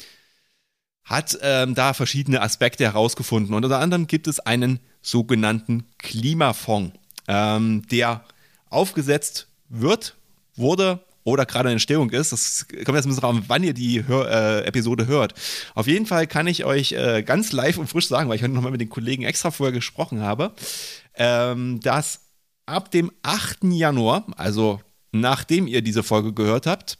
hat 1.05 1.39
ähm, 1.43 1.75
da 1.75 1.95
verschiedene 1.95 2.43
Aspekte 2.43 2.85
herausgefunden. 2.85 3.55
Und 3.55 3.65
unter 3.65 3.81
anderem 3.81 4.07
gibt 4.07 4.29
es 4.29 4.41
einen 4.41 4.79
sogenannten 5.03 5.85
Klimafonds, 5.99 6.97
ähm, 7.27 7.83
der 7.91 8.25
aufgesetzt 8.71 9.49
wird, 9.69 10.17
wurde 10.57 11.01
oder 11.25 11.45
gerade 11.45 11.69
in 11.69 11.75
Entstehung 11.75 12.11
ist. 12.11 12.33
Das 12.33 12.67
kommt 12.69 12.97
jetzt 12.97 13.07
ein 13.07 13.11
bisschen 13.11 13.25
an, 13.25 13.45
wann 13.49 13.63
ihr 13.63 13.75
die 13.75 14.07
Hör 14.07 14.31
äh, 14.31 14.65
Episode 14.65 15.07
hört. 15.07 15.35
Auf 15.75 15.87
jeden 15.87 16.07
Fall 16.07 16.27
kann 16.27 16.47
ich 16.47 16.65
euch 16.65 16.93
äh, 16.93 17.23
ganz 17.23 17.53
live 17.53 17.79
und 17.79 17.89
frisch 17.89 18.09
sagen, 18.09 18.29
weil 18.29 18.37
ich 18.37 18.43
heute 18.43 18.55
nochmal 18.55 18.73
mit 18.73 18.81
den 18.81 18.89
Kollegen 18.89 19.25
extra 19.25 19.51
vorher 19.51 19.73
gesprochen 19.73 20.23
habe, 20.23 20.53
ähm, 21.15 21.81
dass 21.81 22.21
ab 22.67 22.91
dem 22.91 23.13
8. 23.23 23.65
Januar, 23.65 24.27
also 24.37 24.81
nachdem 25.13 25.67
ihr 25.67 25.83
diese 25.83 26.03
Folge 26.03 26.33
gehört 26.33 26.67
habt, 26.67 26.99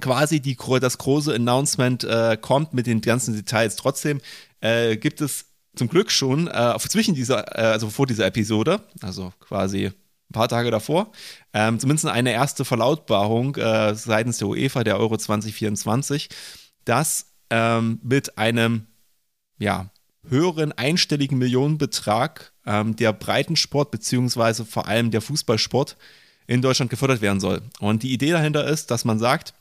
quasi 0.00 0.40
die, 0.40 0.56
das 0.80 0.98
große 0.98 1.34
Announcement 1.34 2.04
äh, 2.04 2.36
kommt 2.40 2.74
mit 2.74 2.86
den 2.86 3.00
ganzen 3.00 3.34
Details. 3.34 3.76
Trotzdem 3.76 4.20
äh, 4.60 4.96
gibt 4.96 5.20
es 5.20 5.46
zum 5.80 5.88
Glück 5.88 6.10
schon 6.10 6.46
äh, 6.46 6.78
zwischen 6.78 7.14
dieser, 7.14 7.56
äh, 7.56 7.72
also 7.72 7.88
vor 7.88 8.06
dieser 8.06 8.26
Episode, 8.26 8.82
also 9.00 9.32
quasi 9.40 9.86
ein 9.86 10.32
paar 10.34 10.46
Tage 10.46 10.70
davor, 10.70 11.10
ähm, 11.54 11.80
zumindest 11.80 12.04
eine 12.04 12.32
erste 12.32 12.66
Verlautbarung 12.66 13.56
äh, 13.56 13.94
seitens 13.94 14.36
der 14.36 14.48
UEFA, 14.48 14.84
der 14.84 14.98
Euro 14.98 15.16
2024, 15.16 16.28
dass 16.84 17.32
ähm, 17.48 17.98
mit 18.02 18.36
einem 18.36 18.88
ja, 19.58 19.88
höheren 20.28 20.72
einstelligen 20.72 21.38
Millionenbetrag 21.38 22.52
ähm, 22.66 22.94
der 22.94 23.14
Breitensport 23.14 23.90
beziehungsweise 23.90 24.66
vor 24.66 24.86
allem 24.86 25.10
der 25.10 25.22
Fußballsport 25.22 25.96
in 26.46 26.60
Deutschland 26.60 26.90
gefördert 26.90 27.22
werden 27.22 27.40
soll. 27.40 27.62
Und 27.78 28.02
die 28.02 28.12
Idee 28.12 28.32
dahinter 28.32 28.66
ist, 28.66 28.90
dass 28.90 29.06
man 29.06 29.18
sagt, 29.18 29.54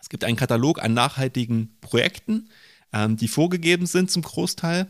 es 0.00 0.08
gibt 0.08 0.24
einen 0.24 0.38
Katalog 0.38 0.82
an 0.82 0.94
nachhaltigen 0.94 1.76
Projekten, 1.82 2.48
ähm, 2.92 3.16
die 3.16 3.28
vorgegeben 3.28 3.84
sind 3.86 4.10
zum 4.10 4.22
Großteil. 4.22 4.86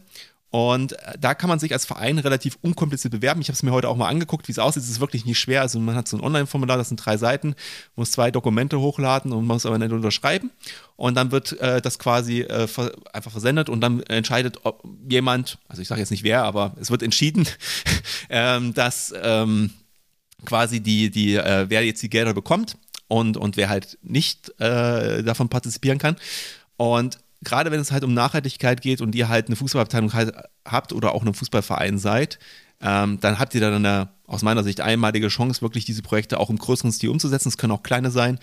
Und 0.51 0.93
äh, 0.93 1.17
da 1.19 1.35
kann 1.35 1.49
man 1.49 1.61
sich 1.61 1.73
als 1.73 1.85
Verein 1.85 2.19
relativ 2.19 2.59
unkompliziert 2.61 3.13
bewerben. 3.13 3.41
Ich 3.41 3.49
habe 3.49 3.55
es 3.55 3.63
mir 3.63 3.71
heute 3.71 3.89
auch 3.89 3.97
mal 3.97 4.09
angeguckt, 4.09 4.49
wie 4.49 4.53
es 4.53 4.59
aussieht. 4.59 4.83
Es 4.83 4.91
ist 4.91 5.01
wirklich 5.01 5.25
nicht 5.25 5.39
schwer. 5.39 5.63
Also 5.63 5.79
man 5.79 5.95
hat 5.95 6.09
so 6.09 6.17
ein 6.17 6.23
Online-Formular, 6.23 6.77
das 6.77 6.89
sind 6.89 6.97
drei 6.97 7.17
Seiten, 7.17 7.55
muss 7.95 8.11
zwei 8.11 8.31
Dokumente 8.33 8.81
hochladen 8.81 9.33
und 9.33 9.47
muss 9.47 9.65
aber 9.65 9.79
nicht 9.79 9.93
unterschreiben. 9.93 10.51
Und 10.97 11.15
dann 11.15 11.31
wird 11.31 11.59
äh, 11.61 11.81
das 11.81 11.99
quasi 11.99 12.41
äh, 12.41 12.67
einfach 13.13 13.31
versendet 13.31 13.69
und 13.69 13.81
dann 13.81 14.03
entscheidet, 14.03 14.59
ob 14.65 14.85
jemand, 15.09 15.59
also 15.69 15.83
ich 15.83 15.89
sage 15.89 16.01
jetzt 16.01 16.11
nicht 16.11 16.25
wer, 16.25 16.43
aber 16.43 16.75
es 16.81 16.91
wird 16.91 17.03
entschieden, 17.03 17.47
ähm, 18.29 18.75
dass 18.75 19.15
ähm, 19.23 19.71
quasi 20.45 20.81
die, 20.81 21.11
die, 21.11 21.37
äh, 21.37 21.67
wer 21.69 21.85
jetzt 21.85 22.03
die 22.03 22.11
Gelder 22.11 22.35
bekommt 22.35 22.77
und, 23.07 23.37
und 23.37 23.57
wer 23.57 23.69
halt 23.69 23.99
nicht 24.03 24.53
äh, 24.61 25.23
davon 25.23 25.49
partizipieren 25.49 25.99
kann. 25.99 26.17
Und 26.77 27.19
gerade 27.43 27.71
wenn 27.71 27.81
es 27.81 27.93
halt 27.93 28.05
um 28.05 28.15
Nachhaltigkeit 28.15 28.81
geht 28.81 29.01
und 29.01 29.15
ihr 29.15 29.29
halt 29.29 29.47
eine 29.47 29.57
Fußballabteilung 29.57 30.13
halt 30.13 30.35
habt 30.67 30.93
oder 30.93 31.15
auch 31.15 31.23
einen 31.23 31.35
Fußballverein 31.35 31.99
seid, 31.99 32.39
ähm, 32.83 33.19
dann 33.21 33.39
habt 33.39 33.55
ihr 33.55 33.61
dann 33.61 33.75
eine, 33.75 34.11
aus 34.27 34.43
meiner 34.43 34.65
Sicht, 34.65 34.81
einmalige 34.81 35.29
Chance, 35.29 35.63
wirklich 35.63 35.85
diese 35.85 36.03
Projekte 36.03 36.39
auch 36.39 36.51
im 36.51 36.59
größeren 36.59 36.93
Stil 36.93 37.11
umzusetzen. 37.11 37.49
Es 37.49 37.59
können 37.59 37.73
auch 37.73 37.83
kleine 37.83 38.11
sein. 38.11 38.39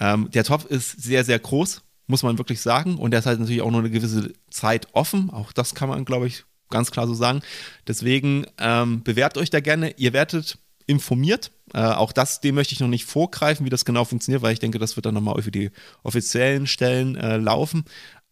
Ähm, 0.00 0.30
der 0.32 0.44
Topf 0.44 0.64
ist 0.64 1.02
sehr, 1.02 1.24
sehr 1.24 1.38
groß, 1.38 1.82
muss 2.06 2.22
man 2.22 2.38
wirklich 2.38 2.60
sagen. 2.60 2.96
Und 2.96 3.12
der 3.12 3.20
ist 3.20 3.26
halt 3.26 3.40
natürlich 3.40 3.62
auch 3.62 3.70
nur 3.70 3.80
eine 3.80 3.90
gewisse 3.90 4.32
Zeit 4.50 4.88
offen. 4.92 5.30
Auch 5.30 5.52
das 5.52 5.74
kann 5.74 5.88
man, 5.88 6.04
glaube 6.04 6.26
ich, 6.26 6.44
ganz 6.68 6.90
klar 6.90 7.06
so 7.06 7.14
sagen. 7.14 7.42
Deswegen 7.86 8.46
ähm, 8.58 9.02
bewerbt 9.02 9.38
euch 9.38 9.50
da 9.50 9.60
gerne. 9.60 9.94
Ihr 9.98 10.12
werdet 10.12 10.58
informiert. 10.86 11.50
Äh, 11.74 11.80
auch 11.80 12.12
das, 12.12 12.40
dem 12.40 12.54
möchte 12.54 12.72
ich 12.72 12.80
noch 12.80 12.88
nicht 12.88 13.06
vorgreifen, 13.06 13.66
wie 13.66 13.70
das 13.70 13.84
genau 13.84 14.04
funktioniert, 14.04 14.42
weil 14.42 14.52
ich 14.52 14.60
denke, 14.60 14.78
das 14.78 14.96
wird 14.96 15.06
dann 15.06 15.14
nochmal 15.14 15.42
für 15.42 15.50
die 15.50 15.70
offiziellen 16.02 16.66
Stellen 16.66 17.16
äh, 17.16 17.36
laufen. 17.36 17.84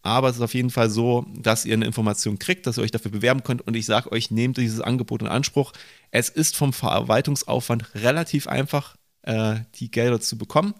Aber 0.05 0.29
es 0.29 0.37
ist 0.37 0.43
auf 0.43 0.53
jeden 0.53 0.69
Fall 0.69 0.91
so, 0.91 1.25
dass 1.35 1.65
ihr 1.65 1.73
eine 1.73 1.87
Information 1.87 2.39
kriegt, 2.39 2.67
dass 2.67 2.77
ihr 2.77 2.83
euch 2.83 2.91
dafür 2.91 3.11
bewerben 3.11 3.43
könnt. 3.43 3.67
Und 3.67 3.75
ich 3.75 3.87
sage 3.87 4.13
euch, 4.13 4.31
nehmt 4.31 4.59
dieses 4.59 4.83
Angebot 4.83 5.23
in 5.23 5.29
Anspruch. 5.29 5.73
Es 6.11 6.29
ist 6.29 6.57
vom 6.57 6.75
Verwaltungsaufwand 6.75 7.95
relativ 7.95 8.47
einfach, 8.47 8.97
äh, 9.23 9.57
die 9.77 9.91
Gelder 9.91 10.21
zu 10.21 10.37
bekommen, 10.37 10.75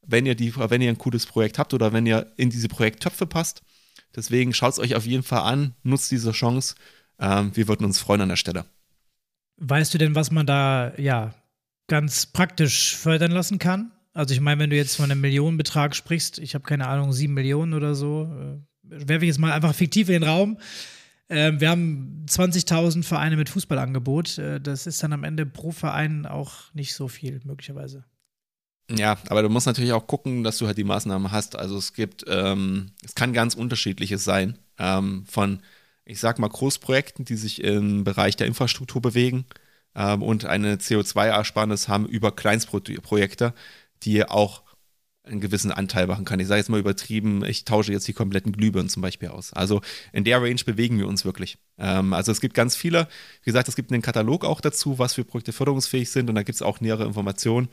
wenn 0.00 0.24
ihr, 0.24 0.34
die, 0.34 0.56
wenn 0.56 0.80
ihr 0.80 0.88
ein 0.88 0.96
cooles 0.96 1.26
Projekt 1.26 1.58
habt 1.58 1.74
oder 1.74 1.92
wenn 1.92 2.06
ihr 2.06 2.32
in 2.38 2.48
diese 2.48 2.68
Projekttöpfe 2.68 3.26
passt. 3.26 3.62
Deswegen 4.16 4.54
schaut 4.54 4.72
es 4.72 4.78
euch 4.78 4.94
auf 4.94 5.04
jeden 5.04 5.24
Fall 5.24 5.42
an, 5.42 5.74
nutzt 5.82 6.10
diese 6.10 6.32
Chance. 6.32 6.74
Ähm, 7.18 7.54
wir 7.54 7.68
würden 7.68 7.84
uns 7.84 7.98
freuen 7.98 8.22
an 8.22 8.30
der 8.30 8.36
Stelle. 8.36 8.64
Weißt 9.58 9.92
du 9.92 9.98
denn, 9.98 10.14
was 10.14 10.30
man 10.30 10.46
da 10.46 10.94
ja 10.96 11.34
ganz 11.86 12.24
praktisch 12.24 12.96
fördern 12.96 13.30
lassen 13.30 13.58
kann? 13.58 13.92
Also 14.14 14.32
ich 14.32 14.40
meine, 14.40 14.60
wenn 14.60 14.70
du 14.70 14.76
jetzt 14.76 14.96
von 14.96 15.10
einem 15.10 15.20
Millionenbetrag 15.20 15.94
sprichst, 15.94 16.38
ich 16.38 16.54
habe 16.54 16.64
keine 16.64 16.86
Ahnung, 16.86 17.12
sieben 17.12 17.34
Millionen 17.34 17.74
oder 17.74 17.94
so, 17.96 18.22
äh, 18.22 19.08
werfe 19.08 19.24
ich 19.24 19.28
jetzt 19.28 19.38
mal 19.38 19.52
einfach 19.52 19.74
fiktiv 19.74 20.08
in 20.08 20.14
den 20.14 20.22
Raum. 20.22 20.58
Äh, 21.28 21.52
wir 21.58 21.68
haben 21.68 22.24
20.000 22.28 23.02
Vereine 23.02 23.36
mit 23.36 23.48
Fußballangebot. 23.48 24.38
Äh, 24.38 24.60
das 24.60 24.86
ist 24.86 25.02
dann 25.02 25.12
am 25.12 25.24
Ende 25.24 25.46
pro 25.46 25.72
Verein 25.72 26.26
auch 26.26 26.72
nicht 26.74 26.94
so 26.94 27.08
viel, 27.08 27.40
möglicherweise. 27.44 28.04
Ja, 28.90 29.18
aber 29.28 29.42
du 29.42 29.48
musst 29.48 29.66
natürlich 29.66 29.92
auch 29.92 30.06
gucken, 30.06 30.44
dass 30.44 30.58
du 30.58 30.66
halt 30.66 30.78
die 30.78 30.84
Maßnahmen 30.84 31.32
hast. 31.32 31.56
Also 31.56 31.76
es 31.76 31.92
gibt, 31.92 32.24
ähm, 32.28 32.92
es 33.02 33.14
kann 33.14 33.32
ganz 33.32 33.54
unterschiedliches 33.54 34.22
sein. 34.24 34.58
Ähm, 34.78 35.24
von, 35.26 35.60
ich 36.04 36.20
sag 36.20 36.38
mal, 36.38 36.48
Großprojekten, 36.48 37.24
die 37.24 37.36
sich 37.36 37.64
im 37.64 38.04
Bereich 38.04 38.36
der 38.36 38.46
Infrastruktur 38.46 39.00
bewegen 39.00 39.46
ähm, 39.94 40.22
und 40.22 40.44
eine 40.44 40.76
CO2-Ersparnis 40.76 41.88
haben 41.88 42.06
über 42.06 42.32
Kleinstprojekte 42.32 43.54
die 44.04 44.24
auch 44.24 44.62
einen 45.24 45.40
gewissen 45.40 45.72
Anteil 45.72 46.06
machen 46.06 46.24
kann. 46.24 46.38
Ich 46.38 46.46
sage 46.46 46.58
jetzt 46.58 46.68
mal 46.68 46.78
übertrieben, 46.78 47.44
ich 47.44 47.64
tausche 47.64 47.92
jetzt 47.92 48.06
die 48.06 48.12
kompletten 48.12 48.52
Glühbirnen 48.52 48.90
zum 48.90 49.00
Beispiel 49.00 49.28
aus. 49.28 49.52
Also 49.54 49.80
in 50.12 50.24
der 50.24 50.42
Range 50.42 50.60
bewegen 50.64 50.98
wir 50.98 51.08
uns 51.08 51.24
wirklich. 51.24 51.58
Ähm, 51.78 52.12
also 52.12 52.30
es 52.30 52.40
gibt 52.40 52.54
ganz 52.54 52.76
viele, 52.76 53.08
wie 53.42 53.46
gesagt, 53.46 53.68
es 53.68 53.76
gibt 53.76 53.90
einen 53.90 54.02
Katalog 54.02 54.44
auch 54.44 54.60
dazu, 54.60 54.98
was 54.98 55.14
für 55.14 55.24
Projekte 55.24 55.52
förderungsfähig 55.52 56.10
sind 56.10 56.28
und 56.28 56.34
da 56.34 56.42
gibt 56.42 56.56
es 56.56 56.62
auch 56.62 56.80
nähere 56.80 57.04
Informationen. 57.04 57.68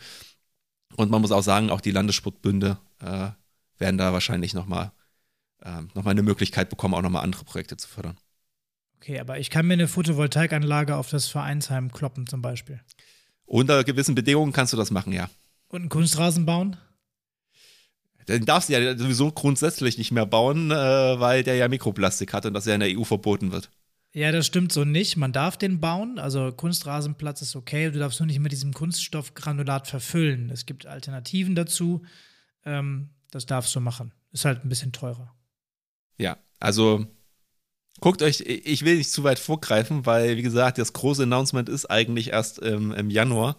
Und 0.96 1.12
man 1.12 1.22
muss 1.22 1.32
auch 1.32 1.44
sagen, 1.44 1.70
auch 1.70 1.82
die 1.82 1.91
Landessportbünde 1.91 2.78
äh, 3.02 3.30
werden 3.78 3.98
da 3.98 4.13
wahrscheinlich 4.13 4.54
nochmal 4.54 4.91
äh, 5.62 5.82
noch 5.94 6.06
eine 6.06 6.24
Möglichkeit 6.24 6.70
bekommen, 6.70 6.94
auch 6.94 7.02
nochmal 7.02 7.24
andere 7.24 7.44
Projekte 7.44 7.76
zu 7.76 7.88
fördern. 7.88 8.17
Okay, 8.98 9.20
aber 9.20 9.39
ich 9.39 9.50
kann 9.50 9.65
mir 9.65 9.74
eine 9.74 9.88
Photovoltaikanlage 9.88 10.96
auf 10.96 11.10
das 11.10 11.28
Vereinsheim 11.28 11.91
kloppen 11.91 12.28
zum 12.28 12.41
Beispiel. 12.41 12.80
Unter 13.46 13.84
gewissen 13.84 14.15
Bedingungen 14.15 14.54
kannst 14.54 14.74
du 14.74 14.78
das 14.78 14.91
machen, 14.91 15.12
ja. 15.12 15.30
Und 15.72 15.82
einen 15.82 15.90
Kunstrasen 15.90 16.46
bauen? 16.46 16.78
Den 18.28 18.46
darfst 18.46 18.70
du 18.70 18.74
ja 18.74 18.98
sowieso 18.98 19.32
grundsätzlich 19.32 19.98
nicht 19.98 20.12
mehr 20.12 20.26
bauen, 20.26 20.70
äh, 20.70 20.76
weil 20.76 21.44
der 21.44 21.56
ja 21.56 21.68
Mikroplastik 21.68 22.34
hat 22.34 22.46
und 22.46 22.54
das 22.54 22.66
ja 22.66 22.74
in 22.74 22.82
der 22.82 22.98
EU 22.98 23.04
verboten 23.04 23.52
wird. 23.52 23.72
Ja, 24.14 24.34
das 24.34 24.46
stimmt 24.46 24.74
so 24.74 24.84
nicht. 24.84 25.16
Man 25.16 25.32
darf 25.32 25.58
den 25.58 25.80
bauen. 25.80 26.20
Also 26.20 26.52
Kunstrasenplatz 26.52 27.42
ist 27.42 27.56
okay. 27.56 27.90
Du 27.90 28.00
darfst 28.00 28.20
nur 28.20 28.28
nicht 28.28 28.40
mit 28.40 28.52
diesem 28.52 28.74
Kunststoffgranulat 28.74 29.88
verfüllen. 29.88 30.50
Es 30.50 30.66
gibt 30.66 30.86
Alternativen 30.86 31.56
dazu. 31.56 32.04
Ähm, 32.66 33.10
das 33.32 33.46
darfst 33.46 33.74
du 33.74 33.80
machen. 33.80 34.12
Ist 34.34 34.44
halt 34.44 34.66
ein 34.66 34.70
bisschen 34.70 34.92
teurer. 34.92 35.34
Ja, 36.18 36.38
also 36.60 37.06
guckt 38.02 38.22
euch, 38.22 38.42
ich 38.42 38.84
will 38.84 38.98
nicht 38.98 39.12
zu 39.12 39.24
weit 39.24 39.40
vorgreifen, 39.40 40.06
weil, 40.06 40.36
wie 40.36 40.42
gesagt, 40.42 40.78
das 40.78 40.92
große 40.92 41.24
Announcement 41.24 41.70
ist 41.70 41.86
eigentlich 41.86 42.32
erst 42.32 42.62
ähm, 42.62 42.92
im 42.92 43.10
Januar. 43.10 43.56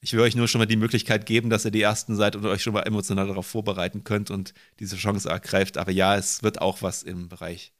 Ich 0.00 0.12
will 0.14 0.20
euch 0.20 0.34
nur 0.34 0.48
schon 0.48 0.60
mal 0.60 0.66
die 0.66 0.76
Möglichkeit 0.76 1.26
geben, 1.26 1.50
dass 1.50 1.64
ihr 1.64 1.70
die 1.70 1.82
ersten 1.82 2.16
seid 2.16 2.34
und 2.34 2.46
euch 2.46 2.62
schon 2.62 2.72
mal 2.72 2.82
emotional 2.82 3.26
darauf 3.26 3.46
vorbereiten 3.46 4.02
könnt 4.02 4.30
und 4.30 4.54
diese 4.78 4.96
Chance 4.96 5.28
ergreift. 5.28 5.76
Aber 5.76 5.92
ja, 5.92 6.16
es 6.16 6.42
wird 6.42 6.60
auch 6.60 6.80
was 6.80 7.02
im 7.02 7.28
Bereich 7.28 7.72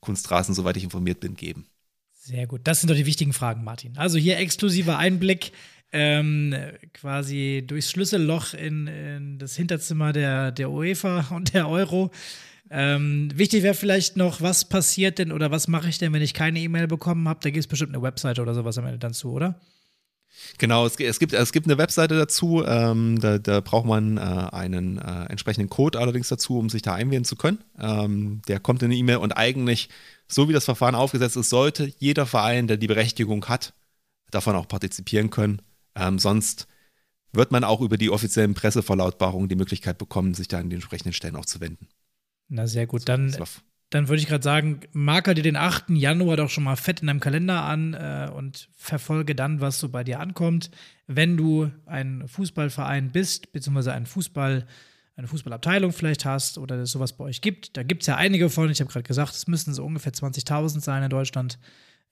Kunstrasen, 0.00 0.54
soweit 0.54 0.76
ich 0.76 0.84
informiert 0.84 1.18
bin, 1.20 1.34
geben. 1.34 1.66
Sehr 2.12 2.46
gut. 2.46 2.60
Das 2.64 2.80
sind 2.80 2.90
doch 2.90 2.96
die 2.96 3.06
wichtigen 3.06 3.32
Fragen, 3.32 3.64
Martin. 3.64 3.98
Also 3.98 4.18
hier 4.18 4.38
exklusiver 4.38 4.98
Einblick 4.98 5.52
ähm, 5.92 6.54
quasi 6.92 7.64
durchs 7.66 7.90
Schlüsselloch 7.90 8.54
in, 8.54 8.86
in, 8.86 9.38
das 9.38 9.56
Hinterzimmer 9.56 10.12
der, 10.12 10.52
der 10.52 10.70
UEFA 10.70 11.26
und 11.30 11.54
der 11.54 11.68
Euro. 11.68 12.10
Ähm, 12.70 13.30
wichtig 13.34 13.62
wäre 13.62 13.74
vielleicht 13.74 14.16
noch, 14.16 14.40
was 14.40 14.68
passiert 14.68 15.18
denn 15.18 15.32
oder 15.32 15.50
was 15.50 15.68
mache 15.68 15.88
ich 15.88 15.98
denn, 15.98 16.12
wenn 16.12 16.22
ich 16.22 16.34
keine 16.34 16.60
E-Mail 16.60 16.86
bekommen 16.86 17.28
habe? 17.28 17.40
Da 17.42 17.50
gibt 17.50 17.60
es 17.60 17.66
bestimmt 17.66 17.94
eine 17.94 18.02
Webseite 18.02 18.42
oder 18.42 18.54
sowas 18.54 18.78
am 18.78 18.86
Ende 18.86 18.98
dann 18.98 19.12
zu, 19.12 19.32
oder? 19.32 19.60
Genau, 20.58 20.86
es, 20.86 20.96
es, 20.96 21.18
gibt, 21.18 21.32
es 21.32 21.52
gibt 21.52 21.66
eine 21.66 21.78
Webseite 21.78 22.16
dazu, 22.16 22.64
ähm, 22.64 23.20
da, 23.20 23.38
da, 23.38 23.60
braucht 23.60 23.86
man 23.86 24.16
äh, 24.16 24.20
einen 24.20 24.98
äh, 24.98 25.24
entsprechenden 25.26 25.68
Code 25.68 25.98
allerdings 25.98 26.28
dazu, 26.28 26.58
um 26.58 26.70
sich 26.70 26.82
da 26.82 26.94
einwählen 26.94 27.24
zu 27.24 27.36
können. 27.36 27.64
Ähm, 27.78 28.42
der 28.48 28.60
kommt 28.60 28.82
in 28.82 28.86
eine 28.86 28.96
E-Mail 28.96 29.16
und 29.16 29.32
eigentlich, 29.32 29.88
so 30.28 30.48
wie 30.48 30.52
das 30.52 30.64
Verfahren 30.64 30.94
aufgesetzt 30.94 31.36
ist, 31.36 31.50
sollte 31.50 31.92
jeder 31.98 32.26
Verein, 32.26 32.66
der 32.66 32.76
die 32.76 32.86
Berechtigung 32.86 33.46
hat, 33.46 33.74
davon 34.30 34.56
auch 34.56 34.68
partizipieren 34.68 35.30
können. 35.30 35.62
Ähm, 35.94 36.18
sonst 36.18 36.66
wird 37.32 37.50
man 37.50 37.64
auch 37.64 37.80
über 37.80 37.96
die 37.96 38.10
offiziellen 38.10 38.54
Presseverlautbarungen 38.54 39.48
die 39.48 39.56
Möglichkeit 39.56 39.98
bekommen, 39.98 40.34
sich 40.34 40.48
da 40.48 40.58
an 40.58 40.70
den 40.70 40.78
entsprechenden 40.78 41.12
Stellen 41.12 41.36
auch 41.36 41.46
zu 41.46 41.60
wenden. 41.60 41.88
Na 42.48 42.66
sehr 42.66 42.86
gut, 42.86 43.08
dann 43.08 43.34
dann 43.94 44.08
würde 44.08 44.20
ich 44.20 44.26
gerade 44.26 44.42
sagen, 44.42 44.80
marker 44.92 45.34
dir 45.34 45.44
den 45.44 45.54
8. 45.54 45.90
Januar 45.90 46.36
doch 46.36 46.50
schon 46.50 46.64
mal 46.64 46.74
fett 46.74 47.00
in 47.00 47.06
deinem 47.06 47.20
Kalender 47.20 47.62
an 47.62 47.94
äh, 47.94 48.28
und 48.34 48.68
verfolge 48.76 49.36
dann, 49.36 49.60
was 49.60 49.78
so 49.78 49.88
bei 49.88 50.02
dir 50.02 50.18
ankommt. 50.18 50.72
Wenn 51.06 51.36
du 51.36 51.70
ein 51.86 52.26
Fußballverein 52.26 53.12
bist, 53.12 53.52
beziehungsweise 53.52 53.92
ein 53.92 54.06
Fußball, 54.06 54.66
eine 55.14 55.28
Fußballabteilung 55.28 55.92
vielleicht 55.92 56.24
hast 56.24 56.58
oder 56.58 56.74
es 56.80 56.90
sowas 56.90 57.12
bei 57.12 57.22
euch 57.22 57.40
gibt, 57.40 57.76
da 57.76 57.84
gibt 57.84 58.02
es 58.02 58.08
ja 58.08 58.16
einige 58.16 58.50
von. 58.50 58.68
Ich 58.68 58.80
habe 58.80 58.90
gerade 58.90 59.06
gesagt, 59.06 59.32
es 59.32 59.46
müssten 59.46 59.72
so 59.72 59.84
ungefähr 59.84 60.12
20.000 60.12 60.80
sein 60.80 61.04
in 61.04 61.10
Deutschland. 61.10 61.60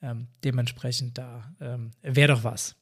Ähm, 0.00 0.28
dementsprechend, 0.44 1.18
da 1.18 1.52
ähm, 1.60 1.90
wäre 2.00 2.28
doch 2.28 2.44
was. 2.44 2.76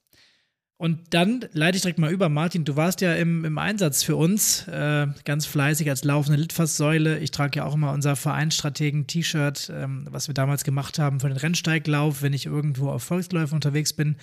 Und 0.81 0.99
dann 1.11 1.45
leite 1.53 1.77
ich 1.77 1.83
direkt 1.83 1.99
mal 1.99 2.11
über. 2.11 2.31
Martin, 2.31 2.65
du 2.65 2.75
warst 2.75 3.03
ja 3.03 3.13
im, 3.13 3.45
im 3.45 3.59
Einsatz 3.59 4.03
für 4.03 4.17
uns, 4.17 4.67
äh, 4.67 5.09
ganz 5.27 5.45
fleißig 5.45 5.91
als 5.91 6.05
laufende 6.05 6.41
Litfaßsäule. 6.41 7.19
Ich 7.19 7.33
trage 7.33 7.59
ja 7.59 7.67
auch 7.67 7.75
immer 7.75 7.93
unser 7.93 8.17
Vereinsstrategen-T-Shirt, 8.17 9.71
ähm, 9.77 10.07
was 10.11 10.29
wir 10.29 10.33
damals 10.33 10.65
gemacht 10.65 10.99
haben 10.99 11.21
für 11.21 11.29
den 11.29 11.37
Rennsteiglauf, 11.37 12.23
wenn 12.23 12.33
ich 12.33 12.47
irgendwo 12.47 12.89
auf 12.89 13.03
Volksläufen 13.03 13.57
unterwegs 13.57 13.93
bin. 13.93 14.17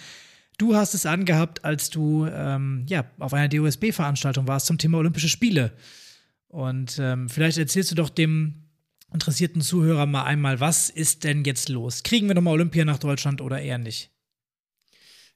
Du 0.58 0.76
hast 0.76 0.96
es 0.96 1.06
angehabt, 1.06 1.64
als 1.64 1.92
du 1.92 2.26
ähm, 2.26 2.86
ja, 2.88 3.06
auf 3.20 3.36
einer 3.36 3.50
DOSB-Veranstaltung 3.50 4.48
warst 4.48 4.66
zum 4.66 4.80
Thema 4.80 4.98
Olympische 4.98 5.30
Spiele. 5.30 5.74
Und 6.48 6.98
ähm, 7.00 7.30
vielleicht 7.30 7.60
erzählst 7.60 7.92
du 7.92 7.96
doch 7.96 8.10
dem 8.10 8.64
interessierten 9.14 9.62
Zuhörer 9.62 10.08
mal 10.08 10.24
einmal, 10.24 10.60
was 10.60 10.90
ist 10.90 11.24
denn 11.24 11.44
jetzt 11.44 11.70
los? 11.70 12.02
Kriegen 12.02 12.28
wir 12.28 12.34
nochmal 12.34 12.54
Olympia 12.54 12.84
nach 12.84 12.98
Deutschland 12.98 13.42
oder 13.42 13.62
eher 13.62 13.78
nicht? 13.78 14.10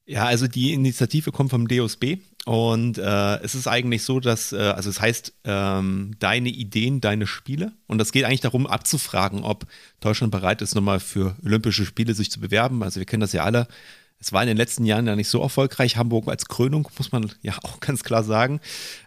Ja, 0.06 0.26
also 0.26 0.48
die 0.48 0.74
Initiative 0.74 1.32
kommt 1.32 1.52
vom 1.52 1.68
DOSB 1.68 2.18
und 2.46 2.98
äh, 2.98 3.40
es 3.44 3.54
ist 3.54 3.68
eigentlich 3.68 4.04
so, 4.04 4.20
dass, 4.20 4.52
äh, 4.52 4.58
also 4.58 4.90
es 4.90 5.00
heißt, 5.00 5.34
ähm, 5.44 6.16
deine 6.20 6.50
Ideen, 6.50 7.00
deine 7.00 7.28
Spiele. 7.28 7.74
Und 7.86 8.00
das 8.00 8.12
geht 8.12 8.26
eigentlich 8.26 8.42
darum, 8.42 8.66
abzufragen, 8.66 9.44
ob 9.44 9.68
Deutschland 10.00 10.32
bereit 10.32 10.62
ist, 10.64 10.74
nochmal 10.74 11.00
für 11.00 11.36
Olympische 11.46 11.86
Spiele 11.86 12.16
sich 12.16 12.32
zu 12.32 12.40
bewerben. 12.40 12.82
Also 12.82 13.00
wir 13.00 13.06
kennen 13.06 13.22
das 13.22 13.34
ja 13.34 13.44
alle. 13.44 13.68
Es 14.22 14.32
war 14.32 14.44
in 14.44 14.48
den 14.48 14.58
letzten 14.58 14.86
Jahren 14.86 15.08
ja 15.08 15.16
nicht 15.16 15.30
so 15.30 15.42
erfolgreich. 15.42 15.98
Hamburg 15.98 16.28
als 16.28 16.46
Krönung, 16.46 16.88
muss 16.98 17.12
man 17.12 17.32
ja 17.42 17.54
auch 17.64 17.80
ganz 17.80 18.04
klar 18.04 18.24
sagen. 18.24 18.62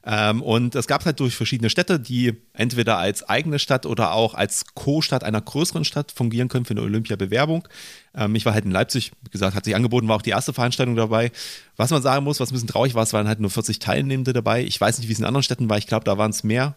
Ähm, 0.04 0.42
und 0.42 0.74
es 0.74 0.88
gab 0.88 1.04
halt 1.04 1.20
durch 1.20 1.36
verschiedene 1.36 1.70
Städte, 1.70 2.00
die 2.00 2.34
entweder 2.52 2.98
als 2.98 3.22
eigene 3.28 3.60
Stadt 3.60 3.86
oder 3.86 4.12
auch 4.12 4.34
als 4.34 4.64
Co-Stadt 4.74 5.22
einer 5.22 5.40
größeren 5.40 5.84
Stadt 5.84 6.10
fungieren 6.10 6.48
können 6.48 6.64
für 6.64 6.74
eine 6.74 6.82
Olympiabewerbung. 6.82 7.68
Ähm, 8.16 8.34
ich 8.34 8.44
war 8.44 8.54
halt 8.54 8.64
in 8.64 8.72
Leipzig, 8.72 9.12
wie 9.22 9.30
gesagt, 9.30 9.54
hat 9.54 9.64
sich 9.64 9.76
angeboten, 9.76 10.08
war 10.08 10.16
auch 10.16 10.22
die 10.22 10.30
erste 10.30 10.52
Veranstaltung 10.52 10.96
dabei. 10.96 11.30
Was 11.76 11.90
man 11.90 12.02
sagen 12.02 12.24
muss, 12.24 12.40
was 12.40 12.50
ein 12.50 12.54
bisschen 12.54 12.68
traurig 12.68 12.94
war, 12.94 13.04
es 13.04 13.12
waren 13.12 13.28
halt 13.28 13.38
nur 13.38 13.50
40 13.50 13.78
Teilnehmende 13.78 14.32
dabei. 14.32 14.64
Ich 14.64 14.80
weiß 14.80 14.98
nicht, 14.98 15.08
wie 15.08 15.12
es 15.12 15.20
in 15.20 15.24
anderen 15.24 15.44
Städten 15.44 15.70
war. 15.70 15.78
Ich 15.78 15.86
glaube, 15.86 16.04
da 16.04 16.18
waren 16.18 16.30
es 16.30 16.42
mehr. 16.42 16.76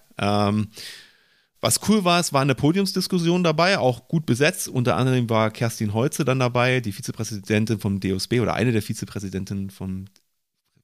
Was 1.60 1.80
cool 1.89 2.03
war, 2.03 2.20
es 2.20 2.34
war 2.34 2.41
eine 2.41 2.53
Podiumsdiskussion 2.53 3.43
dabei, 3.43 3.80
auch 3.80 4.08
gut 4.08 4.26
besetzt. 4.28 4.68
Unter 4.68 4.95
anderem 4.95 5.30
war 5.30 5.49
Kerstin 5.49 5.93
Holze 5.93 6.24
dann 6.24 6.39
dabei, 6.39 6.82
die 6.82 6.91
Vizepräsidentin 6.91 7.80
vom 7.80 7.99
DOSB 7.99 8.41
oder 8.41 8.53
eine 8.53 8.72
der 8.72 8.84
Vizepräsidentinnen 8.84 9.72
vom 9.72 10.05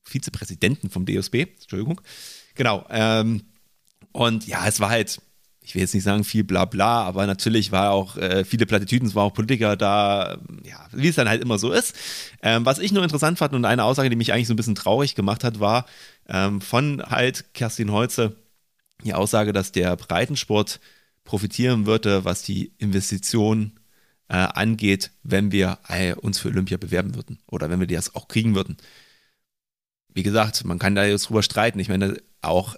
Vizepräsidenten 0.04 0.90
vom 0.90 1.06
DOSB, 1.06 1.46
Entschuldigung. 1.62 2.02
Genau. 2.56 2.86
Ähm, 2.90 3.44
und 4.12 4.48
ja, 4.48 4.68
es 4.68 4.80
war 4.80 4.90
halt, 4.90 5.22
ich 5.62 5.76
will 5.76 5.82
jetzt 5.82 5.94
nicht 5.94 6.04
sagen 6.04 6.24
viel 6.24 6.44
Blabla, 6.44 7.04
aber 7.04 7.26
natürlich 7.26 7.72
war 7.72 7.92
auch 7.92 8.18
äh, 8.18 8.44
viele 8.44 8.66
Plattitüden, 8.66 9.08
es 9.08 9.16
war 9.16 9.24
auch 9.24 9.34
Politiker 9.34 9.78
da, 9.78 10.38
ja, 10.64 10.88
wie 10.92 11.08
es 11.08 11.16
dann 11.16 11.30
halt 11.30 11.42
immer 11.42 11.58
so 11.58 11.72
ist. 11.72 11.96
Ähm, 12.42 12.66
was 12.66 12.80
ich 12.80 12.92
nur 12.92 13.04
interessant 13.04 13.38
fand 13.38 13.54
und 13.54 13.66
eine 13.66 13.84
Aussage, 13.84 14.10
die 14.10 14.16
mich 14.16 14.34
eigentlich 14.34 14.48
so 14.48 14.54
ein 14.54 14.58
bisschen 14.58 14.76
traurig 14.76 15.16
gemacht 15.16 15.44
hat, 15.44 15.60
war 15.60 15.86
ähm, 16.28 16.62
von 16.62 17.02
halt 17.04 17.54
Kerstin 17.54 17.92
Holze, 17.92 18.36
die 19.04 19.14
Aussage, 19.14 19.54
dass 19.54 19.72
der 19.72 19.96
Breitensport 19.96 20.80
profitieren 21.24 21.86
würde, 21.86 22.26
was 22.26 22.44
die 22.44 22.74
Investition 22.78 23.80
äh, 24.30 24.36
angeht, 24.36 25.12
wenn 25.24 25.52
wir 25.52 25.80
äh, 25.88 26.14
uns 26.14 26.40
für 26.40 26.50
Olympia 26.50 26.78
bewerben 26.78 27.16
würden 27.16 27.40
oder 27.48 27.70
wenn 27.70 27.80
wir 27.80 27.88
das 27.88 28.16
auch 28.16 28.28
kriegen 28.28 28.56
würden. 28.56 28.78
Wie 30.14 30.24
gesagt, 30.24 30.64
man 30.66 30.80
kann 30.80 30.96
da 30.96 31.06
jetzt 31.06 31.30
drüber 31.30 31.44
streiten. 31.44 31.80
Ich 31.80 31.90
meine, 31.90 32.18
auch 32.42 32.76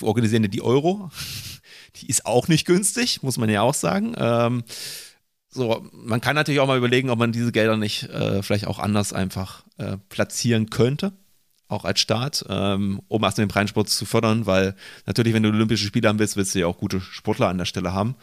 organisieren 0.00 0.50
die 0.50 0.62
Euro, 0.62 1.10
die 1.96 2.08
ist 2.08 2.26
auch 2.26 2.48
nicht 2.48 2.66
günstig, 2.66 3.22
muss 3.22 3.38
man 3.38 3.50
ja 3.50 3.62
auch 3.62 3.74
sagen. 3.74 4.14
Ähm, 4.16 4.64
so, 5.52 5.84
man 5.92 6.20
kann 6.20 6.36
natürlich 6.36 6.60
auch 6.60 6.68
mal 6.68 6.78
überlegen, 6.78 7.10
ob 7.10 7.18
man 7.18 7.32
diese 7.32 7.50
Gelder 7.50 7.76
nicht 7.76 8.04
äh, 8.04 8.42
vielleicht 8.42 8.68
auch 8.68 8.78
anders 8.78 9.12
einfach 9.12 9.64
äh, 9.78 9.96
platzieren 10.08 10.70
könnte 10.70 11.12
auch 11.70 11.84
als 11.84 12.00
Staat, 12.00 12.44
ähm, 12.48 13.00
um 13.08 13.22
erstmal 13.22 13.46
den 13.46 13.52
Breitensport 13.52 13.88
zu 13.88 14.04
fördern, 14.04 14.46
weil 14.46 14.74
natürlich, 15.06 15.32
wenn 15.34 15.42
du 15.42 15.50
Olympische 15.50 15.86
Spiele 15.86 16.08
haben 16.08 16.18
willst, 16.18 16.36
willst 16.36 16.54
du 16.54 16.60
ja 16.60 16.66
auch 16.66 16.78
gute 16.78 17.00
Sportler 17.00 17.48
an 17.48 17.58
der 17.58 17.64
Stelle 17.64 17.92
haben. 17.92 18.16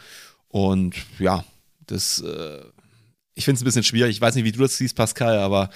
Und 0.48 0.94
ja, 1.18 1.44
das, 1.86 2.20
äh, 2.20 2.60
ich 3.34 3.44
finde 3.44 3.56
es 3.56 3.62
ein 3.62 3.64
bisschen 3.64 3.84
schwierig. 3.84 4.16
Ich 4.16 4.20
weiß 4.20 4.34
nicht, 4.34 4.44
wie 4.44 4.52
du 4.52 4.60
das 4.60 4.76
siehst, 4.76 4.96
Pascal, 4.96 5.38
aber 5.38 5.70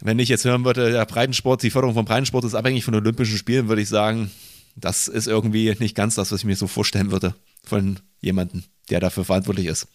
wenn 0.00 0.18
ich 0.18 0.28
jetzt 0.28 0.44
hören 0.44 0.64
würde, 0.64 0.92
der 0.92 1.04
Breitensport, 1.06 1.62
die 1.62 1.70
Förderung 1.70 1.94
vom 1.94 2.04
Breitensport 2.04 2.44
ist 2.44 2.54
abhängig 2.54 2.84
von 2.84 2.94
Olympischen 2.94 3.36
Spielen, 3.36 3.68
würde 3.68 3.82
ich 3.82 3.88
sagen, 3.88 4.30
das 4.76 5.08
ist 5.08 5.26
irgendwie 5.26 5.74
nicht 5.78 5.96
ganz 5.96 6.14
das, 6.14 6.30
was 6.30 6.40
ich 6.40 6.46
mir 6.46 6.56
so 6.56 6.68
vorstellen 6.68 7.10
würde 7.10 7.34
von 7.64 7.98
jemandem, 8.20 8.62
der 8.90 9.00
dafür 9.00 9.24
verantwortlich 9.24 9.66
ist. 9.66 9.88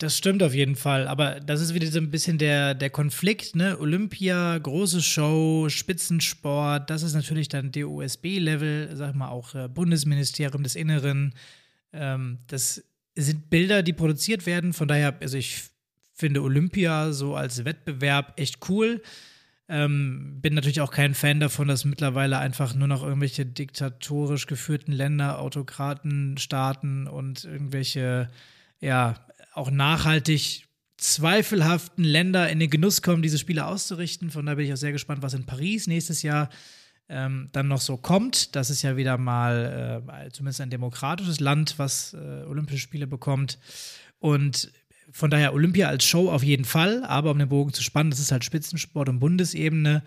Das 0.00 0.16
stimmt 0.16 0.42
auf 0.42 0.54
jeden 0.54 0.76
Fall, 0.76 1.06
aber 1.06 1.40
das 1.40 1.60
ist 1.60 1.74
wieder 1.74 1.86
so 1.88 1.98
ein 1.98 2.10
bisschen 2.10 2.38
der, 2.38 2.72
der 2.74 2.88
Konflikt, 2.88 3.54
ne? 3.54 3.78
Olympia, 3.78 4.56
große 4.56 5.02
Show, 5.02 5.68
Spitzensport, 5.68 6.88
das 6.88 7.02
ist 7.02 7.12
natürlich 7.12 7.48
dann 7.48 7.70
DOSB-Level, 7.70 8.96
sag 8.96 9.14
mal 9.14 9.28
auch 9.28 9.54
äh, 9.54 9.68
Bundesministerium 9.68 10.62
des 10.62 10.74
Inneren. 10.74 11.34
Ähm, 11.92 12.38
das 12.46 12.82
sind 13.14 13.50
Bilder, 13.50 13.82
die 13.82 13.92
produziert 13.92 14.46
werden, 14.46 14.72
von 14.72 14.88
daher, 14.88 15.18
also 15.20 15.36
ich 15.36 15.64
finde 16.14 16.40
Olympia 16.40 17.12
so 17.12 17.36
als 17.36 17.66
Wettbewerb 17.66 18.40
echt 18.40 18.70
cool. 18.70 19.02
Ähm, 19.68 20.38
bin 20.40 20.54
natürlich 20.54 20.80
auch 20.80 20.92
kein 20.92 21.12
Fan 21.12 21.40
davon, 21.40 21.68
dass 21.68 21.84
mittlerweile 21.84 22.38
einfach 22.38 22.74
nur 22.74 22.88
noch 22.88 23.02
irgendwelche 23.02 23.44
diktatorisch 23.44 24.46
geführten 24.46 24.92
Länder, 24.92 25.40
Autokraten, 25.40 26.38
Staaten 26.38 27.06
und 27.06 27.44
irgendwelche 27.44 28.30
ja, 28.80 29.14
auch 29.52 29.70
nachhaltig 29.70 30.66
zweifelhaften 30.96 32.04
Länder 32.04 32.50
in 32.50 32.60
den 32.60 32.70
Genuss 32.70 33.02
kommen, 33.02 33.22
diese 33.22 33.38
Spiele 33.38 33.66
auszurichten. 33.66 34.30
Von 34.30 34.44
daher 34.44 34.56
bin 34.56 34.66
ich 34.66 34.72
auch 34.72 34.78
sehr 34.78 34.92
gespannt, 34.92 35.22
was 35.22 35.34
in 35.34 35.46
Paris 35.46 35.86
nächstes 35.86 36.22
Jahr 36.22 36.50
ähm, 37.08 37.48
dann 37.52 37.68
noch 37.68 37.80
so 37.80 37.96
kommt. 37.96 38.54
Das 38.54 38.70
ist 38.70 38.82
ja 38.82 38.96
wieder 38.96 39.16
mal 39.18 40.04
äh, 40.06 40.30
zumindest 40.30 40.60
ein 40.60 40.70
demokratisches 40.70 41.40
Land, 41.40 41.78
was 41.78 42.14
äh, 42.14 42.44
Olympische 42.44 42.80
Spiele 42.80 43.06
bekommt. 43.06 43.58
Und 44.18 44.70
von 45.10 45.30
daher 45.30 45.54
Olympia 45.54 45.88
als 45.88 46.04
Show 46.04 46.30
auf 46.30 46.42
jeden 46.42 46.64
Fall, 46.64 47.02
aber 47.04 47.30
um 47.30 47.38
den 47.38 47.48
Bogen 47.48 47.72
zu 47.72 47.82
spannen, 47.82 48.10
das 48.10 48.20
ist 48.20 48.30
halt 48.30 48.44
Spitzensport 48.44 49.08
und 49.08 49.18
Bundesebene. 49.18 50.02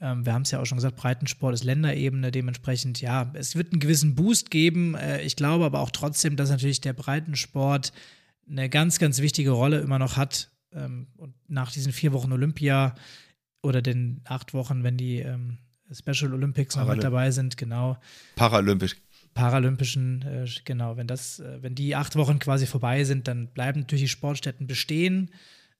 Ähm, 0.00 0.24
wir 0.24 0.32
haben 0.32 0.42
es 0.42 0.50
ja 0.50 0.60
auch 0.60 0.66
schon 0.66 0.78
gesagt, 0.78 0.96
Breitensport 0.96 1.54
ist 1.54 1.64
Länderebene, 1.64 2.32
dementsprechend, 2.32 3.00
ja, 3.00 3.30
es 3.34 3.54
wird 3.54 3.72
einen 3.72 3.80
gewissen 3.80 4.14
Boost 4.14 4.50
geben. 4.50 4.94
Äh, 4.94 5.22
ich 5.22 5.36
glaube 5.36 5.66
aber 5.66 5.80
auch 5.80 5.90
trotzdem, 5.90 6.36
dass 6.36 6.50
natürlich 6.50 6.80
der 6.80 6.94
Breitensport 6.94 7.92
eine 8.50 8.68
ganz, 8.68 8.98
ganz 8.98 9.20
wichtige 9.20 9.50
Rolle 9.50 9.80
immer 9.80 9.98
noch 9.98 10.16
hat. 10.16 10.50
Ähm, 10.72 11.08
und 11.16 11.34
nach 11.48 11.72
diesen 11.72 11.92
vier 11.92 12.12
Wochen 12.12 12.32
Olympia 12.32 12.94
oder 13.62 13.82
den 13.82 14.20
acht 14.24 14.54
Wochen, 14.54 14.82
wenn 14.84 14.96
die 14.96 15.18
ähm, 15.18 15.58
Special 15.92 16.32
Olympics 16.32 16.76
noch 16.76 16.88
mit 16.88 17.02
dabei 17.02 17.30
sind, 17.30 17.56
genau. 17.56 17.98
Paralympisch. 18.36 18.96
Paralympischen, 19.34 20.22
äh, 20.22 20.46
genau, 20.64 20.96
wenn 20.96 21.06
das, 21.06 21.40
äh, 21.40 21.62
wenn 21.62 21.74
die 21.74 21.94
acht 21.94 22.16
Wochen 22.16 22.38
quasi 22.38 22.66
vorbei 22.66 23.04
sind, 23.04 23.28
dann 23.28 23.48
bleiben 23.48 23.80
natürlich 23.80 24.04
die 24.04 24.08
Sportstätten 24.08 24.66
bestehen. 24.66 25.30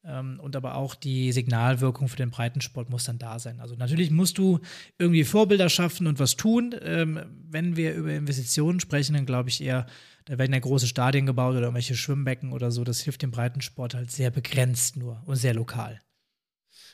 Ähm, 0.02 0.40
und 0.40 0.56
aber 0.56 0.76
auch 0.76 0.94
die 0.94 1.30
Signalwirkung 1.30 2.08
für 2.08 2.16
den 2.16 2.30
Breitensport 2.30 2.88
muss 2.88 3.04
dann 3.04 3.18
da 3.18 3.38
sein. 3.38 3.60
Also 3.60 3.74
natürlich 3.74 4.10
musst 4.10 4.38
du 4.38 4.60
irgendwie 4.98 5.24
Vorbilder 5.24 5.68
schaffen 5.68 6.06
und 6.06 6.18
was 6.18 6.36
tun. 6.36 6.74
Ähm, 6.82 7.20
wenn 7.50 7.76
wir 7.76 7.94
über 7.94 8.12
Investitionen 8.12 8.80
sprechen, 8.80 9.14
dann 9.14 9.26
glaube 9.26 9.50
ich 9.50 9.60
eher, 9.60 9.86
da 10.24 10.38
werden 10.38 10.52
ja 10.52 10.58
große 10.58 10.86
Stadien 10.86 11.26
gebaut 11.26 11.52
oder 11.52 11.62
irgendwelche 11.62 11.96
Schwimmbecken 11.96 12.52
oder 12.52 12.70
so. 12.70 12.84
Das 12.84 13.00
hilft 13.00 13.22
dem 13.22 13.30
Breitensport 13.30 13.94
halt 13.94 14.10
sehr 14.10 14.30
begrenzt 14.30 14.96
nur 14.96 15.22
und 15.26 15.36
sehr 15.36 15.54
lokal. 15.54 16.00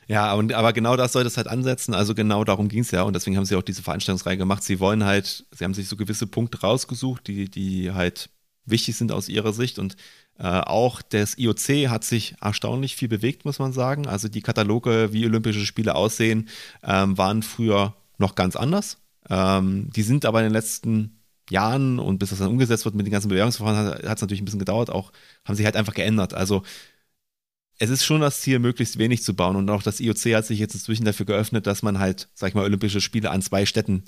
Ja, 0.07 0.33
und, 0.33 0.53
aber 0.53 0.73
genau 0.73 0.95
das 0.95 1.11
soll 1.11 1.23
das 1.23 1.37
halt 1.37 1.47
ansetzen. 1.47 1.93
Also 1.93 2.15
genau 2.15 2.43
darum 2.43 2.69
ging 2.69 2.79
es 2.81 2.91
ja. 2.91 3.03
Und 3.03 3.13
deswegen 3.13 3.35
haben 3.35 3.45
sie 3.45 3.55
auch 3.55 3.63
diese 3.63 3.83
Veranstaltungsreihe 3.83 4.37
gemacht. 4.37 4.63
Sie 4.63 4.79
wollen 4.79 5.03
halt, 5.03 5.45
sie 5.51 5.63
haben 5.63 5.73
sich 5.73 5.87
so 5.87 5.97
gewisse 5.97 6.27
Punkte 6.27 6.61
rausgesucht, 6.61 7.27
die, 7.27 7.49
die 7.49 7.91
halt 7.91 8.29
wichtig 8.65 8.95
sind 8.95 9.11
aus 9.11 9.27
ihrer 9.27 9.53
Sicht. 9.53 9.79
Und 9.79 9.97
äh, 10.39 10.43
auch 10.43 11.01
das 11.01 11.37
IOC 11.37 11.89
hat 11.89 12.03
sich 12.03 12.35
erstaunlich 12.41 12.95
viel 12.95 13.09
bewegt, 13.09 13.43
muss 13.43 13.59
man 13.59 13.73
sagen. 13.73 14.07
Also 14.07 14.29
die 14.29 14.41
Kataloge, 14.41 15.09
wie 15.11 15.25
Olympische 15.25 15.65
Spiele 15.65 15.95
aussehen, 15.95 16.47
ähm, 16.83 17.17
waren 17.17 17.43
früher 17.43 17.95
noch 18.17 18.35
ganz 18.35 18.55
anders. 18.55 18.97
Ähm, 19.29 19.89
die 19.93 20.03
sind 20.03 20.25
aber 20.25 20.39
in 20.39 20.45
den 20.45 20.53
letzten 20.53 21.16
Jahren 21.49 21.99
und 21.99 22.19
bis 22.19 22.29
das 22.29 22.39
dann 22.39 22.49
umgesetzt 22.49 22.85
wird 22.85 22.95
mit 22.95 23.05
den 23.05 23.11
ganzen 23.11 23.29
Bewerbungsverfahren, 23.29 24.09
hat 24.09 24.17
es 24.17 24.21
natürlich 24.21 24.41
ein 24.41 24.45
bisschen 24.45 24.59
gedauert, 24.59 24.89
auch 24.89 25.11
haben 25.45 25.55
sich 25.55 25.65
halt 25.65 25.75
einfach 25.75 25.93
geändert. 25.93 26.33
Also 26.33 26.63
es 27.79 27.89
ist 27.89 28.05
schon 28.05 28.21
das 28.21 28.41
Ziel, 28.41 28.59
möglichst 28.59 28.97
wenig 28.97 29.23
zu 29.23 29.35
bauen. 29.35 29.55
Und 29.55 29.69
auch 29.69 29.83
das 29.83 29.99
IOC 29.99 30.35
hat 30.35 30.45
sich 30.45 30.59
jetzt 30.59 30.73
inzwischen 30.73 31.05
dafür 31.05 31.25
geöffnet, 31.25 31.67
dass 31.67 31.83
man 31.83 31.99
halt, 31.99 32.27
sag 32.33 32.49
ich 32.49 32.55
mal, 32.55 32.63
Olympische 32.63 33.01
Spiele 33.01 33.29
an 33.29 33.41
zwei 33.41 33.65
Städten 33.65 34.03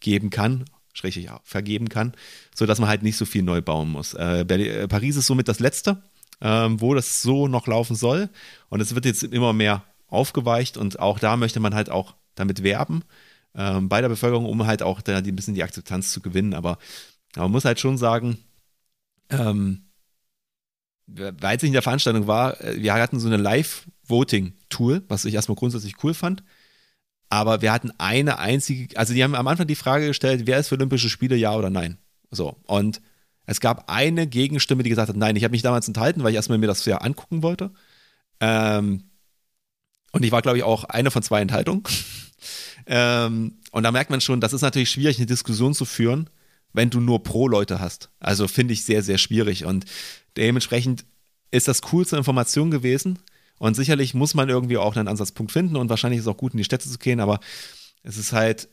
geben 0.00 0.30
kann, 0.30 0.66
schrägstrich 0.92 1.28
vergeben 1.42 1.88
kann, 1.88 2.12
sodass 2.54 2.78
man 2.78 2.88
halt 2.88 3.02
nicht 3.02 3.16
so 3.16 3.24
viel 3.24 3.42
neu 3.42 3.62
bauen 3.62 3.90
muss. 3.90 4.14
Äh, 4.14 4.40
äh, 4.40 4.88
Paris 4.88 5.16
ist 5.16 5.26
somit 5.26 5.48
das 5.48 5.60
letzte, 5.60 6.02
ähm, 6.40 6.80
wo 6.80 6.94
das 6.94 7.22
so 7.22 7.48
noch 7.48 7.66
laufen 7.66 7.96
soll. 7.96 8.28
Und 8.68 8.80
es 8.80 8.94
wird 8.94 9.06
jetzt 9.06 9.22
immer 9.22 9.52
mehr 9.52 9.84
aufgeweicht 10.08 10.76
und 10.76 10.98
auch 11.00 11.18
da 11.18 11.36
möchte 11.36 11.60
man 11.60 11.74
halt 11.74 11.90
auch 11.90 12.14
damit 12.34 12.62
werben 12.62 13.02
ähm, 13.54 13.88
bei 13.88 14.00
der 14.00 14.08
Bevölkerung, 14.08 14.46
um 14.46 14.66
halt 14.66 14.82
auch 14.82 15.00
da 15.00 15.18
ein 15.18 15.36
bisschen 15.36 15.54
die 15.54 15.62
Akzeptanz 15.62 16.12
zu 16.12 16.20
gewinnen. 16.20 16.54
Aber, 16.54 16.78
aber 17.34 17.44
man 17.44 17.52
muss 17.52 17.64
halt 17.64 17.80
schon 17.80 17.98
sagen, 17.98 18.38
ähm, 19.30 19.84
weil 21.06 21.56
es 21.56 21.62
nicht 21.62 21.70
in 21.70 21.74
der 21.74 21.82
Veranstaltung 21.82 22.26
war, 22.26 22.60
äh, 22.60 22.80
wir 22.80 22.94
hatten 22.94 23.20
so 23.20 23.26
eine 23.26 23.36
Live-Voting-Tool, 23.36 25.04
was 25.08 25.24
ich 25.24 25.34
erstmal 25.34 25.56
grundsätzlich 25.56 26.02
cool 26.02 26.14
fand. 26.14 26.42
Aber 27.28 27.62
wir 27.62 27.72
hatten 27.72 27.90
eine 27.98 28.38
einzige, 28.38 28.96
also 28.96 29.14
die 29.14 29.24
haben 29.24 29.34
am 29.34 29.48
Anfang 29.48 29.66
die 29.66 29.74
Frage 29.74 30.06
gestellt, 30.06 30.46
wer 30.46 30.58
ist 30.58 30.68
für 30.68 30.76
Olympische 30.76 31.08
Spiele, 31.08 31.36
ja 31.36 31.54
oder 31.54 31.70
nein? 31.70 31.98
So, 32.30 32.56
und 32.64 33.00
es 33.46 33.60
gab 33.60 33.90
eine 33.90 34.26
Gegenstimme, 34.26 34.82
die 34.82 34.90
gesagt 34.90 35.08
hat, 35.08 35.16
nein, 35.16 35.36
ich 35.36 35.44
habe 35.44 35.52
mich 35.52 35.62
damals 35.62 35.88
enthalten, 35.88 36.22
weil 36.22 36.30
ich 36.30 36.36
erstmal 36.36 36.58
mir 36.58 36.66
das 36.66 36.84
ja 36.84 36.98
angucken 36.98 37.42
wollte. 37.42 37.72
Ähm, 38.40 39.10
und 40.14 40.22
ich 40.22 40.30
war, 40.30 40.42
glaube 40.42 40.58
ich, 40.58 40.64
auch 40.64 40.84
eine 40.84 41.10
von 41.10 41.24
zwei 41.24 41.40
Enthaltungen. 41.40 41.82
ähm, 42.86 43.58
und 43.72 43.82
da 43.82 43.90
merkt 43.90 44.10
man 44.10 44.20
schon, 44.20 44.40
das 44.40 44.52
ist 44.52 44.62
natürlich 44.62 44.90
schwierig, 44.90 45.18
eine 45.18 45.26
Diskussion 45.26 45.74
zu 45.74 45.84
führen, 45.84 46.30
wenn 46.72 46.88
du 46.88 47.00
nur 47.00 47.24
Pro-Leute 47.24 47.80
hast. 47.80 48.10
Also 48.20 48.46
finde 48.46 48.74
ich 48.74 48.84
sehr, 48.84 49.02
sehr 49.02 49.18
schwierig. 49.18 49.64
Und 49.64 49.86
dementsprechend 50.36 51.04
ist 51.50 51.66
das 51.66 51.80
cool 51.92 52.06
zur 52.06 52.18
Information 52.18 52.70
gewesen. 52.70 53.18
Und 53.58 53.74
sicherlich 53.74 54.14
muss 54.14 54.34
man 54.34 54.48
irgendwie 54.48 54.76
auch 54.76 54.94
einen 54.94 55.08
Ansatzpunkt 55.08 55.50
finden 55.50 55.74
und 55.74 55.88
wahrscheinlich 55.88 56.18
ist 56.18 56.26
es 56.26 56.32
auch 56.32 56.36
gut, 56.36 56.52
in 56.52 56.58
die 56.58 56.64
Städte 56.64 56.88
zu 56.88 56.98
gehen, 56.98 57.18
aber 57.18 57.40
es 58.04 58.16
ist 58.16 58.32
halt 58.32 58.68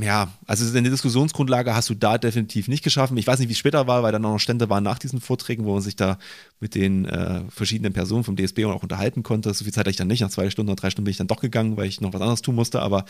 ja, 0.00 0.32
also 0.46 0.76
eine 0.76 0.90
Diskussionsgrundlage 0.90 1.74
hast 1.74 1.90
du 1.90 1.94
da 1.94 2.18
definitiv 2.18 2.68
nicht 2.68 2.84
geschaffen. 2.84 3.16
Ich 3.16 3.26
weiß 3.26 3.40
nicht, 3.40 3.48
wie 3.48 3.52
es 3.52 3.58
später 3.58 3.86
war, 3.86 4.02
weil 4.02 4.12
dann 4.12 4.24
auch 4.24 4.32
noch 4.32 4.38
Stände 4.38 4.70
waren 4.70 4.84
nach 4.84 4.98
diesen 4.98 5.20
Vorträgen, 5.20 5.64
wo 5.64 5.72
man 5.72 5.82
sich 5.82 5.96
da 5.96 6.18
mit 6.60 6.74
den 6.74 7.04
äh, 7.06 7.42
verschiedenen 7.48 7.92
Personen 7.92 8.22
vom 8.22 8.36
DSB 8.36 8.64
auch 8.66 8.82
unterhalten 8.82 9.22
konnte. 9.22 9.52
So 9.54 9.64
viel 9.64 9.72
Zeit 9.72 9.80
hatte 9.80 9.90
ich 9.90 9.96
dann 9.96 10.06
nicht. 10.06 10.20
Nach 10.20 10.30
zwei 10.30 10.50
Stunden 10.50 10.70
oder 10.70 10.80
drei 10.80 10.90
Stunden 10.90 11.04
bin 11.04 11.10
ich 11.10 11.16
dann 11.16 11.26
doch 11.26 11.40
gegangen, 11.40 11.76
weil 11.76 11.86
ich 11.86 12.00
noch 12.00 12.12
was 12.12 12.20
anderes 12.20 12.42
tun 12.42 12.54
musste. 12.54 12.80
Aber 12.80 13.06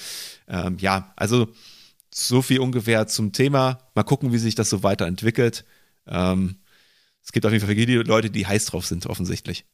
ähm, 0.48 0.78
ja, 0.80 1.12
also 1.16 1.48
so 2.10 2.42
viel 2.42 2.60
ungefähr 2.60 3.06
zum 3.06 3.32
Thema. 3.32 3.78
Mal 3.94 4.04
gucken, 4.04 4.32
wie 4.32 4.38
sich 4.38 4.54
das 4.54 4.70
so 4.70 4.82
weiterentwickelt. 4.82 5.64
Ähm, 6.06 6.56
es 7.22 7.32
gibt 7.32 7.44
auf 7.44 7.52
jeden 7.52 7.64
Fall 7.66 7.74
viele 7.74 8.02
Leute, 8.02 8.30
die 8.30 8.46
heiß 8.46 8.66
drauf 8.66 8.86
sind, 8.86 9.06
offensichtlich. 9.06 9.66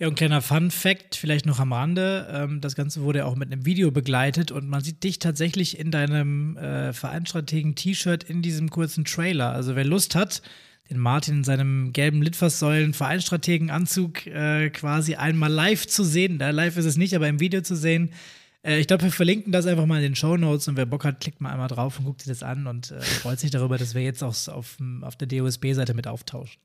Ja, 0.00 0.08
und 0.08 0.14
kleiner 0.14 0.40
Fun-Fact, 0.40 1.14
vielleicht 1.14 1.44
noch 1.44 1.60
am 1.60 1.74
Rande: 1.74 2.26
ähm, 2.32 2.62
Das 2.62 2.74
Ganze 2.74 3.02
wurde 3.02 3.26
auch 3.26 3.36
mit 3.36 3.52
einem 3.52 3.66
Video 3.66 3.90
begleitet 3.90 4.50
und 4.50 4.66
man 4.66 4.80
sieht 4.80 5.04
dich 5.04 5.18
tatsächlich 5.18 5.78
in 5.78 5.90
deinem 5.90 6.56
äh, 6.56 6.94
Vereinsstrategen-T-Shirt 6.94 8.24
in 8.24 8.40
diesem 8.40 8.70
kurzen 8.70 9.04
Trailer. 9.04 9.52
Also, 9.52 9.76
wer 9.76 9.84
Lust 9.84 10.14
hat, 10.14 10.40
den 10.88 10.96
Martin 10.96 11.38
in 11.38 11.44
seinem 11.44 11.92
gelben 11.92 12.22
Litfaßsäulen 12.22 12.94
Vereinsstrategen-Anzug 12.94 14.26
äh, 14.26 14.70
quasi 14.70 15.16
einmal 15.16 15.52
live 15.52 15.86
zu 15.86 16.02
sehen, 16.02 16.38
da 16.38 16.48
live 16.48 16.78
ist 16.78 16.86
es 16.86 16.96
nicht, 16.96 17.14
aber 17.14 17.28
im 17.28 17.38
Video 17.38 17.60
zu 17.60 17.76
sehen. 17.76 18.14
Äh, 18.62 18.80
ich 18.80 18.86
glaube, 18.86 19.02
wir 19.02 19.12
verlinken 19.12 19.52
das 19.52 19.66
einfach 19.66 19.84
mal 19.84 19.96
in 19.96 20.02
den 20.02 20.14
Show 20.14 20.38
Notes 20.38 20.66
und 20.66 20.78
wer 20.78 20.86
Bock 20.86 21.04
hat, 21.04 21.20
klickt 21.20 21.42
mal 21.42 21.52
einmal 21.52 21.68
drauf 21.68 21.98
und 21.98 22.06
guckt 22.06 22.22
sich 22.22 22.30
das 22.30 22.42
an 22.42 22.66
und 22.66 22.90
äh, 22.90 23.02
freut 23.02 23.38
sich 23.38 23.50
darüber, 23.50 23.76
dass 23.76 23.94
wir 23.94 24.02
jetzt 24.02 24.22
auch 24.22 24.34
auf, 24.48 24.78
auf 25.02 25.16
der 25.16 25.28
DOSB-Seite 25.28 25.92
mit 25.92 26.06
auftauschen. 26.06 26.58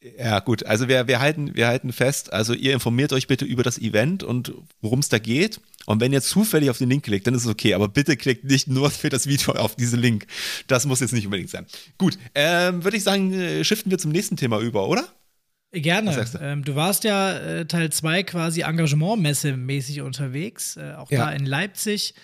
Ja, 0.00 0.38
gut. 0.38 0.64
Also 0.64 0.86
wir, 0.86 1.08
wir, 1.08 1.18
halten, 1.18 1.56
wir 1.56 1.66
halten 1.66 1.92
fest, 1.92 2.32
also 2.32 2.54
ihr 2.54 2.72
informiert 2.72 3.12
euch 3.12 3.26
bitte 3.26 3.44
über 3.44 3.64
das 3.64 3.78
Event 3.78 4.22
und 4.22 4.52
worum 4.80 5.00
es 5.00 5.08
da 5.08 5.18
geht. 5.18 5.60
Und 5.86 6.00
wenn 6.00 6.12
ihr 6.12 6.22
zufällig 6.22 6.70
auf 6.70 6.78
den 6.78 6.88
Link 6.88 7.04
klickt, 7.04 7.26
dann 7.26 7.34
ist 7.34 7.44
es 7.44 7.50
okay. 7.50 7.74
Aber 7.74 7.88
bitte 7.88 8.16
klickt 8.16 8.44
nicht 8.44 8.68
nur 8.68 8.90
für 8.90 9.08
das 9.08 9.26
Video 9.26 9.54
auf 9.54 9.74
diesen 9.74 10.00
Link. 10.00 10.26
Das 10.68 10.86
muss 10.86 11.00
jetzt 11.00 11.12
nicht 11.12 11.24
unbedingt 11.24 11.50
sein. 11.50 11.66
Gut, 11.96 12.16
ähm, 12.34 12.84
würde 12.84 12.96
ich 12.96 13.02
sagen, 13.02 13.32
äh, 13.32 13.64
shiften 13.64 13.90
wir 13.90 13.98
zum 13.98 14.12
nächsten 14.12 14.36
Thema 14.36 14.60
über, 14.60 14.86
oder? 14.86 15.08
Gerne. 15.72 16.14
Du? 16.14 16.38
Ähm, 16.38 16.64
du? 16.64 16.76
warst 16.76 17.04
ja 17.04 17.32
äh, 17.32 17.66
Teil 17.66 17.90
2 17.90 18.22
quasi 18.22 18.62
Engagementmesse-mäßig 18.62 20.02
unterwegs, 20.02 20.76
äh, 20.76 20.94
auch 20.94 21.10
ja. 21.10 21.26
da 21.26 21.32
in 21.32 21.44
Leipzig. 21.44 22.14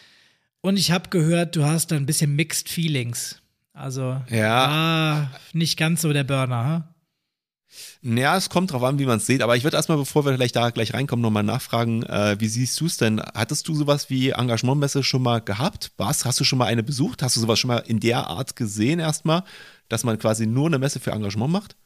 Und 0.60 0.78
ich 0.78 0.92
habe 0.92 1.10
gehört, 1.10 1.56
du 1.56 1.64
hast 1.64 1.90
da 1.90 1.96
ein 1.96 2.06
bisschen 2.06 2.36
Mixed 2.36 2.68
Feelings. 2.68 3.42
Also 3.72 4.22
ja. 4.30 5.30
nicht 5.52 5.76
ganz 5.76 6.02
so 6.02 6.12
der 6.12 6.24
Burner, 6.24 6.64
ha? 6.64 6.93
Ja, 8.02 8.36
es 8.36 8.50
kommt 8.50 8.72
drauf 8.72 8.82
an, 8.82 8.98
wie 8.98 9.06
man 9.06 9.18
es 9.18 9.26
sieht. 9.26 9.42
Aber 9.42 9.56
ich 9.56 9.64
würde 9.64 9.76
erstmal, 9.76 9.98
bevor 9.98 10.24
wir 10.24 10.34
vielleicht 10.34 10.56
da 10.56 10.70
gleich 10.70 10.92
reinkommen, 10.92 11.22
nochmal 11.22 11.42
nachfragen, 11.42 12.02
äh, 12.02 12.36
wie 12.38 12.48
siehst 12.48 12.80
du 12.80 12.86
es 12.86 12.98
denn? 12.98 13.20
Hattest 13.20 13.66
du 13.68 13.74
sowas 13.74 14.10
wie 14.10 14.30
Engagementmesse 14.30 15.02
schon 15.02 15.22
mal 15.22 15.40
gehabt? 15.40 15.92
Was? 15.96 16.24
Hast 16.24 16.38
du 16.38 16.44
schon 16.44 16.58
mal 16.58 16.66
eine 16.66 16.82
besucht? 16.82 17.22
Hast 17.22 17.36
du 17.36 17.40
sowas 17.40 17.58
schon 17.58 17.68
mal 17.68 17.78
in 17.78 18.00
der 18.00 18.26
Art 18.26 18.56
gesehen 18.56 18.98
erstmal, 18.98 19.44
dass 19.88 20.04
man 20.04 20.18
quasi 20.18 20.46
nur 20.46 20.66
eine 20.66 20.78
Messe 20.78 21.00
für 21.00 21.12
Engagement 21.12 21.52
macht? 21.52 21.76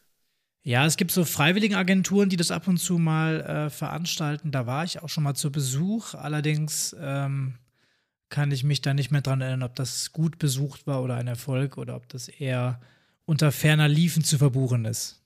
Ja, 0.64 0.84
es 0.84 0.96
gibt 0.96 1.12
so 1.12 1.24
Freiwilligenagenturen, 1.24 2.28
die 2.28 2.36
das 2.36 2.50
ab 2.50 2.68
und 2.68 2.78
zu 2.78 2.98
mal 2.98 3.40
äh, 3.40 3.70
veranstalten. 3.70 4.50
Da 4.50 4.66
war 4.66 4.84
ich 4.84 5.00
auch 5.00 5.08
schon 5.08 5.24
mal 5.24 5.34
zu 5.34 5.52
Besuch. 5.52 6.14
Allerdings 6.14 6.94
ähm, 7.00 7.54
kann 8.28 8.50
ich 8.50 8.64
mich 8.64 8.82
da 8.82 8.92
nicht 8.92 9.10
mehr 9.10 9.22
dran 9.22 9.40
erinnern, 9.40 9.62
ob 9.62 9.76
das 9.76 10.12
gut 10.12 10.38
besucht 10.38 10.86
war 10.86 11.02
oder 11.02 11.16
ein 11.16 11.28
Erfolg 11.28 11.78
oder 11.78 11.96
ob 11.96 12.08
das 12.08 12.28
eher 12.28 12.80
unter 13.24 13.52
ferner 13.52 13.88
Liefen 13.88 14.24
zu 14.24 14.36
verbuchen 14.36 14.84
ist. 14.84 15.17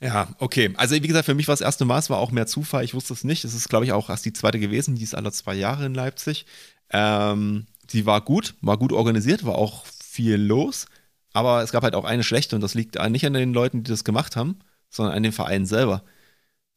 Ja, 0.00 0.28
okay. 0.38 0.74
Also 0.76 0.94
wie 0.94 1.06
gesagt, 1.06 1.26
für 1.26 1.34
mich 1.34 1.48
war 1.48 1.52
das 1.52 1.60
erste 1.60 1.84
Mal, 1.84 1.98
es 1.98 2.10
war 2.10 2.18
auch 2.18 2.30
mehr 2.30 2.46
Zufall, 2.46 2.84
ich 2.84 2.94
wusste 2.94 3.14
es 3.14 3.24
nicht. 3.24 3.44
Es 3.44 3.54
ist, 3.54 3.68
glaube 3.68 3.84
ich, 3.86 3.92
auch 3.92 4.10
erst 4.10 4.24
die 4.24 4.32
zweite 4.32 4.58
gewesen, 4.58 4.94
die 4.94 5.04
ist 5.04 5.14
alle 5.14 5.32
zwei 5.32 5.54
Jahre 5.54 5.86
in 5.86 5.94
Leipzig. 5.94 6.46
Ähm, 6.90 7.66
die 7.90 8.06
war 8.06 8.20
gut, 8.20 8.54
war 8.60 8.78
gut 8.78 8.92
organisiert, 8.92 9.44
war 9.44 9.56
auch 9.56 9.86
viel 9.86 10.36
los, 10.36 10.86
aber 11.32 11.62
es 11.62 11.72
gab 11.72 11.82
halt 11.82 11.94
auch 11.94 12.04
eine 12.04 12.24
schlechte 12.24 12.56
und 12.56 12.62
das 12.62 12.74
liegt 12.74 13.00
nicht 13.10 13.26
an 13.26 13.32
den 13.32 13.52
Leuten, 13.52 13.82
die 13.84 13.90
das 13.90 14.04
gemacht 14.04 14.36
haben, 14.36 14.58
sondern 14.90 15.14
an 15.14 15.22
den 15.22 15.32
Vereinen 15.32 15.66
selber. 15.66 16.02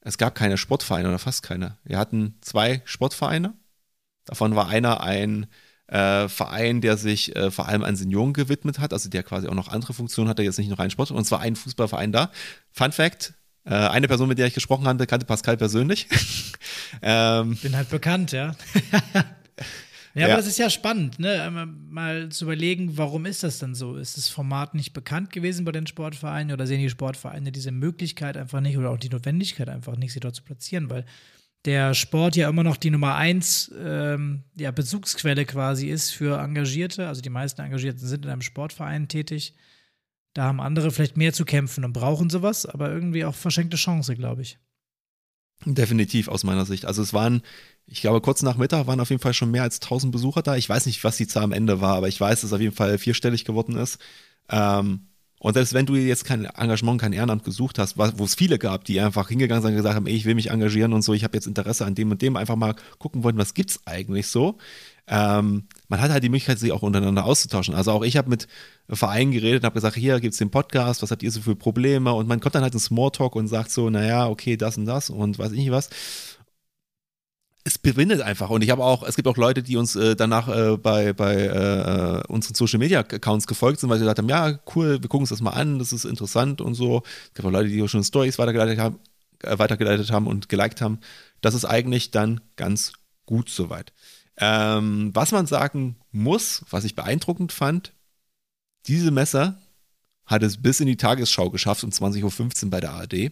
Es 0.01 0.17
gab 0.17 0.35
keine 0.35 0.57
Sportvereine 0.57 1.09
oder 1.09 1.19
fast 1.19 1.43
keine. 1.43 1.77
Wir 1.83 1.97
hatten 1.97 2.35
zwei 2.41 2.81
Sportvereine. 2.85 3.53
Davon 4.25 4.55
war 4.55 4.67
einer 4.67 5.01
ein 5.01 5.47
äh, 5.89 6.29
Verein, 6.29 6.81
der 6.81 6.97
sich 6.97 7.35
äh, 7.35 7.51
vor 7.51 7.67
allem 7.67 7.83
an 7.83 7.95
Senioren 7.95 8.33
gewidmet 8.33 8.79
hat, 8.79 8.93
also 8.93 9.09
der 9.09 9.23
quasi 9.23 9.47
auch 9.47 9.55
noch 9.55 9.67
andere 9.67 9.93
Funktionen 9.93 10.29
hatte, 10.29 10.43
jetzt 10.43 10.59
nicht 10.59 10.69
nur 10.69 10.79
rein 10.79 10.91
Sport. 10.91 11.11
Und 11.11 11.25
zwar 11.25 11.41
ein 11.41 11.55
Fußballverein 11.55 12.11
da. 12.11 12.31
Fun 12.71 12.91
Fact: 12.91 13.33
äh, 13.65 13.73
eine 13.73 14.07
Person, 14.07 14.29
mit 14.29 14.37
der 14.37 14.47
ich 14.47 14.53
gesprochen 14.53 14.87
habe, 14.87 15.05
kannte 15.07 15.25
Pascal 15.25 15.57
persönlich. 15.57 16.07
ähm, 17.01 17.55
Bin 17.57 17.75
halt 17.75 17.89
bekannt, 17.89 18.31
ja. 18.31 18.55
Ja, 20.15 20.25
aber 20.25 20.37
das 20.37 20.47
ist 20.47 20.57
ja 20.57 20.69
spannend, 20.71 21.19
ne? 21.19 21.67
Mal 21.87 22.29
zu 22.29 22.45
überlegen, 22.45 22.97
warum 22.97 23.25
ist 23.27 23.43
das 23.43 23.59
denn 23.59 23.75
so? 23.75 23.95
Ist 23.95 24.17
das 24.17 24.27
Format 24.27 24.73
nicht 24.73 24.91
bekannt 24.91 25.31
gewesen 25.31 25.65
bei 25.65 25.71
den 25.71 25.85
Sportvereinen 25.85 26.51
oder 26.51 26.65
sehen 26.65 26.81
die 26.81 26.89
Sportvereine 26.89 27.51
diese 27.51 27.71
Möglichkeit 27.71 28.35
einfach 28.35 28.59
nicht 28.59 28.77
oder 28.77 28.89
auch 28.89 28.97
die 28.97 29.09
Notwendigkeit 29.09 29.69
einfach 29.69 29.95
nicht, 29.97 30.11
sie 30.11 30.19
dort 30.19 30.35
zu 30.35 30.43
platzieren? 30.43 30.89
Weil 30.89 31.05
der 31.65 31.93
Sport 31.93 32.35
ja 32.35 32.49
immer 32.49 32.63
noch 32.63 32.77
die 32.77 32.89
Nummer 32.89 33.15
eins 33.15 33.71
ähm, 33.77 34.43
ja, 34.55 34.71
Bezugsquelle 34.71 35.45
quasi 35.45 35.87
ist 35.87 36.11
für 36.11 36.39
Engagierte. 36.39 37.07
Also 37.07 37.21
die 37.21 37.29
meisten 37.29 37.61
Engagierten 37.61 38.05
sind 38.05 38.25
in 38.25 38.31
einem 38.31 38.41
Sportverein 38.41 39.07
tätig. 39.07 39.55
Da 40.33 40.43
haben 40.43 40.61
andere 40.61 40.91
vielleicht 40.91 41.17
mehr 41.17 41.33
zu 41.33 41.43
kämpfen 41.43 41.83
und 41.83 41.93
brauchen 41.93 42.29
sowas, 42.29 42.65
aber 42.65 42.91
irgendwie 42.91 43.25
auch 43.25 43.35
verschenkte 43.35 43.77
Chance, 43.77 44.15
glaube 44.15 44.43
ich. 44.43 44.59
Definitiv 45.65 46.29
aus 46.29 46.45
meiner 46.45 46.65
Sicht. 46.65 46.85
Also 46.85 47.01
es 47.01 47.13
waren, 47.13 47.41
ich 47.85 47.99
glaube, 47.99 48.21
kurz 48.21 48.41
nach 48.43 48.55
Mittag 48.55 48.87
waren 48.87 49.01
auf 49.01 49.09
jeden 49.09 49.21
Fall 49.21 49.33
schon 49.33 49.51
mehr 49.51 49.63
als 49.63 49.81
1000 49.81 50.13
Besucher 50.13 50.41
da. 50.41 50.55
Ich 50.55 50.69
weiß 50.69 50.85
nicht, 50.85 51.03
was 51.03 51.17
die 51.17 51.27
Zahl 51.27 51.43
am 51.43 51.51
Ende 51.51 51.81
war, 51.81 51.97
aber 51.97 52.07
ich 52.07 52.21
weiß, 52.21 52.39
dass 52.39 52.49
es 52.51 52.53
auf 52.53 52.61
jeden 52.61 52.75
Fall 52.75 52.97
vierstellig 52.97 53.43
geworden 53.43 53.75
ist. 53.75 53.99
Ähm, 54.49 55.08
und 55.39 55.53
selbst 55.53 55.73
wenn 55.73 55.85
du 55.85 55.95
jetzt 55.95 56.25
kein 56.25 56.45
Engagement, 56.45 56.99
kein 56.99 57.13
Ehrenamt 57.13 57.45
gesucht 57.45 57.79
hast, 57.79 57.97
wo 57.97 58.23
es 58.23 58.35
viele 58.35 58.59
gab, 58.59 58.83
die 58.83 58.99
einfach 58.99 59.29
hingegangen 59.29 59.61
sind 59.61 59.71
und 59.71 59.77
gesagt 59.77 59.95
haben, 59.95 60.05
ey, 60.05 60.13
ich 60.13 60.25
will 60.25 60.35
mich 60.35 60.51
engagieren 60.51 60.91
und 60.91 61.01
so, 61.01 61.13
ich 61.13 61.23
habe 61.23 61.35
jetzt 61.35 61.47
Interesse 61.47 61.85
an 61.85 61.95
dem 61.95 62.11
und 62.11 62.21
dem, 62.21 62.35
einfach 62.35 62.57
mal 62.57 62.75
gucken 62.97 63.23
wollen, 63.23 63.37
was 63.37 63.53
gibt's 63.53 63.79
eigentlich 63.85 64.27
so. 64.27 64.57
Ähm, 65.07 65.63
man 65.87 66.01
hat 66.01 66.11
halt 66.11 66.23
die 66.23 66.29
Möglichkeit, 66.29 66.59
sich 66.59 66.71
auch 66.73 66.83
untereinander 66.83 67.25
auszutauschen. 67.25 67.73
Also 67.73 67.91
auch 67.91 68.03
ich 68.03 68.17
habe 68.17 68.29
mit 68.29 68.47
Vereinen 68.89 69.31
geredet 69.31 69.61
und 69.61 69.65
habe 69.65 69.75
gesagt, 69.75 69.95
hier 69.95 70.19
gibt's 70.19 70.37
den 70.37 70.51
Podcast, 70.51 71.01
was 71.01 71.09
habt 71.09 71.23
ihr 71.23 71.31
so 71.31 71.41
für 71.41 71.55
Probleme? 71.55 72.13
Und 72.13 72.27
man 72.27 72.41
kommt 72.41 72.55
dann 72.55 72.63
halt 72.63 72.73
in 72.73 72.79
Smalltalk 72.79 73.35
und 73.35 73.47
sagt 73.47 73.71
so, 73.71 73.89
naja, 73.89 74.27
okay, 74.27 74.57
das 74.57 74.77
und 74.77 74.85
das 74.85 75.09
und 75.09 75.39
weiß 75.39 75.53
ich 75.53 75.59
nicht 75.59 75.71
was 75.71 75.89
es 77.63 77.77
bewindet 77.77 78.21
einfach. 78.21 78.49
Und 78.49 78.63
ich 78.63 78.69
habe 78.69 78.83
auch, 78.83 79.03
es 79.03 79.15
gibt 79.15 79.27
auch 79.27 79.37
Leute, 79.37 79.61
die 79.61 79.77
uns 79.77 79.95
äh, 79.95 80.15
danach 80.15 80.47
äh, 80.47 80.77
bei, 80.77 81.13
bei 81.13 81.35
äh, 81.35 82.23
unseren 82.31 82.55
Social 82.55 82.79
Media 82.79 82.99
Accounts 82.99 83.47
gefolgt 83.47 83.79
sind, 83.79 83.89
weil 83.89 83.97
sie 83.97 84.05
gesagt 84.05 84.19
haben, 84.19 84.29
ja, 84.29 84.59
cool, 84.75 85.01
wir 85.01 85.09
gucken 85.09 85.21
uns 85.21 85.29
das 85.29 85.41
mal 85.41 85.51
an, 85.51 85.79
das 85.79 85.93
ist 85.93 86.05
interessant 86.05 86.61
und 86.61 86.73
so. 86.73 87.03
Es 87.27 87.33
gibt 87.33 87.45
auch 87.45 87.51
Leute, 87.51 87.69
die 87.69 87.81
auch 87.81 87.87
schon 87.87 88.03
Stories 88.03 88.39
weitergeleitet 88.39 88.79
haben, 88.79 88.99
äh, 89.43 89.59
weitergeleitet 89.59 90.11
haben 90.11 90.27
und 90.27 90.49
geliked 90.49 90.81
haben. 90.81 90.99
Das 91.41 91.53
ist 91.53 91.65
eigentlich 91.65 92.11
dann 92.11 92.41
ganz 92.55 92.93
gut 93.25 93.49
soweit. 93.49 93.93
Ähm, 94.37 95.11
was 95.13 95.31
man 95.31 95.45
sagen 95.45 95.97
muss, 96.11 96.63
was 96.69 96.85
ich 96.85 96.95
beeindruckend 96.95 97.51
fand, 97.51 97.93
diese 98.87 99.11
Messer 99.11 99.59
hat 100.25 100.43
es 100.43 100.61
bis 100.61 100.79
in 100.79 100.87
die 100.87 100.97
Tagesschau 100.97 101.49
geschafft 101.49 101.83
um 101.83 101.89
20.15 101.89 102.65
Uhr 102.65 102.69
bei 102.69 102.79
der 102.79 102.91
ARD. 102.91 103.31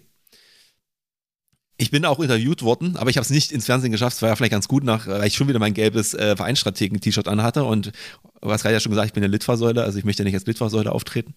Ich 1.80 1.91
bin 1.91 2.05
auch 2.05 2.19
interviewt 2.19 2.63
worden, 2.63 2.97
aber 2.97 3.11
ich 3.11 3.17
habe 3.17 3.23
es 3.23 3.30
nicht 3.30 3.51
ins 3.51 3.67
Fernsehen 3.67 3.91
geschafft. 3.91 4.15
Es 4.15 4.21
war 4.23 4.30
ja 4.30 4.36
vielleicht 4.36 4.51
ganz 4.51 4.67
gut, 4.67 4.84
nach, 4.84 5.05
weil 5.05 5.28
ich 5.28 5.36
schon 5.36 5.47
wieder 5.47 5.59
mein 5.59 5.75
gelbes 5.75 6.15
äh, 6.15 6.36
Vereinsstrategen-T-Shirt 6.36 7.28
anhatte. 7.28 7.63
Und 7.63 7.91
hast 8.41 8.63
gerade 8.63 8.73
ja 8.73 8.80
schon 8.80 8.89
gesagt, 8.91 9.07
ich 9.07 9.13
bin 9.13 9.23
eine 9.23 9.32
Litfaßsäule, 9.32 9.84
also 9.84 9.99
ich 9.99 10.05
möchte 10.05 10.23
nicht 10.23 10.34
als 10.34 10.47
Litfaßsäule 10.47 10.91
auftreten. 10.91 11.36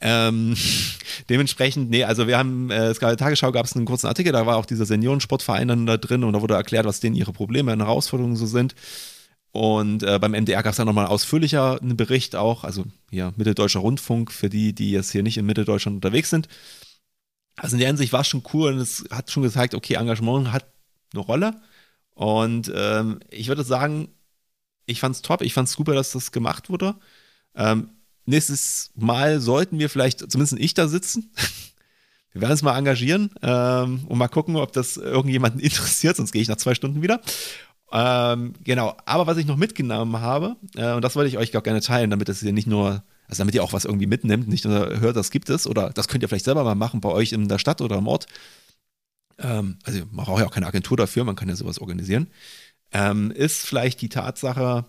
Ähm, 0.00 0.56
dementsprechend, 1.28 1.90
nee, 1.90 2.04
also 2.04 2.28
wir 2.28 2.38
haben, 2.38 2.70
äh, 2.70 2.86
es 2.86 3.00
gab 3.00 3.16
Tagesschau 3.18 3.50
gab 3.50 3.66
es 3.66 3.74
einen 3.74 3.84
kurzen 3.84 4.06
Artikel, 4.06 4.32
da 4.32 4.46
war 4.46 4.58
auch 4.58 4.66
dieser 4.66 4.86
Seniorensportverein 4.86 5.66
dann 5.66 5.86
da 5.86 5.96
drin 5.96 6.22
und 6.22 6.34
da 6.34 6.40
wurde 6.40 6.54
erklärt, 6.54 6.86
was 6.86 7.00
denen 7.00 7.16
ihre 7.16 7.32
Probleme 7.32 7.72
und 7.72 7.80
Herausforderungen 7.80 8.36
so 8.36 8.46
sind. 8.46 8.76
Und 9.52 10.04
äh, 10.04 10.20
beim 10.20 10.30
MDR 10.32 10.62
gab 10.62 10.70
es 10.70 10.76
dann 10.76 10.86
nochmal 10.86 11.06
ausführlicher 11.06 11.80
einen 11.82 11.96
Bericht 11.96 12.36
auch, 12.36 12.62
also 12.62 12.84
hier 13.10 13.34
Mitteldeutscher 13.36 13.80
Rundfunk, 13.80 14.30
für 14.30 14.48
die, 14.48 14.72
die 14.72 14.92
jetzt 14.92 15.10
hier 15.10 15.24
nicht 15.24 15.36
in 15.36 15.46
Mitteldeutschland 15.46 15.96
unterwegs 15.96 16.30
sind. 16.30 16.46
Also 17.56 17.76
in 17.76 17.80
der 17.80 17.88
Hinsicht 17.88 18.12
war 18.12 18.20
es 18.20 18.28
schon 18.28 18.42
cool 18.52 18.72
und 18.72 18.78
es 18.78 19.04
hat 19.10 19.30
schon 19.30 19.42
gezeigt, 19.42 19.74
okay, 19.74 19.94
Engagement 19.94 20.52
hat 20.52 20.66
eine 21.12 21.22
Rolle. 21.22 21.60
Und 22.14 22.70
ähm, 22.74 23.20
ich 23.30 23.48
würde 23.48 23.64
sagen, 23.64 24.08
ich 24.86 25.00
fand 25.00 25.16
es 25.16 25.22
top, 25.22 25.42
ich 25.42 25.54
fand 25.54 25.68
es 25.68 25.74
super, 25.74 25.94
dass 25.94 26.12
das 26.12 26.32
gemacht 26.32 26.70
wurde. 26.70 26.96
Ähm, 27.54 27.90
nächstes 28.26 28.92
Mal 28.94 29.40
sollten 29.40 29.78
wir 29.78 29.90
vielleicht, 29.90 30.30
zumindest 30.30 30.58
ich 30.58 30.74
da 30.74 30.88
sitzen. 30.88 31.32
Wir 32.32 32.42
werden 32.42 32.52
uns 32.52 32.62
mal 32.62 32.78
engagieren 32.78 33.30
ähm, 33.42 34.04
und 34.06 34.16
mal 34.16 34.28
gucken, 34.28 34.54
ob 34.54 34.72
das 34.72 34.96
irgendjemanden 34.96 35.60
interessiert, 35.60 36.14
sonst 36.14 36.30
gehe 36.30 36.40
ich 36.40 36.46
nach 36.46 36.58
zwei 36.58 36.76
Stunden 36.76 37.02
wieder. 37.02 37.20
Ähm, 37.92 38.54
genau, 38.62 38.96
aber 39.04 39.26
was 39.26 39.36
ich 39.36 39.46
noch 39.46 39.56
mitgenommen 39.56 40.20
habe, 40.20 40.56
äh, 40.76 40.92
und 40.92 41.02
das 41.02 41.16
wollte 41.16 41.28
ich 41.28 41.38
euch 41.38 41.56
auch 41.56 41.62
gerne 41.64 41.80
teilen, 41.80 42.10
damit 42.10 42.28
es 42.28 42.38
hier 42.38 42.52
nicht 42.52 42.68
nur 42.68 43.02
also 43.30 43.40
damit 43.40 43.54
ihr 43.54 43.62
auch 43.62 43.72
was 43.72 43.84
irgendwie 43.84 44.06
mitnimmt, 44.06 44.48
nicht 44.48 44.64
nur 44.64 45.00
hört, 45.00 45.16
das 45.16 45.30
gibt 45.30 45.48
es 45.50 45.66
oder 45.66 45.90
das 45.90 46.08
könnt 46.08 46.22
ihr 46.22 46.28
vielleicht 46.28 46.44
selber 46.44 46.64
mal 46.64 46.74
machen 46.74 47.00
bei 47.00 47.08
euch 47.10 47.32
in 47.32 47.48
der 47.48 47.58
Stadt 47.58 47.80
oder 47.80 47.98
im 47.98 48.08
Ort. 48.08 48.26
ähm, 49.38 49.78
also 49.84 50.00
man 50.10 50.26
braucht 50.26 50.40
ja 50.40 50.46
auch 50.46 50.52
keine 50.52 50.66
Agentur 50.66 50.96
dafür, 50.96 51.24
man 51.24 51.36
kann 51.36 51.48
ja 51.48 51.56
sowas 51.56 51.78
organisieren, 51.78 52.28
ähm, 52.92 53.30
ist 53.30 53.64
vielleicht 53.66 54.00
die 54.02 54.08
Tatsache, 54.08 54.84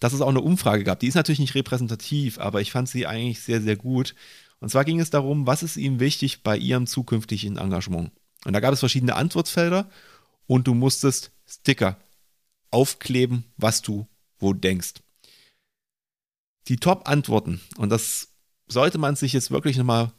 dass 0.00 0.12
es 0.12 0.20
auch 0.20 0.28
eine 0.28 0.40
Umfrage 0.40 0.84
gab. 0.84 1.00
Die 1.00 1.06
ist 1.06 1.14
natürlich 1.14 1.38
nicht 1.38 1.54
repräsentativ, 1.54 2.38
aber 2.38 2.60
ich 2.60 2.72
fand 2.72 2.88
sie 2.88 3.06
eigentlich 3.06 3.40
sehr, 3.40 3.60
sehr 3.60 3.76
gut. 3.76 4.14
Und 4.58 4.70
zwar 4.70 4.84
ging 4.84 5.00
es 5.00 5.10
darum, 5.10 5.46
was 5.46 5.62
ist 5.62 5.76
Ihnen 5.76 6.00
wichtig 6.00 6.42
bei 6.42 6.56
Ihrem 6.56 6.86
zukünftigen 6.86 7.56
Engagement? 7.56 8.10
Und 8.44 8.52
da 8.52 8.60
gab 8.60 8.72
es 8.72 8.80
verschiedene 8.80 9.14
Antwortfelder 9.14 9.88
und 10.46 10.66
du 10.66 10.74
musstest 10.74 11.30
Sticker 11.46 11.96
aufkleben, 12.70 13.44
was 13.56 13.82
du 13.82 14.08
wo 14.38 14.52
denkst. 14.52 14.94
Die 16.68 16.76
Top-Antworten, 16.76 17.60
und 17.76 17.90
das 17.90 18.28
sollte 18.68 18.98
man 18.98 19.16
sich 19.16 19.32
jetzt 19.32 19.50
wirklich 19.50 19.76
nochmal 19.76 20.12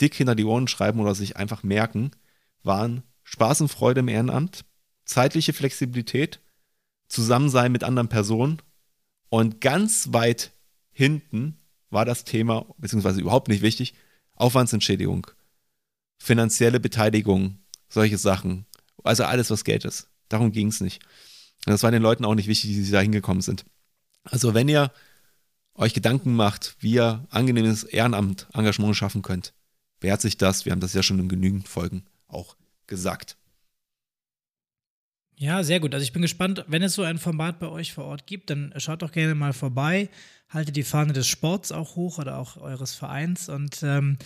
dick 0.00 0.14
hinter 0.14 0.34
die 0.34 0.44
Ohren 0.44 0.68
schreiben 0.68 1.00
oder 1.00 1.14
sich 1.14 1.36
einfach 1.36 1.62
merken, 1.62 2.10
waren 2.62 3.02
Spaß 3.24 3.62
und 3.62 3.68
Freude 3.68 4.00
im 4.00 4.08
Ehrenamt, 4.08 4.64
zeitliche 5.04 5.52
Flexibilität, 5.52 6.40
Zusammensein 7.08 7.72
mit 7.72 7.84
anderen 7.84 8.08
Personen 8.08 8.62
und 9.28 9.60
ganz 9.60 10.12
weit 10.12 10.52
hinten 10.90 11.58
war 11.90 12.04
das 12.04 12.24
Thema, 12.24 12.66
beziehungsweise 12.78 13.20
überhaupt 13.20 13.48
nicht 13.48 13.62
wichtig, 13.62 13.94
Aufwandsentschädigung, 14.34 15.26
finanzielle 16.18 16.80
Beteiligung, 16.80 17.58
solche 17.88 18.18
Sachen. 18.18 18.66
Also 19.04 19.24
alles, 19.24 19.50
was 19.50 19.64
Geld 19.64 19.84
ist. 19.84 20.08
Darum 20.28 20.52
ging 20.52 20.68
es 20.68 20.80
nicht. 20.80 21.02
Und 21.66 21.72
das 21.72 21.82
war 21.82 21.90
den 21.90 22.02
Leuten 22.02 22.24
auch 22.24 22.34
nicht 22.34 22.48
wichtig, 22.48 22.70
die 22.70 22.90
da 22.90 23.00
hingekommen 23.00 23.42
sind. 23.42 23.64
Also 24.24 24.54
wenn 24.54 24.68
ihr 24.68 24.90
euch 25.74 25.94
Gedanken 25.94 26.34
macht, 26.34 26.76
wie 26.80 26.92
ihr 26.94 27.26
angenehmes 27.30 27.84
Ehrenamt-Engagement 27.84 28.96
schaffen 28.96 29.22
könnt, 29.22 29.54
wehrt 30.00 30.20
sich 30.20 30.36
das. 30.36 30.64
Wir 30.64 30.72
haben 30.72 30.80
das 30.80 30.94
ja 30.94 31.02
schon 31.02 31.18
in 31.18 31.28
genügend 31.28 31.68
Folgen 31.68 32.04
auch 32.28 32.56
gesagt. 32.86 33.36
Ja, 35.36 35.64
sehr 35.64 35.80
gut. 35.80 35.94
Also 35.94 36.04
ich 36.04 36.12
bin 36.12 36.22
gespannt, 36.22 36.64
wenn 36.68 36.82
es 36.82 36.94
so 36.94 37.02
ein 37.02 37.18
Format 37.18 37.58
bei 37.58 37.68
euch 37.68 37.92
vor 37.92 38.04
Ort 38.04 38.26
gibt, 38.26 38.50
dann 38.50 38.72
schaut 38.76 39.02
doch 39.02 39.12
gerne 39.12 39.34
mal 39.34 39.52
vorbei. 39.52 40.08
Haltet 40.48 40.76
die 40.76 40.82
Fahne 40.82 41.12
des 41.14 41.26
Sports 41.26 41.72
auch 41.72 41.96
hoch 41.96 42.18
oder 42.18 42.38
auch 42.38 42.58
eures 42.58 42.94
Vereins 42.94 43.48
und 43.48 43.82
ähm, 43.82 44.18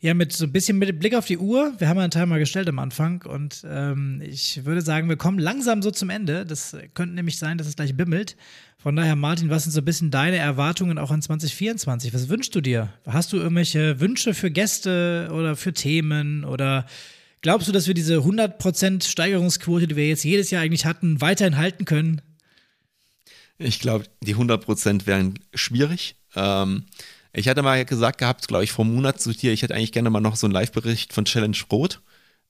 ja, 0.00 0.12
mit 0.12 0.32
so 0.32 0.44
ein 0.44 0.52
bisschen 0.52 0.78
mit 0.78 0.98
Blick 0.98 1.14
auf 1.14 1.26
die 1.26 1.38
Uhr. 1.38 1.72
Wir 1.78 1.88
haben 1.88 1.98
einen 1.98 2.10
Timer 2.10 2.38
gestellt 2.38 2.68
am 2.68 2.78
Anfang 2.78 3.22
und 3.22 3.64
ähm, 3.66 4.20
ich 4.22 4.64
würde 4.64 4.82
sagen, 4.82 5.08
wir 5.08 5.16
kommen 5.16 5.38
langsam 5.38 5.80
so 5.80 5.90
zum 5.90 6.10
Ende. 6.10 6.44
Das 6.44 6.76
könnte 6.92 7.14
nämlich 7.14 7.38
sein, 7.38 7.56
dass 7.56 7.66
es 7.66 7.76
gleich 7.76 7.96
bimmelt. 7.96 8.36
Von 8.76 8.96
daher, 8.96 9.16
Martin, 9.16 9.48
was 9.48 9.62
sind 9.62 9.72
so 9.72 9.80
ein 9.80 9.84
bisschen 9.86 10.10
deine 10.10 10.36
Erwartungen 10.36 10.98
auch 10.98 11.10
an 11.10 11.22
2024? 11.22 12.12
Was 12.12 12.28
wünschst 12.28 12.54
du 12.54 12.60
dir? 12.60 12.92
Hast 13.06 13.32
du 13.32 13.38
irgendwelche 13.38 13.98
Wünsche 13.98 14.34
für 14.34 14.50
Gäste 14.50 15.30
oder 15.32 15.56
für 15.56 15.72
Themen 15.72 16.44
oder 16.44 16.84
glaubst 17.40 17.66
du, 17.66 17.72
dass 17.72 17.86
wir 17.86 17.94
diese 17.94 18.18
100% 18.18 19.08
Steigerungsquote, 19.08 19.86
die 19.86 19.96
wir 19.96 20.06
jetzt 20.06 20.22
jedes 20.22 20.50
Jahr 20.50 20.60
eigentlich 20.60 20.84
hatten, 20.84 21.22
weiterhin 21.22 21.56
halten 21.56 21.86
können? 21.86 22.20
Ich 23.56 23.80
glaube, 23.80 24.04
die 24.20 24.36
100% 24.36 25.06
wären 25.06 25.38
schwierig. 25.54 26.16
Ähm, 26.36 26.84
ich 27.34 27.48
hatte 27.48 27.62
mal 27.62 27.84
gesagt 27.84 28.18
gehabt, 28.18 28.48
glaube 28.48 28.64
ich, 28.64 28.72
vor 28.72 28.84
einem 28.84 28.94
Monat 28.94 29.20
zu 29.20 29.32
dir, 29.32 29.52
ich 29.52 29.62
hätte 29.62 29.74
eigentlich 29.74 29.92
gerne 29.92 30.10
mal 30.10 30.20
noch 30.20 30.36
so 30.36 30.46
einen 30.46 30.54
Live-Bericht 30.54 31.12
von 31.12 31.24
Challenge 31.24 31.56
Rot. 31.70 32.00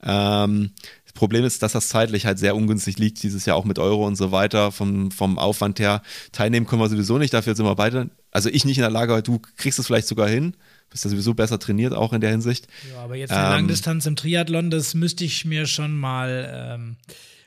Ähm, 0.02 0.72
das 1.04 1.12
Problem 1.14 1.44
ist, 1.44 1.62
dass 1.62 1.72
das 1.72 1.88
zeitlich 1.88 2.26
halt 2.26 2.38
sehr 2.38 2.54
ungünstig 2.54 2.98
liegt, 2.98 3.22
dieses 3.22 3.46
Jahr 3.46 3.56
auch 3.56 3.64
mit 3.64 3.78
Euro 3.78 4.06
und 4.06 4.16
so 4.16 4.30
weiter. 4.30 4.72
Vom, 4.72 5.10
vom 5.10 5.38
Aufwand 5.38 5.80
her 5.80 6.02
teilnehmen 6.32 6.66
können 6.66 6.82
wir 6.82 6.88
sowieso 6.88 7.18
nicht, 7.18 7.32
dafür 7.32 7.54
sind 7.54 7.64
wir 7.64 7.74
beide, 7.74 8.10
also 8.30 8.50
ich 8.50 8.64
nicht 8.64 8.76
in 8.76 8.82
der 8.82 8.90
Lage, 8.90 9.22
du 9.22 9.40
kriegst 9.56 9.78
es 9.78 9.86
vielleicht 9.86 10.08
sogar 10.08 10.28
hin. 10.28 10.54
Bist 10.90 11.04
ja 11.04 11.10
sowieso 11.10 11.34
besser 11.34 11.58
trainiert, 11.58 11.94
auch 11.94 12.12
in 12.12 12.20
der 12.20 12.30
Hinsicht. 12.30 12.68
Ja, 12.92 13.02
aber 13.02 13.16
jetzt 13.16 13.32
eine 13.32 13.46
ähm, 13.46 13.52
Langdistanz 13.52 14.06
im 14.06 14.16
Triathlon, 14.16 14.70
das 14.70 14.94
müsste 14.94 15.24
ich 15.24 15.44
mir 15.44 15.66
schon 15.66 15.96
mal, 15.96 16.74
ähm, 16.74 16.96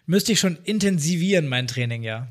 müsste 0.06 0.32
ich 0.32 0.40
schon 0.40 0.58
intensivieren, 0.64 1.48
mein 1.48 1.68
Training, 1.68 2.04
ja. 2.04 2.28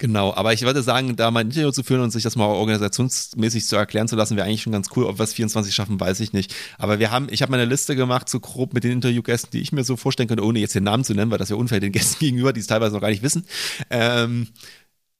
Genau, 0.00 0.32
aber 0.32 0.54
ich 0.54 0.62
würde 0.62 0.82
sagen, 0.82 1.14
da 1.14 1.30
mal 1.30 1.40
ein 1.40 1.48
Interview 1.48 1.72
zu 1.72 1.82
führen 1.82 2.00
und 2.00 2.10
sich 2.10 2.22
das 2.22 2.34
mal 2.34 2.46
organisationsmäßig 2.46 3.66
zu 3.66 3.76
erklären 3.76 4.08
zu 4.08 4.16
lassen, 4.16 4.34
wäre 4.34 4.46
eigentlich 4.46 4.62
schon 4.62 4.72
ganz 4.72 4.88
cool. 4.96 5.04
Ob 5.04 5.18
wir 5.18 5.24
es 5.24 5.34
24 5.34 5.74
schaffen, 5.74 6.00
weiß 6.00 6.20
ich 6.20 6.32
nicht. 6.32 6.54
Aber 6.78 6.98
wir 6.98 7.10
haben, 7.10 7.28
ich 7.30 7.42
habe 7.42 7.50
meine 7.50 7.66
Liste 7.66 7.94
gemacht, 7.94 8.26
so 8.26 8.40
grob 8.40 8.72
mit 8.72 8.82
den 8.82 8.92
Interviewgästen, 8.92 9.50
die 9.50 9.60
ich 9.60 9.72
mir 9.72 9.84
so 9.84 9.96
vorstellen 9.98 10.26
könnte, 10.26 10.42
ohne 10.42 10.58
jetzt 10.58 10.74
den 10.74 10.84
Namen 10.84 11.04
zu 11.04 11.12
nennen, 11.12 11.30
weil 11.30 11.36
das 11.36 11.50
ja 11.50 11.56
unfair 11.56 11.80
den 11.80 11.92
Gästen 11.92 12.18
gegenüber, 12.20 12.54
die 12.54 12.60
es 12.60 12.66
teilweise 12.66 12.94
noch 12.94 13.02
gar 13.02 13.10
nicht 13.10 13.22
wissen. 13.22 13.44
Ähm, 13.90 14.48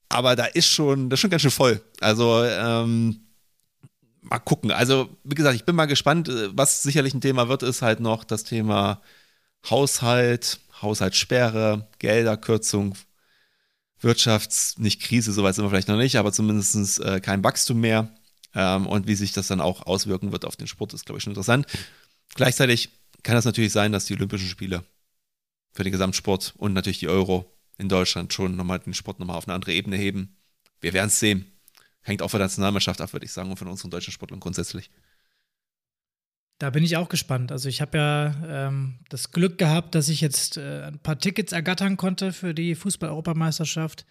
aber 0.09 0.35
da 0.35 0.47
ist 0.47 0.68
schon, 0.68 1.11
das 1.11 1.18
ist 1.18 1.20
schon 1.20 1.31
ganz 1.31 1.43
schön 1.43 1.51
voll. 1.51 1.83
Also, 2.01 2.43
ähm, 2.43 3.20
mal 4.22 4.39
gucken. 4.39 4.70
Also, 4.70 5.11
wie 5.24 5.35
gesagt, 5.35 5.57
ich 5.57 5.66
bin 5.66 5.76
mal 5.76 5.85
gespannt. 5.89 6.31
Was 6.55 6.83
sicherlich 6.83 7.12
ein 7.12 7.20
Thema 7.20 7.51
wird, 7.51 7.62
ist 7.64 7.83
halt 7.83 8.01
noch 8.01 8.24
das 8.24 8.45
Thema 8.45 9.03
Haushalt, 9.68 10.59
Haushaltssperre, 10.81 11.87
Gelderkürzung, 11.99 12.95
Wirtschafts-, 14.01 14.81
nicht 14.81 15.01
Krise, 15.01 15.33
soweit 15.33 15.55
sind 15.55 15.65
wir 15.65 15.71
vielleicht 15.71 15.89
noch 15.89 15.97
nicht, 15.97 16.17
aber 16.17 16.33
zumindest 16.33 17.01
äh, 17.01 17.21
kein 17.21 17.45
Wachstum 17.45 17.81
mehr. 17.81 18.15
Ähm, 18.55 18.87
und 18.87 19.07
wie 19.07 19.15
sich 19.15 19.33
das 19.33 19.47
dann 19.47 19.61
auch 19.61 19.87
auswirken 19.87 20.33
wird 20.33 20.45
auf 20.45 20.57
den 20.57 20.67
Sport, 20.67 20.95
ist, 20.95 21.07
glaube 21.07 21.19
ich, 21.19 21.25
schon 21.25 21.33
interessant. 21.33 21.67
Gleichzeitig 22.35 22.91
kann 23.23 23.37
es 23.37 23.45
natürlich 23.45 23.73
sein, 23.73 23.93
dass 23.93 24.07
die 24.07 24.15
Olympischen 24.15 24.49
Spiele 24.49 24.85
für 25.73 25.85
den 25.85 25.93
Gesamtsport 25.93 26.55
und 26.57 26.73
natürlich 26.73 26.99
die 26.99 27.09
Euro 27.09 27.57
in 27.79 27.89
Deutschland 27.89 28.33
schon 28.33 28.57
nochmal 28.57 28.81
den 28.81 28.95
Sport 28.95 29.21
nochmal 29.21 29.37
auf 29.37 29.47
eine 29.47 29.55
andere 29.55 29.73
Ebene 29.73 29.97
heben. 29.97 30.37
Wir 30.81 30.93
werden 30.93 31.09
es 31.09 31.21
sehen. 31.21 31.47
Hängt 32.03 32.23
auch 32.23 32.31
von 32.31 32.39
der 32.39 32.47
Nationalmannschaft 32.47 33.01
ab, 33.01 33.13
würde 33.13 33.27
ich 33.27 33.33
sagen, 33.33 33.51
und 33.51 33.57
von 33.57 33.69
unseren 33.69 33.91
deutschen 33.91 34.13
Sportlern 34.13 34.41
grundsätzlich. 34.41 34.91
Da 36.61 36.69
bin 36.69 36.85
ich 36.85 36.99
auch 36.99 37.09
gespannt. 37.09 37.53
Also 37.53 37.71
ich 37.71 37.81
habe 37.81 37.97
ja 37.97 38.35
ähm, 38.47 38.99
das 39.09 39.33
Glück 39.33 39.57
gehabt, 39.57 39.95
dass 39.95 40.11
ich 40.11 40.21
jetzt 40.21 40.59
äh, 40.59 40.83
ein 40.89 40.99
paar 40.99 41.19
Tickets 41.19 41.53
ergattern 41.53 41.97
konnte 41.97 42.35
für 42.35 42.53
die 42.53 42.75
Fußball-Europameisterschaft. 42.75 44.05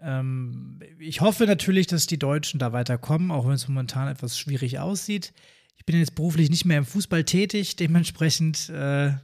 Ähm, 0.00 0.78
ich 1.00 1.20
hoffe 1.20 1.44
natürlich, 1.44 1.88
dass 1.88 2.06
die 2.06 2.20
Deutschen 2.20 2.60
da 2.60 2.72
weiterkommen, 2.72 3.32
auch 3.32 3.46
wenn 3.46 3.54
es 3.54 3.66
momentan 3.66 4.06
etwas 4.06 4.38
schwierig 4.38 4.78
aussieht. 4.78 5.32
Ich 5.76 5.84
bin 5.84 5.98
jetzt 5.98 6.14
beruflich 6.14 6.50
nicht 6.50 6.64
mehr 6.64 6.78
im 6.78 6.86
Fußball 6.86 7.24
tätig, 7.24 7.74
dementsprechend 7.74 8.68
äh, 8.68 9.14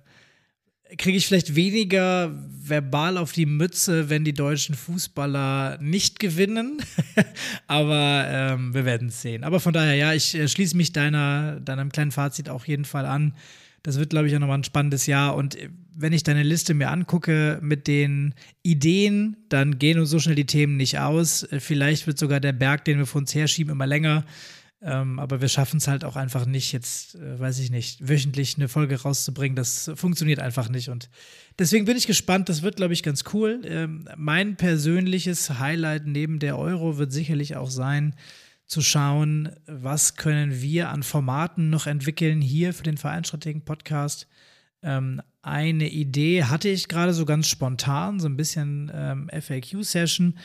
kriege 0.96 1.18
ich 1.18 1.26
vielleicht 1.26 1.54
weniger 1.54 2.32
verbal 2.68 3.18
auf 3.18 3.32
die 3.32 3.46
Mütze, 3.46 4.08
wenn 4.08 4.24
die 4.24 4.32
deutschen 4.32 4.74
Fußballer 4.74 5.78
nicht 5.80 6.18
gewinnen. 6.18 6.80
Aber 7.66 8.24
ähm, 8.28 8.74
wir 8.74 8.84
werden 8.84 9.08
es 9.08 9.20
sehen. 9.20 9.44
Aber 9.44 9.60
von 9.60 9.72
daher, 9.72 9.94
ja, 9.94 10.14
ich 10.14 10.34
äh, 10.34 10.48
schließe 10.48 10.76
mich 10.76 10.92
deiner, 10.92 11.60
deinem 11.60 11.92
kleinen 11.92 12.10
Fazit 12.10 12.48
auch 12.48 12.64
jeden 12.64 12.84
Fall 12.84 13.04
an. 13.04 13.34
Das 13.82 13.98
wird, 13.98 14.10
glaube 14.10 14.28
ich, 14.28 14.34
auch 14.34 14.40
nochmal 14.40 14.58
ein 14.58 14.64
spannendes 14.64 15.06
Jahr. 15.06 15.34
Und 15.34 15.56
äh, 15.56 15.68
wenn 15.94 16.12
ich 16.12 16.22
deine 16.22 16.42
Liste 16.42 16.74
mir 16.74 16.90
angucke 16.90 17.58
mit 17.60 17.86
den 17.86 18.34
Ideen, 18.62 19.36
dann 19.48 19.78
gehen 19.78 19.98
uns 19.98 20.10
so 20.10 20.18
schnell 20.18 20.36
die 20.36 20.46
Themen 20.46 20.76
nicht 20.76 20.98
aus. 20.98 21.42
Äh, 21.44 21.60
vielleicht 21.60 22.06
wird 22.06 22.18
sogar 22.18 22.40
der 22.40 22.52
Berg, 22.52 22.84
den 22.84 22.98
wir 22.98 23.06
vor 23.06 23.20
uns 23.20 23.34
herschieben, 23.34 23.72
immer 23.72 23.86
länger. 23.86 24.24
Ähm, 24.80 25.18
aber 25.18 25.40
wir 25.40 25.48
schaffen 25.48 25.78
es 25.78 25.88
halt 25.88 26.04
auch 26.04 26.14
einfach 26.14 26.46
nicht, 26.46 26.72
jetzt, 26.72 27.16
äh, 27.16 27.38
weiß 27.38 27.58
ich 27.58 27.70
nicht, 27.70 28.08
wöchentlich 28.08 28.56
eine 28.56 28.68
Folge 28.68 29.02
rauszubringen. 29.02 29.56
Das 29.56 29.90
funktioniert 29.94 30.38
einfach 30.38 30.68
nicht. 30.68 30.88
Und 30.88 31.10
deswegen 31.58 31.84
bin 31.84 31.96
ich 31.96 32.06
gespannt. 32.06 32.48
Das 32.48 32.62
wird, 32.62 32.76
glaube 32.76 32.92
ich, 32.92 33.02
ganz 33.02 33.24
cool. 33.32 33.60
Ähm, 33.64 34.08
mein 34.16 34.56
persönliches 34.56 35.58
Highlight 35.58 36.06
neben 36.06 36.38
der 36.38 36.58
Euro 36.58 36.96
wird 36.96 37.12
sicherlich 37.12 37.56
auch 37.56 37.70
sein, 37.70 38.14
zu 38.66 38.82
schauen, 38.82 39.48
was 39.66 40.16
können 40.16 40.60
wir 40.60 40.90
an 40.90 41.02
Formaten 41.02 41.70
noch 41.70 41.86
entwickeln 41.86 42.42
hier 42.42 42.74
für 42.74 42.82
den 42.82 42.98
Vereinstrategen 42.98 43.64
Podcast. 43.64 44.28
Ähm, 44.82 45.22
eine 45.42 45.88
Idee 45.88 46.44
hatte 46.44 46.68
ich 46.68 46.88
gerade 46.88 47.14
so 47.14 47.24
ganz 47.24 47.48
spontan, 47.48 48.20
so 48.20 48.28
ein 48.28 48.36
bisschen 48.36 48.92
ähm, 48.94 49.30
FAQ-Session 49.32 50.38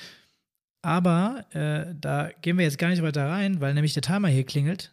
aber 0.83 1.45
äh, 1.51 1.95
da 1.99 2.29
gehen 2.41 2.57
wir 2.57 2.65
jetzt 2.65 2.77
gar 2.77 2.89
nicht 2.89 3.01
weiter 3.01 3.27
rein, 3.27 3.61
weil 3.61 3.73
nämlich 3.73 3.93
der 3.93 4.03
Timer 4.03 4.27
hier 4.27 4.43
klingelt. 4.43 4.91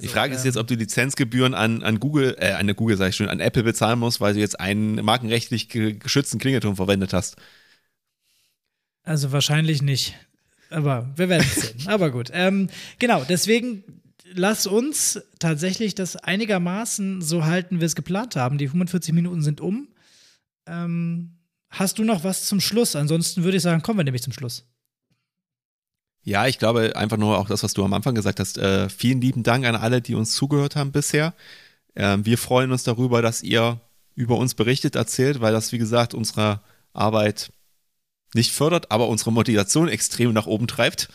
Die 0.00 0.06
Frage 0.06 0.34
ist 0.34 0.44
jetzt, 0.44 0.54
ähm, 0.54 0.60
ob 0.60 0.66
du 0.68 0.74
Lizenzgebühren 0.74 1.54
an, 1.54 1.82
an 1.82 1.98
Google, 1.98 2.36
äh, 2.38 2.52
an 2.52 2.72
Google 2.76 2.96
sag 2.96 3.08
ich 3.08 3.16
schon, 3.16 3.28
an 3.28 3.40
Apple 3.40 3.64
bezahlen 3.64 3.98
musst, 3.98 4.20
weil 4.20 4.34
du 4.34 4.40
jetzt 4.40 4.60
einen 4.60 5.04
markenrechtlich 5.04 5.68
geschützten 5.68 6.38
Klingelton 6.38 6.76
verwendet 6.76 7.12
hast. 7.12 7.36
Also 9.02 9.32
wahrscheinlich 9.32 9.82
nicht. 9.82 10.14
Aber 10.70 11.10
wir 11.16 11.28
werden 11.30 11.46
es 11.46 11.62
sehen. 11.62 11.88
Aber 11.88 12.10
gut. 12.10 12.30
Ähm, 12.32 12.68
genau, 12.98 13.24
deswegen 13.26 13.82
lass 14.34 14.66
uns 14.66 15.20
tatsächlich 15.38 15.94
das 15.94 16.16
einigermaßen 16.16 17.22
so 17.22 17.44
halten, 17.44 17.76
wie 17.76 17.80
wir 17.80 17.86
es 17.86 17.94
geplant 17.94 18.36
haben. 18.36 18.58
Die 18.58 18.68
45 18.68 19.14
Minuten 19.14 19.42
sind 19.42 19.60
um. 19.60 19.88
Ähm, 20.66 21.38
hast 21.70 21.98
du 21.98 22.04
noch 22.04 22.24
was 22.24 22.46
zum 22.46 22.60
Schluss? 22.60 22.96
Ansonsten 22.96 23.44
würde 23.44 23.56
ich 23.56 23.62
sagen, 23.62 23.82
kommen 23.82 23.98
wir 23.98 24.04
nämlich 24.04 24.22
zum 24.22 24.32
Schluss. 24.32 24.64
Ja, 26.22 26.46
ich 26.46 26.58
glaube 26.58 26.94
einfach 26.94 27.16
nur 27.16 27.38
auch 27.38 27.48
das, 27.48 27.62
was 27.62 27.72
du 27.72 27.84
am 27.84 27.94
Anfang 27.94 28.14
gesagt 28.14 28.40
hast. 28.40 28.58
Äh, 28.58 28.88
vielen 28.88 29.20
lieben 29.20 29.42
Dank 29.42 29.64
an 29.64 29.76
alle, 29.76 30.02
die 30.02 30.14
uns 30.14 30.32
zugehört 30.32 30.76
haben 30.76 30.92
bisher. 30.92 31.34
Äh, 31.94 32.18
wir 32.20 32.38
freuen 32.38 32.70
uns 32.70 32.82
darüber, 32.82 33.22
dass 33.22 33.42
ihr 33.42 33.80
über 34.14 34.36
uns 34.36 34.54
berichtet, 34.54 34.96
erzählt, 34.96 35.40
weil 35.40 35.52
das, 35.52 35.72
wie 35.72 35.78
gesagt, 35.78 36.12
unsere 36.12 36.60
Arbeit 36.92 37.50
nicht 38.34 38.52
fördert, 38.52 38.90
aber 38.90 39.08
unsere 39.08 39.32
Motivation 39.32 39.88
extrem 39.88 40.32
nach 40.32 40.46
oben 40.46 40.66
treibt. 40.66 41.08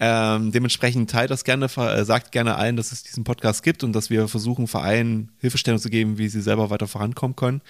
Ähm, 0.00 0.50
dementsprechend 0.50 1.10
teilt 1.10 1.30
das 1.30 1.44
gerne, 1.44 1.66
äh, 1.66 2.04
sagt 2.04 2.32
gerne 2.32 2.56
allen, 2.56 2.76
dass 2.76 2.92
es 2.92 3.04
diesen 3.04 3.24
Podcast 3.24 3.62
gibt 3.62 3.84
und 3.84 3.92
dass 3.92 4.10
wir 4.10 4.26
versuchen, 4.28 4.66
Vereinen 4.66 5.32
Hilfestellung 5.38 5.80
zu 5.80 5.88
geben, 5.88 6.18
wie 6.18 6.28
sie 6.28 6.42
selber 6.42 6.70
weiter 6.70 6.88
vorankommen 6.88 7.36
können. 7.36 7.62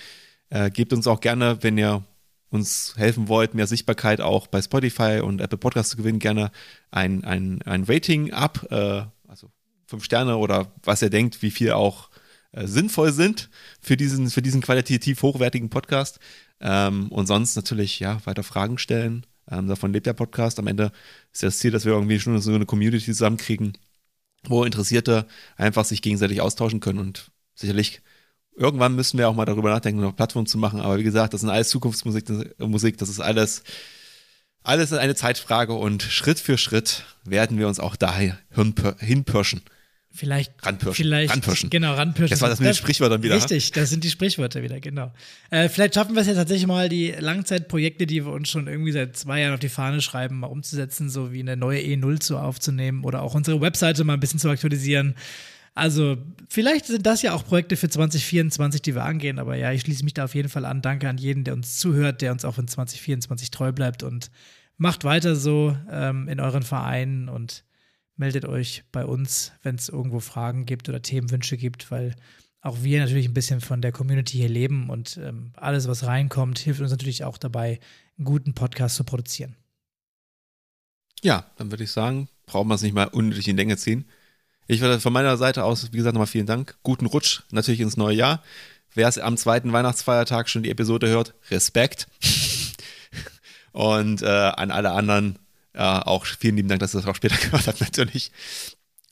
Äh, 0.48 0.70
gebt 0.70 0.92
uns 0.92 1.06
auch 1.06 1.20
gerne, 1.20 1.58
wenn 1.62 1.76
ihr 1.76 2.02
uns 2.50 2.94
helfen 2.96 3.28
wollt, 3.28 3.54
mehr 3.54 3.66
Sichtbarkeit 3.66 4.20
auch 4.20 4.46
bei 4.46 4.62
Spotify 4.62 5.20
und 5.22 5.40
Apple 5.40 5.58
Podcasts 5.58 5.90
zu 5.90 5.96
gewinnen, 5.96 6.20
gerne 6.20 6.50
ein, 6.90 7.24
ein, 7.24 7.60
ein 7.62 7.84
Rating 7.84 8.32
ab, 8.32 8.66
äh, 8.70 9.02
also 9.28 9.50
fünf 9.86 10.04
Sterne 10.04 10.36
oder 10.36 10.72
was 10.82 11.02
ihr 11.02 11.10
denkt, 11.10 11.42
wie 11.42 11.50
viel 11.50 11.72
auch 11.72 12.08
äh, 12.52 12.66
sinnvoll 12.66 13.12
sind 13.12 13.50
für 13.80 13.96
diesen, 13.96 14.30
für 14.30 14.42
diesen 14.42 14.60
qualitativ 14.60 15.22
hochwertigen 15.22 15.68
Podcast. 15.68 16.20
Ähm, 16.60 17.10
und 17.10 17.26
sonst 17.26 17.56
natürlich, 17.56 17.98
ja, 18.00 18.24
weiter 18.24 18.44
Fragen 18.44 18.78
stellen. 18.78 19.26
Ähm, 19.50 19.68
davon 19.68 19.92
lebt 19.92 20.06
der 20.06 20.12
Podcast. 20.12 20.58
Am 20.58 20.66
Ende 20.66 20.92
ist 21.32 21.42
das 21.42 21.58
Ziel, 21.58 21.70
dass 21.70 21.84
wir 21.84 21.92
irgendwie 21.92 22.20
schon 22.20 22.40
so 22.40 22.54
eine 22.54 22.66
Community 22.66 23.04
zusammenkriegen, 23.04 23.76
wo 24.44 24.64
Interessierte 24.64 25.26
einfach 25.56 25.84
sich 25.84 26.02
gegenseitig 26.02 26.40
austauschen 26.40 26.80
können 26.80 26.98
und 26.98 27.30
sicherlich 27.54 28.02
irgendwann 28.56 28.94
müssen 28.94 29.18
wir 29.18 29.28
auch 29.28 29.34
mal 29.34 29.44
darüber 29.44 29.70
nachdenken, 29.70 30.00
noch 30.00 30.16
Plattformen 30.16 30.46
zu 30.46 30.58
machen. 30.58 30.80
Aber 30.80 30.98
wie 30.98 31.04
gesagt, 31.04 31.34
das 31.34 31.40
sind 31.40 31.50
alles 31.50 31.68
Zukunftsmusik, 31.70 32.26
Musik, 32.58 32.98
das 32.98 33.08
ist 33.08 33.20
alles, 33.20 33.64
alles 34.62 34.92
eine 34.92 35.14
Zeitfrage 35.14 35.74
und 35.74 36.02
Schritt 36.02 36.38
für 36.38 36.58
Schritt 36.58 37.04
werden 37.24 37.58
wir 37.58 37.68
uns 37.68 37.80
auch 37.80 37.96
dahin 37.96 38.36
hinpirschen. 38.98 39.62
Vielleicht, 40.16 40.64
ranpirschen. 40.64 40.94
vielleicht, 40.94 41.32
ranpirschen. 41.32 41.70
genau, 41.70 41.94
ranpirschen. 41.94 42.30
Das 42.30 42.40
war 42.40 42.48
das 42.48 42.60
mit 42.60 42.68
den 42.68 42.74
Sprichwörtern 42.74 43.24
wieder. 43.24 43.34
Richtig, 43.34 43.72
das 43.72 43.90
sind 43.90 44.04
die 44.04 44.10
Sprichwörter 44.10 44.62
wieder, 44.62 44.78
genau. 44.78 45.12
Äh, 45.50 45.68
vielleicht 45.68 45.96
schaffen 45.96 46.14
wir 46.14 46.20
es 46.20 46.28
ja 46.28 46.34
tatsächlich 46.34 46.68
mal, 46.68 46.88
die 46.88 47.10
Langzeitprojekte, 47.10 48.06
die 48.06 48.24
wir 48.24 48.30
uns 48.30 48.48
schon 48.48 48.68
irgendwie 48.68 48.92
seit 48.92 49.16
zwei 49.16 49.40
Jahren 49.40 49.54
auf 49.54 49.58
die 49.60 49.68
Fahne 49.68 50.00
schreiben, 50.00 50.38
mal 50.38 50.46
umzusetzen, 50.46 51.10
so 51.10 51.32
wie 51.32 51.40
eine 51.40 51.56
neue 51.56 51.80
E0 51.80 52.20
zu 52.20 52.38
aufzunehmen 52.38 53.02
oder 53.02 53.22
auch 53.22 53.34
unsere 53.34 53.60
Webseite 53.60 54.04
mal 54.04 54.14
ein 54.14 54.20
bisschen 54.20 54.38
zu 54.38 54.48
aktualisieren. 54.48 55.16
Also, 55.74 56.16
vielleicht 56.48 56.86
sind 56.86 57.04
das 57.04 57.22
ja 57.22 57.34
auch 57.34 57.44
Projekte 57.44 57.76
für 57.76 57.88
2024, 57.88 58.82
die 58.82 58.94
wir 58.94 59.02
angehen, 59.02 59.40
aber 59.40 59.56
ja, 59.56 59.72
ich 59.72 59.80
schließe 59.80 60.04
mich 60.04 60.14
da 60.14 60.26
auf 60.26 60.36
jeden 60.36 60.48
Fall 60.48 60.64
an. 60.64 60.80
Danke 60.80 61.08
an 61.08 61.18
jeden, 61.18 61.42
der 61.42 61.54
uns 61.54 61.78
zuhört, 61.80 62.22
der 62.22 62.30
uns 62.30 62.44
auch 62.44 62.58
in 62.58 62.68
2024 62.68 63.50
treu 63.50 63.72
bleibt 63.72 64.04
und 64.04 64.30
macht 64.76 65.02
weiter 65.02 65.34
so 65.34 65.76
ähm, 65.90 66.28
in 66.28 66.38
euren 66.38 66.62
Vereinen 66.62 67.28
und 67.28 67.64
meldet 68.16 68.44
euch 68.44 68.84
bei 68.92 69.04
uns, 69.04 69.52
wenn 69.62 69.74
es 69.74 69.88
irgendwo 69.88 70.20
Fragen 70.20 70.66
gibt 70.66 70.88
oder 70.88 71.02
Themenwünsche 71.02 71.56
gibt, 71.56 71.90
weil 71.90 72.14
auch 72.60 72.82
wir 72.82 73.00
natürlich 73.00 73.26
ein 73.26 73.34
bisschen 73.34 73.60
von 73.60 73.82
der 73.82 73.92
Community 73.92 74.38
hier 74.38 74.48
leben 74.48 74.88
und 74.88 75.18
ähm, 75.18 75.52
alles, 75.54 75.86
was 75.86 76.06
reinkommt, 76.06 76.58
hilft 76.58 76.80
uns 76.80 76.90
natürlich 76.90 77.24
auch 77.24 77.36
dabei, 77.36 77.78
einen 78.16 78.24
guten 78.24 78.54
Podcast 78.54 78.96
zu 78.96 79.04
produzieren. 79.04 79.56
Ja, 81.22 81.44
dann 81.56 81.70
würde 81.70 81.84
ich 81.84 81.90
sagen, 81.90 82.28
brauchen 82.46 82.68
wir 82.68 82.74
es 82.74 82.82
nicht 82.82 82.94
mal 82.94 83.08
unnötig 83.08 83.48
in 83.48 83.56
Länge 83.56 83.76
ziehen. 83.76 84.06
Ich 84.66 84.80
würde 84.80 84.98
von 84.98 85.12
meiner 85.12 85.36
Seite 85.36 85.64
aus, 85.64 85.92
wie 85.92 85.96
gesagt, 85.98 86.14
nochmal 86.14 86.26
vielen 86.26 86.46
Dank. 86.46 86.78
Guten 86.82 87.06
Rutsch 87.06 87.42
natürlich 87.50 87.80
ins 87.80 87.96
neue 87.96 88.16
Jahr. 88.16 88.42
Wer 88.94 89.08
es 89.08 89.18
am 89.18 89.36
zweiten 89.36 89.72
Weihnachtsfeiertag 89.72 90.48
schon 90.48 90.62
die 90.62 90.70
Episode 90.70 91.08
hört, 91.08 91.34
Respekt. 91.50 92.06
Und 93.72 94.22
äh, 94.22 94.26
an 94.26 94.70
alle 94.70 94.92
anderen 94.92 95.38
äh, 95.74 95.82
auch 95.82 96.24
vielen 96.26 96.56
lieben 96.56 96.68
Dank, 96.68 96.80
dass 96.80 96.94
ihr 96.94 97.00
das 97.00 97.08
auch 97.08 97.16
später 97.16 97.36
gehört 97.42 97.66
habt, 97.66 97.80
natürlich. 97.80 98.30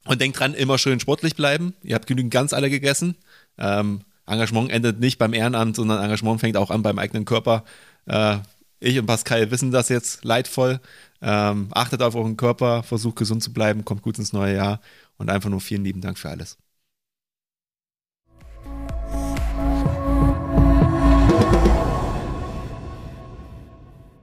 Und 0.04 0.20
denkt 0.20 0.38
dran, 0.40 0.54
immer 0.54 0.78
schön 0.78 1.00
sportlich 1.00 1.36
bleiben. 1.36 1.74
Ihr 1.82 1.94
habt 1.94 2.06
genügend 2.06 2.32
ganz 2.32 2.52
alle 2.52 2.70
gegessen. 2.70 3.16
Ähm, 3.58 4.00
Engagement 4.26 4.70
endet 4.70 5.00
nicht 5.00 5.18
beim 5.18 5.34
Ehrenamt, 5.34 5.76
sondern 5.76 6.02
Engagement 6.02 6.40
fängt 6.40 6.56
auch 6.56 6.70
an 6.70 6.82
beim 6.82 6.98
eigenen 6.98 7.24
Körper. 7.24 7.64
Äh, 8.06 8.38
ich 8.80 8.98
und 8.98 9.06
Pascal 9.06 9.50
wissen 9.50 9.70
das 9.70 9.88
jetzt 9.88 10.24
leidvoll. 10.24 10.80
Ähm, 11.20 11.68
achtet 11.70 12.02
auf 12.02 12.16
euren 12.16 12.36
Körper, 12.36 12.82
versucht 12.82 13.16
gesund 13.16 13.42
zu 13.42 13.52
bleiben, 13.52 13.84
kommt 13.84 14.02
gut 14.02 14.18
ins 14.18 14.32
neue 14.32 14.56
Jahr 14.56 14.80
und 15.18 15.30
einfach 15.30 15.50
nur 15.50 15.60
vielen 15.60 15.84
lieben 15.84 16.00
Dank 16.00 16.18
für 16.18 16.30
alles. 16.30 16.58